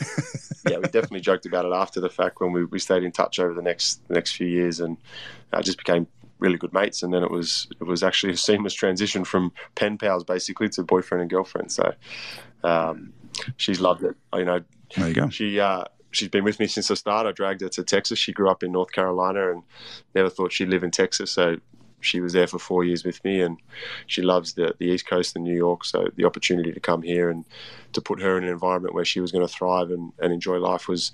yeah, 0.71 0.77
we 0.77 0.85
definitely 0.85 1.21
joked 1.21 1.47
about 1.47 1.65
it 1.65 1.73
after 1.73 2.01
the 2.01 2.11
fact 2.11 2.41
when 2.41 2.53
we, 2.53 2.65
we 2.67 2.79
stayed 2.79 3.03
in 3.03 3.11
touch 3.11 3.41
over 3.41 3.55
the 3.55 3.63
next 3.63 4.07
the 4.07 4.15
next 4.15 4.37
few 4.37 4.47
years 4.47 4.79
and 4.79 4.97
uh, 5.53 5.61
just 5.61 5.79
became 5.79 6.07
really 6.41 6.59
good 6.59 6.73
mates. 6.73 7.03
And 7.03 7.13
then 7.13 7.23
it 7.23 7.31
was 7.31 7.69
it 7.81 7.85
was 7.85 8.03
actually 8.03 8.33
a 8.33 8.37
seamless 8.37 8.75
transition 8.75 9.25
from 9.25 9.53
pen 9.75 9.99
pals 9.99 10.25
basically 10.25 10.69
to 10.71 10.83
boyfriend 10.83 11.23
and 11.23 11.31
girlfriend. 11.31 11.71
So 11.71 11.93
um, 12.65 13.13
she's 13.57 13.81
loved 13.81 14.03
it. 14.03 14.17
You 14.35 14.45
know, 14.45 14.61
there 14.97 15.09
you 15.09 15.15
go. 15.15 15.29
She 15.29 15.61
uh, 15.61 15.85
she's 16.11 16.29
been 16.29 16.45
with 16.45 16.59
me 16.59 16.67
since 16.67 16.89
the 16.89 16.97
start. 16.97 17.27
I 17.27 17.33
dragged 17.33 17.61
her 17.61 17.69
to 17.69 17.85
Texas. 17.85 18.19
She 18.19 18.33
grew 18.33 18.51
up 18.51 18.63
in 18.63 18.73
North 18.73 18.93
Carolina 18.93 19.53
and 19.53 19.63
never 20.15 20.31
thought 20.31 20.53
she'd 20.53 20.69
live 20.69 20.83
in 20.83 20.91
Texas. 20.91 21.31
So 21.31 21.59
she 22.01 22.21
was 22.21 22.33
there 22.33 22.47
for 22.47 22.59
four 22.59 22.83
years 22.83 23.05
with 23.05 23.23
me, 23.25 23.41
and 23.41 23.59
she 24.07 24.23
loves 24.23 24.55
the 24.55 24.75
the 24.79 24.87
East 24.87 25.07
Coast 25.07 25.37
and 25.37 25.45
New 25.45 25.57
York. 25.57 25.85
So 25.85 26.09
the 26.17 26.25
opportunity 26.25 26.73
to 26.73 26.81
come 26.81 27.03
here 27.03 27.31
and 27.31 27.45
to 27.93 28.01
put 28.01 28.21
her 28.21 28.39
in 28.39 28.45
an 28.45 28.51
environment 28.51 28.95
where 28.95 29.05
she 29.05 29.21
was 29.21 29.33
going 29.33 29.47
to 29.47 29.53
thrive 29.53 29.91
and, 29.91 30.13
and 30.19 30.33
enjoy 30.33 30.59
life 30.59 30.89
was 30.89 31.13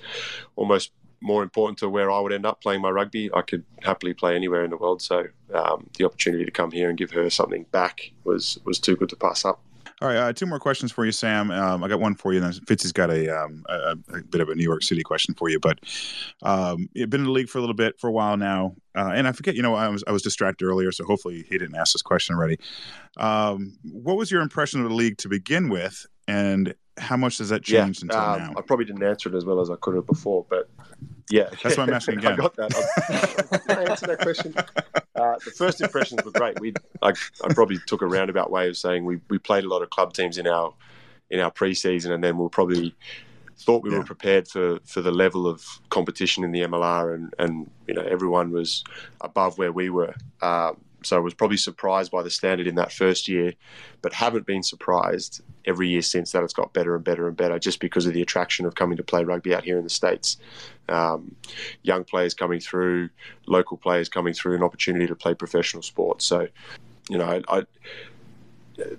almost 0.57 0.93
more 1.21 1.43
important 1.43 1.79
to 1.79 1.89
where 1.89 2.11
I 2.11 2.21
would 2.21 2.33
end 2.33 2.47
up 2.47 2.61
playing 2.61 2.83
my 2.83 2.91
rugby. 2.91 3.31
I 3.33 3.43
could 3.43 3.65
happily 3.83 4.15
play 4.15 4.35
anywhere 4.35 4.65
in 4.65 4.71
the 4.71 4.77
world. 4.77 5.03
So 5.03 5.25
um, 5.55 5.89
the 5.97 6.05
opportunity 6.05 6.45
to 6.45 6.51
come 6.51 6.71
here 6.71 6.89
and 6.89 6.99
give 6.99 7.11
her 7.13 7.29
something 7.31 7.65
back 7.71 8.13
was 8.25 8.59
was 8.65 8.79
too 8.79 8.97
good 8.97 9.09
to 9.11 9.17
pass 9.17 9.45
up. 9.45 9.61
All 10.03 10.09
right, 10.09 10.17
uh, 10.19 10.33
two 10.35 10.45
more 10.45 10.59
questions 10.59 10.93
for 10.93 11.07
you, 11.07 11.13
Sam. 11.13 11.51
Um, 11.51 11.83
I 11.83 11.89
got 11.89 12.01
one 12.01 12.15
for 12.15 12.35
you. 12.35 12.41
Then 12.41 12.53
Fitzy's 12.53 12.93
got 12.93 13.11
a, 13.11 13.31
um, 13.31 13.65
a, 13.67 13.97
a, 14.13 14.23
bit 14.25 14.43
of 14.43 14.51
a 14.51 14.55
New 14.55 14.63
York 14.63 14.83
City 14.83 15.03
question 15.03 15.35
for 15.35 15.49
you. 15.49 15.59
But 15.59 15.79
um, 16.43 16.91
you've 16.93 17.09
been 17.09 17.23
in 17.23 17.27
the 17.27 17.33
league 17.33 17.49
for 17.49 17.57
a 17.57 17.63
little 17.63 17.75
bit, 17.75 17.99
for 17.99 18.09
a 18.09 18.13
while 18.13 18.37
now, 18.37 18.75
uh, 18.95 19.13
and 19.15 19.27
I 19.27 19.33
forget. 19.33 19.55
You 19.55 19.63
know, 19.63 19.75
I 19.75 19.89
was 19.89 20.05
I 20.07 20.13
was 20.13 20.21
distracted 20.21 20.67
earlier, 20.67 20.93
so 20.93 21.05
hopefully 21.05 21.47
he 21.49 21.57
didn't 21.57 21.77
ask 21.77 21.95
this 21.95 22.03
question 22.03 22.37
already. 22.37 22.59
Um, 23.17 23.79
what 23.91 24.19
was 24.19 24.31
your 24.31 24.43
impression 24.43 24.83
of 24.83 24.91
the 24.91 24.95
league 24.95 25.17
to 25.19 25.31
begin 25.31 25.71
with, 25.71 26.05
and 26.29 26.75
how 26.99 27.17
much 27.17 27.39
does 27.39 27.51
that 27.51 27.63
change 27.63 27.99
yeah, 27.99 28.05
until 28.05 28.19
um, 28.19 28.39
now? 28.39 28.55
I 28.59 28.63
probably 28.63 28.85
didn't 28.85 29.03
answer 29.03 29.29
it 29.29 29.35
as 29.35 29.45
well 29.45 29.61
as 29.61 29.71
I 29.71 29.77
could 29.77 29.95
have 29.95 30.07
before, 30.07 30.47
but 30.49 30.69
yeah, 31.31 31.51
that's 31.63 31.77
why 31.77 31.85
I'm 31.85 31.93
asking 31.93 32.19
again. 32.19 32.33
I 32.33 32.37
got 32.37 32.57
that. 32.57 33.63
I, 33.69 33.75
I 33.75 33.91
answer 33.91 34.07
that 34.07 34.21
question. 34.21 34.55
Uh, 35.17 35.35
the 35.47 35.51
first 35.51 35.81
impressions 35.81 36.23
were 36.27 36.31
great. 36.31 36.61
We, 36.61 36.75
I, 37.01 37.09
I, 37.43 37.55
probably 37.55 37.79
took 37.87 38.03
a 38.03 38.07
roundabout 38.07 38.51
way 38.51 38.69
of 38.69 38.77
saying 38.77 39.07
we, 39.07 39.19
we 39.31 39.39
played 39.39 39.65
a 39.65 39.67
lot 39.67 39.81
of 39.81 39.89
club 39.89 40.13
teams 40.13 40.37
in 40.37 40.47
our 40.47 40.75
in 41.31 41.41
our 41.41 41.51
preseason, 41.51 42.11
and 42.11 42.23
then 42.23 42.37
we'll 42.37 42.51
probably 42.51 42.95
thought 43.57 43.83
we 43.83 43.91
yeah. 43.91 43.99
were 43.99 44.05
prepared 44.05 44.47
for, 44.47 44.79
for 44.85 45.01
the 45.01 45.11
level 45.11 45.47
of 45.47 45.65
competition 45.89 46.45
in 46.45 46.53
the 46.53 46.61
MLR, 46.61 47.15
and, 47.15 47.35
and 47.39 47.71
you 47.87 47.95
know 47.95 48.03
everyone 48.03 48.51
was 48.51 48.85
above 49.23 49.57
where 49.57 49.73
we 49.73 49.89
were. 49.89 50.15
Um, 50.43 50.77
so 51.07 51.16
I 51.16 51.21
was 51.21 51.35
probably 51.35 51.57
surprised 51.57 52.11
by 52.11 52.23
the 52.23 52.31
standard 52.31 52.66
in 52.66 52.75
that 52.77 52.92
first 52.92 53.29
year, 53.29 53.55
but 54.03 54.12
haven't 54.12 54.47
been 54.47 54.62
surprised 54.62 55.42
every 55.64 55.88
year 55.88 56.03
since 56.03 56.33
that 56.33 56.42
it's 56.42 56.53
got 56.53 56.73
better 56.73 56.95
and 56.95 57.05
better 57.05 57.27
and 57.29 57.37
better 57.37 57.59
just 57.59 57.81
because 57.81 58.07
of 58.07 58.12
the 58.12 58.23
attraction 58.23 58.66
of 58.66 58.75
coming 58.75 58.97
to 58.97 59.03
play 59.03 59.25
rugby 59.25 59.55
out 59.55 59.64
here 59.64 59.79
in 59.79 59.85
the 59.85 59.90
States. 59.90 60.37
Um, 60.88 61.35
young 61.83 62.05
players 62.05 62.35
coming 62.35 62.61
through, 62.61 63.09
local 63.47 63.77
players 63.77 64.09
coming 64.09 64.35
through, 64.35 64.57
an 64.57 64.62
opportunity 64.62 65.07
to 65.07 65.14
play 65.14 65.35
professional 65.35 65.83
sports. 65.83 66.25
So, 66.25 66.49
you 67.09 67.19
know, 67.19 67.25
I, 67.49 67.59
I 67.59 67.66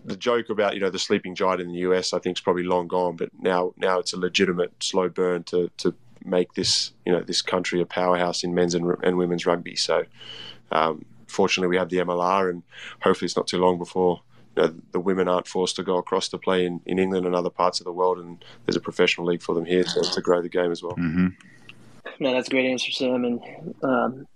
the 0.06 0.18
joke 0.18 0.50
about 0.50 0.74
you 0.74 0.80
know 0.80 0.90
the 0.90 1.00
sleeping 1.00 1.36
giant 1.36 1.62
in 1.62 1.68
the 1.68 1.80
US 1.80 2.12
I 2.12 2.20
think 2.20 2.38
is 2.38 2.42
probably 2.42 2.64
long 2.64 2.88
gone, 2.88 3.16
but 3.16 3.30
now 3.40 3.74
now 3.78 4.00
it's 4.00 4.14
a 4.14 4.18
legitimate 4.18 4.72
slow 4.82 5.08
burn 5.10 5.44
to 5.44 5.70
to 5.78 5.94
make 6.26 6.54
this 6.54 6.94
you 7.06 7.12
know 7.12 7.22
this 7.22 7.42
country 7.42 7.80
a 7.82 7.86
powerhouse 7.86 8.44
in 8.44 8.54
men's 8.54 8.74
and, 8.74 8.96
and 9.04 9.18
women's 9.18 9.46
rugby. 9.46 9.76
So 9.76 10.06
um, 10.72 11.06
fortunately, 11.28 11.70
we 11.70 11.78
have 11.78 11.90
the 11.90 11.98
MLR, 11.98 12.50
and 12.50 12.64
hopefully, 13.02 13.26
it's 13.28 13.38
not 13.38 13.48
too 13.48 13.58
long 13.60 13.78
before 13.78 14.22
you 14.56 14.64
know, 14.64 14.74
the 14.92 15.00
women 15.00 15.28
aren't 15.28 15.48
forced 15.48 15.76
to 15.76 15.84
go 15.84 15.98
across 15.98 16.28
to 16.30 16.38
play 16.38 16.66
in, 16.66 16.82
in 16.86 16.98
England 17.00 17.26
and 17.26 17.36
other 17.36 17.50
parts 17.50 17.80
of 17.80 17.86
the 17.86 17.94
world, 17.94 18.18
and 18.18 18.44
there's 18.66 18.76
a 18.76 18.82
professional 18.82 19.28
league 19.28 19.42
for 19.42 19.54
them 19.54 19.66
here 19.66 19.84
to, 19.84 20.02
to 20.02 20.22
grow 20.22 20.42
the 20.42 20.50
game 20.50 20.72
as 20.72 20.82
well. 20.82 20.94
Mm-hmm. 20.94 21.28
No, 22.20 22.34
that's 22.34 22.48
a 22.48 22.52
great 22.52 22.70
answer, 22.70 22.92
Sam. 22.92 23.26
And 23.26 23.76
um, 23.84 24.28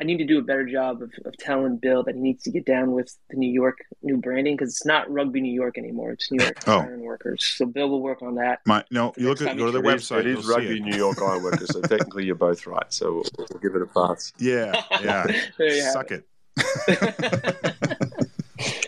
I 0.00 0.04
need 0.04 0.16
to 0.16 0.24
do 0.24 0.38
a 0.38 0.42
better 0.42 0.64
job 0.64 1.02
of, 1.02 1.12
of 1.26 1.36
telling 1.36 1.76
Bill 1.76 2.02
that 2.04 2.14
he 2.14 2.20
needs 2.20 2.42
to 2.44 2.50
get 2.50 2.64
down 2.64 2.92
with 2.92 3.14
the 3.28 3.36
New 3.36 3.52
York 3.52 3.78
new 4.02 4.16
branding 4.16 4.56
because 4.56 4.70
it's 4.70 4.86
not 4.86 5.10
Rugby 5.10 5.42
New 5.42 5.52
York 5.52 5.76
anymore. 5.76 6.12
It's 6.12 6.32
New 6.32 6.42
York 6.42 6.58
Oh. 6.66 6.78
Iron 6.80 7.00
Workers. 7.00 7.44
So 7.44 7.66
Bill 7.66 7.90
will 7.90 8.00
work 8.00 8.22
on 8.22 8.36
that. 8.36 8.60
My 8.64 8.82
no, 8.90 9.12
you 9.18 9.28
look 9.28 9.42
at 9.42 9.48
time 9.48 9.58
go 9.58 9.70
to 9.70 9.76
you 9.76 9.82
the 9.82 9.86
website. 9.88 10.20
It 10.20 10.38
is 10.38 10.46
rugby 10.46 10.78
it. 10.78 10.82
New 10.82 10.96
York 10.96 11.20
Ironworkers, 11.20 11.70
so 11.70 11.80
technically 11.82 12.24
you're 12.24 12.34
both 12.34 12.66
right. 12.66 12.86
So 12.88 13.12
we'll, 13.12 13.24
we'll 13.50 13.60
give 13.60 13.74
it 13.74 13.82
a 13.82 13.86
pass. 13.86 14.32
Yeah, 14.38 14.82
yeah. 15.02 15.26
there 15.58 15.74
you 15.74 15.82
have 15.84 15.92
Suck 15.92 16.10
it. 16.12 16.20
it. 16.20 16.28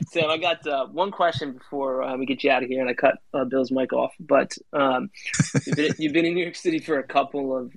Sam, 0.08 0.28
I 0.28 0.36
got 0.36 0.66
uh, 0.66 0.86
one 0.86 1.10
question 1.10 1.52
before 1.52 2.02
uh, 2.02 2.16
we 2.16 2.26
get 2.26 2.44
you 2.44 2.50
out 2.50 2.62
of 2.62 2.68
here, 2.68 2.80
and 2.80 2.90
I 2.90 2.94
cut 2.94 3.14
uh, 3.32 3.44
Bill's 3.44 3.70
mic 3.70 3.92
off. 3.92 4.12
But 4.20 4.52
um, 4.72 5.10
you've, 5.66 5.76
been, 5.76 5.94
you've 5.98 6.12
been 6.12 6.26
in 6.26 6.34
New 6.34 6.42
York 6.42 6.56
City 6.56 6.78
for 6.78 6.98
a 6.98 7.02
couple 7.02 7.56
of 7.56 7.72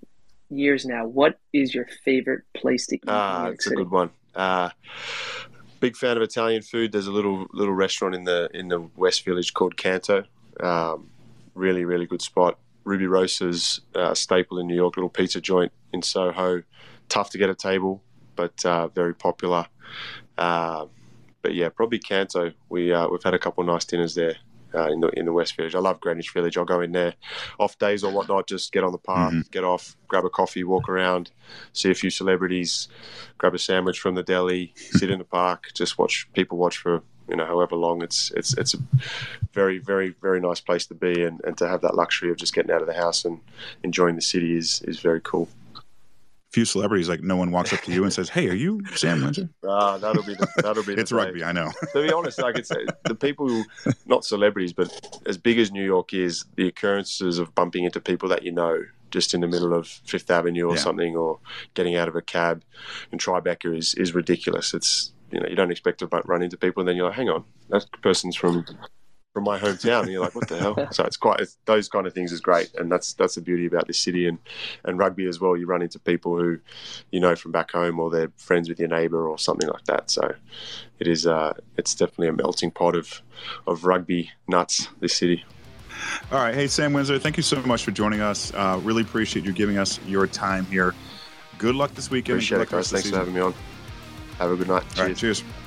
years 0.50 0.86
now. 0.86 1.06
What 1.06 1.40
is 1.54 1.74
your 1.74 1.88
favorite 2.04 2.44
place 2.54 2.88
to 2.88 2.96
eat 2.96 3.04
Ah, 3.08 3.48
it's 3.48 3.68
a 3.68 3.76
good 3.76 3.90
one. 3.90 4.10
Uh, 4.36 4.70
big 5.80 5.96
fan 5.96 6.18
of 6.18 6.24
Italian 6.24 6.62
food. 6.62 6.92
There's 6.92 7.08
a 7.08 7.12
little 7.12 7.48
little 7.54 7.74
restaurant 7.74 8.16
in 8.16 8.24
the 8.24 8.50
in 8.54 8.68
the 8.68 8.82
West 8.96 9.24
Village 9.24 9.54
called 9.54 9.78
Canto. 9.78 10.24
Um, 10.60 11.10
really, 11.54 11.86
really 11.86 12.06
good 12.06 12.22
spot. 12.22 12.58
Rubirosa's 12.86 13.82
uh, 13.96 14.14
staple 14.14 14.60
in 14.60 14.68
New 14.68 14.76
York, 14.76 14.98
little 14.98 15.10
pizza 15.10 15.42
joint 15.42 15.72
in 15.92 16.02
Soho. 16.02 16.64
Tough 17.10 17.30
to 17.32 17.38
get 17.38 17.50
a 17.50 17.56
table, 17.56 18.04
but 18.36 18.66
uh, 18.66 18.88
very 18.90 19.14
popular. 19.16 19.68
Uh, 20.38 20.86
but 21.42 21.54
yeah, 21.54 21.70
probably 21.70 22.00
Canto. 22.00 22.52
We 22.70 22.92
uh, 22.94 23.08
we've 23.08 23.24
had 23.24 23.34
a 23.34 23.40
couple 23.40 23.62
of 23.62 23.68
nice 23.68 23.86
dinners 23.86 24.16
there 24.16 24.36
uh, 24.74 24.90
in 24.92 25.00
the 25.00 25.08
in 25.10 25.26
the 25.26 25.34
West 25.34 25.56
Village. 25.56 25.76
I 25.76 25.80
love 25.80 26.00
Greenwich 26.00 26.32
Village. 26.34 26.58
I'll 26.58 26.66
go 26.66 26.82
in 26.82 26.92
there 26.92 27.14
off 27.60 27.78
days 27.78 28.04
or 28.04 28.12
whatnot. 28.12 28.48
Just 28.48 28.72
get 28.72 28.84
on 28.84 28.92
the 28.92 28.98
path, 28.98 29.32
Mhm. 29.34 29.52
get 29.52 29.64
off, 29.64 29.96
grab 30.08 30.26
a 30.26 30.30
coffee, 30.30 30.64
walk 30.64 30.90
around, 30.90 31.32
see 31.74 31.92
a 31.92 31.96
few 31.96 32.10
celebrities, 32.10 32.88
grab 33.38 33.54
a 33.54 33.60
sandwich 33.60 34.00
from 34.00 34.16
the 34.16 34.24
deli, 34.24 34.74
sit 34.92 35.10
in 35.12 35.20
the 35.20 35.26
park, 35.26 35.68
just 35.76 35.98
watch 36.00 36.28
people 36.34 36.58
watch 36.58 36.78
for 36.78 37.02
you 37.30 37.36
know 37.36 37.46
however 37.46 37.76
long. 37.76 38.02
It's 38.02 38.32
it's 38.32 38.58
it's 38.58 38.74
a 38.74 38.78
very 39.54 39.78
very 39.78 40.16
very 40.22 40.40
nice 40.42 40.60
place 40.60 40.88
to 40.88 40.96
be, 40.96 41.24
and, 41.24 41.40
and 41.46 41.56
to 41.60 41.68
have 41.68 41.82
that 41.82 41.96
luxury 41.96 42.32
of 42.32 42.38
just 42.38 42.56
getting 42.56 42.72
out 42.72 42.82
of 42.82 42.88
the 42.88 42.94
house 42.96 43.24
and 43.24 43.40
enjoying 43.84 44.16
the 44.16 44.22
city 44.22 44.58
is 44.58 44.82
is 44.82 45.00
very 45.00 45.22
cool. 45.22 45.48
Few 46.56 46.64
celebrities 46.64 47.10
like 47.10 47.22
no 47.22 47.36
one 47.36 47.52
walks 47.52 47.74
up 47.74 47.82
to 47.82 47.92
you 47.92 48.04
and 48.06 48.14
says, 48.14 48.30
"Hey, 48.30 48.48
are 48.48 48.54
you 48.54 48.80
Sam 48.96 49.22
Windsor?" 49.22 49.50
Ah, 49.68 49.98
that'll 49.98 50.24
be 50.24 50.36
the, 50.36 50.48
that'll 50.64 50.84
be. 50.84 50.94
It's 50.98 51.12
rugby, 51.12 51.44
I 51.44 51.52
know. 51.52 51.70
to 51.94 52.02
be 52.02 52.14
honest, 52.14 52.40
I 52.42 52.54
could 52.54 52.66
say 52.66 52.78
the 53.04 53.14
people, 53.14 53.46
who, 53.46 53.66
not 54.06 54.24
celebrities, 54.24 54.72
but 54.72 54.90
as 55.26 55.38
big 55.38 55.60
as 55.60 55.70
New 55.70 55.84
York 55.84 56.14
is, 56.14 56.46
the 56.56 56.66
occurrences 56.70 57.40
of 57.40 57.54
bumping 57.56 57.84
into 57.84 58.00
people 58.00 58.30
that 58.30 58.44
you 58.44 58.54
know 58.54 58.86
just 59.12 59.34
in 59.34 59.42
the 59.42 59.50
middle 59.50 59.74
of 59.74 59.86
Fifth 59.86 60.32
Avenue 60.32 60.70
or 60.70 60.76
Yeah. 60.76 60.80
something, 60.82 61.14
or 61.18 61.40
getting 61.74 61.98
out 61.98 62.08
of 62.08 62.16
a 62.16 62.22
cab 62.22 62.64
in 63.12 63.18
Tribeca 63.20 63.78
is, 63.78 63.94
is 63.96 64.16
ridiculous. 64.16 64.74
It's 64.74 65.12
you 65.32 65.42
know 65.42 65.48
you 65.50 65.58
don't 65.58 65.72
expect 65.72 66.00
to 66.00 66.08
run 66.24 66.42
into 66.42 66.56
people, 66.56 66.80
and 66.80 66.88
then 66.88 66.96
you're 66.96 67.08
like, 67.08 67.18
hang 67.18 67.28
on, 67.28 67.44
that 67.68 67.86
person's 68.02 68.38
from 68.38 68.66
from 69.36 69.44
my 69.44 69.60
hometown, 69.60 70.04
and 70.04 70.12
you're 70.14 70.22
like, 70.22 70.34
what 70.34 70.48
the 70.48 70.58
hell? 70.58 70.88
So 70.92 71.04
it's 71.04 71.18
quite 71.18 71.42
it's, 71.42 71.58
those 71.66 71.90
kind 71.90 72.08
of 72.08 72.14
things 72.14 72.32
is 72.32 72.40
great, 72.40 72.74
and 72.76 72.90
that's 72.90 73.12
that's 73.16 73.36
the 73.36 73.42
beauty 73.42 73.66
about 73.66 73.86
this 73.86 74.00
city 74.00 74.30
and 74.30 74.40
and 74.86 74.98
rugby 74.98 75.28
as 75.28 75.42
well. 75.42 75.58
You 75.58 75.66
run 75.68 75.82
into 75.82 76.00
people 76.00 76.38
who 76.40 76.58
you 77.12 77.20
know 77.20 77.36
from 77.36 77.52
back 77.52 77.72
home, 77.72 78.00
or 78.00 78.10
they're 78.10 78.32
friends 78.38 78.70
with 78.70 78.80
your 78.80 78.88
neighbour 78.88 79.28
or 79.28 79.38
something 79.38 79.68
like 79.68 79.84
that. 79.86 80.10
So 80.10 80.34
it 81.00 81.08
is 81.08 81.28
uh, 81.28 81.52
it's 81.76 81.94
definitely 81.96 82.30
a 82.30 82.34
melting 82.34 82.72
pot 82.72 82.96
of 82.96 83.22
of 83.68 83.84
rugby 83.84 84.32
nuts. 84.48 84.88
This 85.02 85.14
city. 85.14 85.44
All 86.32 86.42
right, 86.42 86.56
hey 86.56 86.68
Sam 86.68 86.94
Windsor, 86.94 87.20
thank 87.20 87.36
you 87.36 87.44
so 87.44 87.62
much 87.64 87.84
for 87.84 87.92
joining 87.92 88.22
us. 88.22 88.54
Uh, 88.54 88.80
really 88.84 89.02
appreciate 89.02 89.44
you 89.44 89.52
giving 89.52 89.78
us 89.78 90.00
your 90.08 90.28
time 90.28 90.66
here. 90.68 90.96
Good 91.58 91.76
luck 91.76 91.94
this 91.94 92.10
weekend. 92.10 92.38
Appreciate 92.38 92.62
it, 92.62 92.70
guys. 92.70 92.90
Thanks 92.90 93.08
of 93.08 93.12
for 93.12 93.20
having 93.20 93.34
me 93.34 93.42
on. 93.42 93.54
Have 94.40 94.52
a 94.52 94.56
good 94.56 94.70
night. 94.70 94.84
season. 94.84 95.02
All 95.02 95.08
right, 95.08 95.18
Cheers. 95.18 95.42
cheers. 95.42 95.65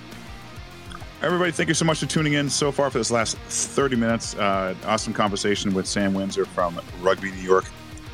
Everybody, 1.20 1.50
thank 1.50 1.68
you 1.68 1.74
so 1.74 1.84
much 1.84 1.98
for 1.98 2.06
tuning 2.06 2.34
in 2.34 2.48
so 2.48 2.70
far 2.70 2.90
for 2.90 2.98
this 2.98 3.10
last 3.10 3.36
30 3.38 3.96
minutes. 3.96 4.36
Uh, 4.36 4.72
awesome 4.86 5.12
conversation 5.12 5.74
with 5.74 5.84
Sam 5.84 6.14
Windsor 6.14 6.44
from 6.44 6.80
Rugby 7.00 7.32
New 7.32 7.42
York 7.42 7.64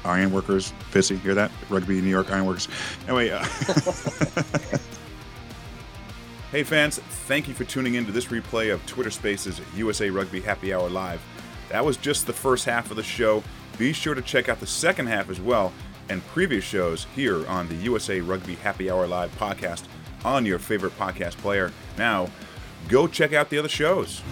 Ironworkers. 0.06 0.72
Pissy, 0.90 1.18
hear 1.18 1.34
that? 1.34 1.50
Rugby 1.68 2.00
New 2.00 2.08
York 2.08 2.30
Ironworkers. 2.30 2.66
Anyway, 3.06 3.28
uh, 3.28 3.44
hey 6.50 6.62
fans, 6.62 6.98
thank 7.26 7.46
you 7.46 7.52
for 7.52 7.64
tuning 7.64 7.92
in 7.94 8.06
to 8.06 8.12
this 8.12 8.26
replay 8.26 8.72
of 8.72 8.84
Twitter 8.86 9.10
Spaces 9.10 9.60
USA 9.76 10.08
Rugby 10.08 10.40
Happy 10.40 10.72
Hour 10.72 10.88
Live. 10.88 11.20
That 11.68 11.84
was 11.84 11.98
just 11.98 12.26
the 12.26 12.32
first 12.32 12.64
half 12.64 12.90
of 12.90 12.96
the 12.96 13.02
show. 13.02 13.44
Be 13.76 13.92
sure 13.92 14.14
to 14.14 14.22
check 14.22 14.48
out 14.48 14.60
the 14.60 14.66
second 14.66 15.08
half 15.08 15.28
as 15.28 15.42
well 15.42 15.74
and 16.08 16.26
previous 16.28 16.64
shows 16.64 17.06
here 17.14 17.46
on 17.48 17.68
the 17.68 17.74
USA 17.76 18.20
Rugby 18.22 18.54
Happy 18.54 18.90
Hour 18.90 19.06
Live 19.06 19.30
podcast 19.38 19.84
on 20.24 20.46
your 20.46 20.58
favorite 20.58 20.98
podcast 20.98 21.36
player. 21.36 21.70
Now, 21.98 22.28
go 22.88 23.06
check 23.06 23.32
out 23.32 23.50
the 23.50 23.58
other 23.58 23.68
shows. 23.68 24.22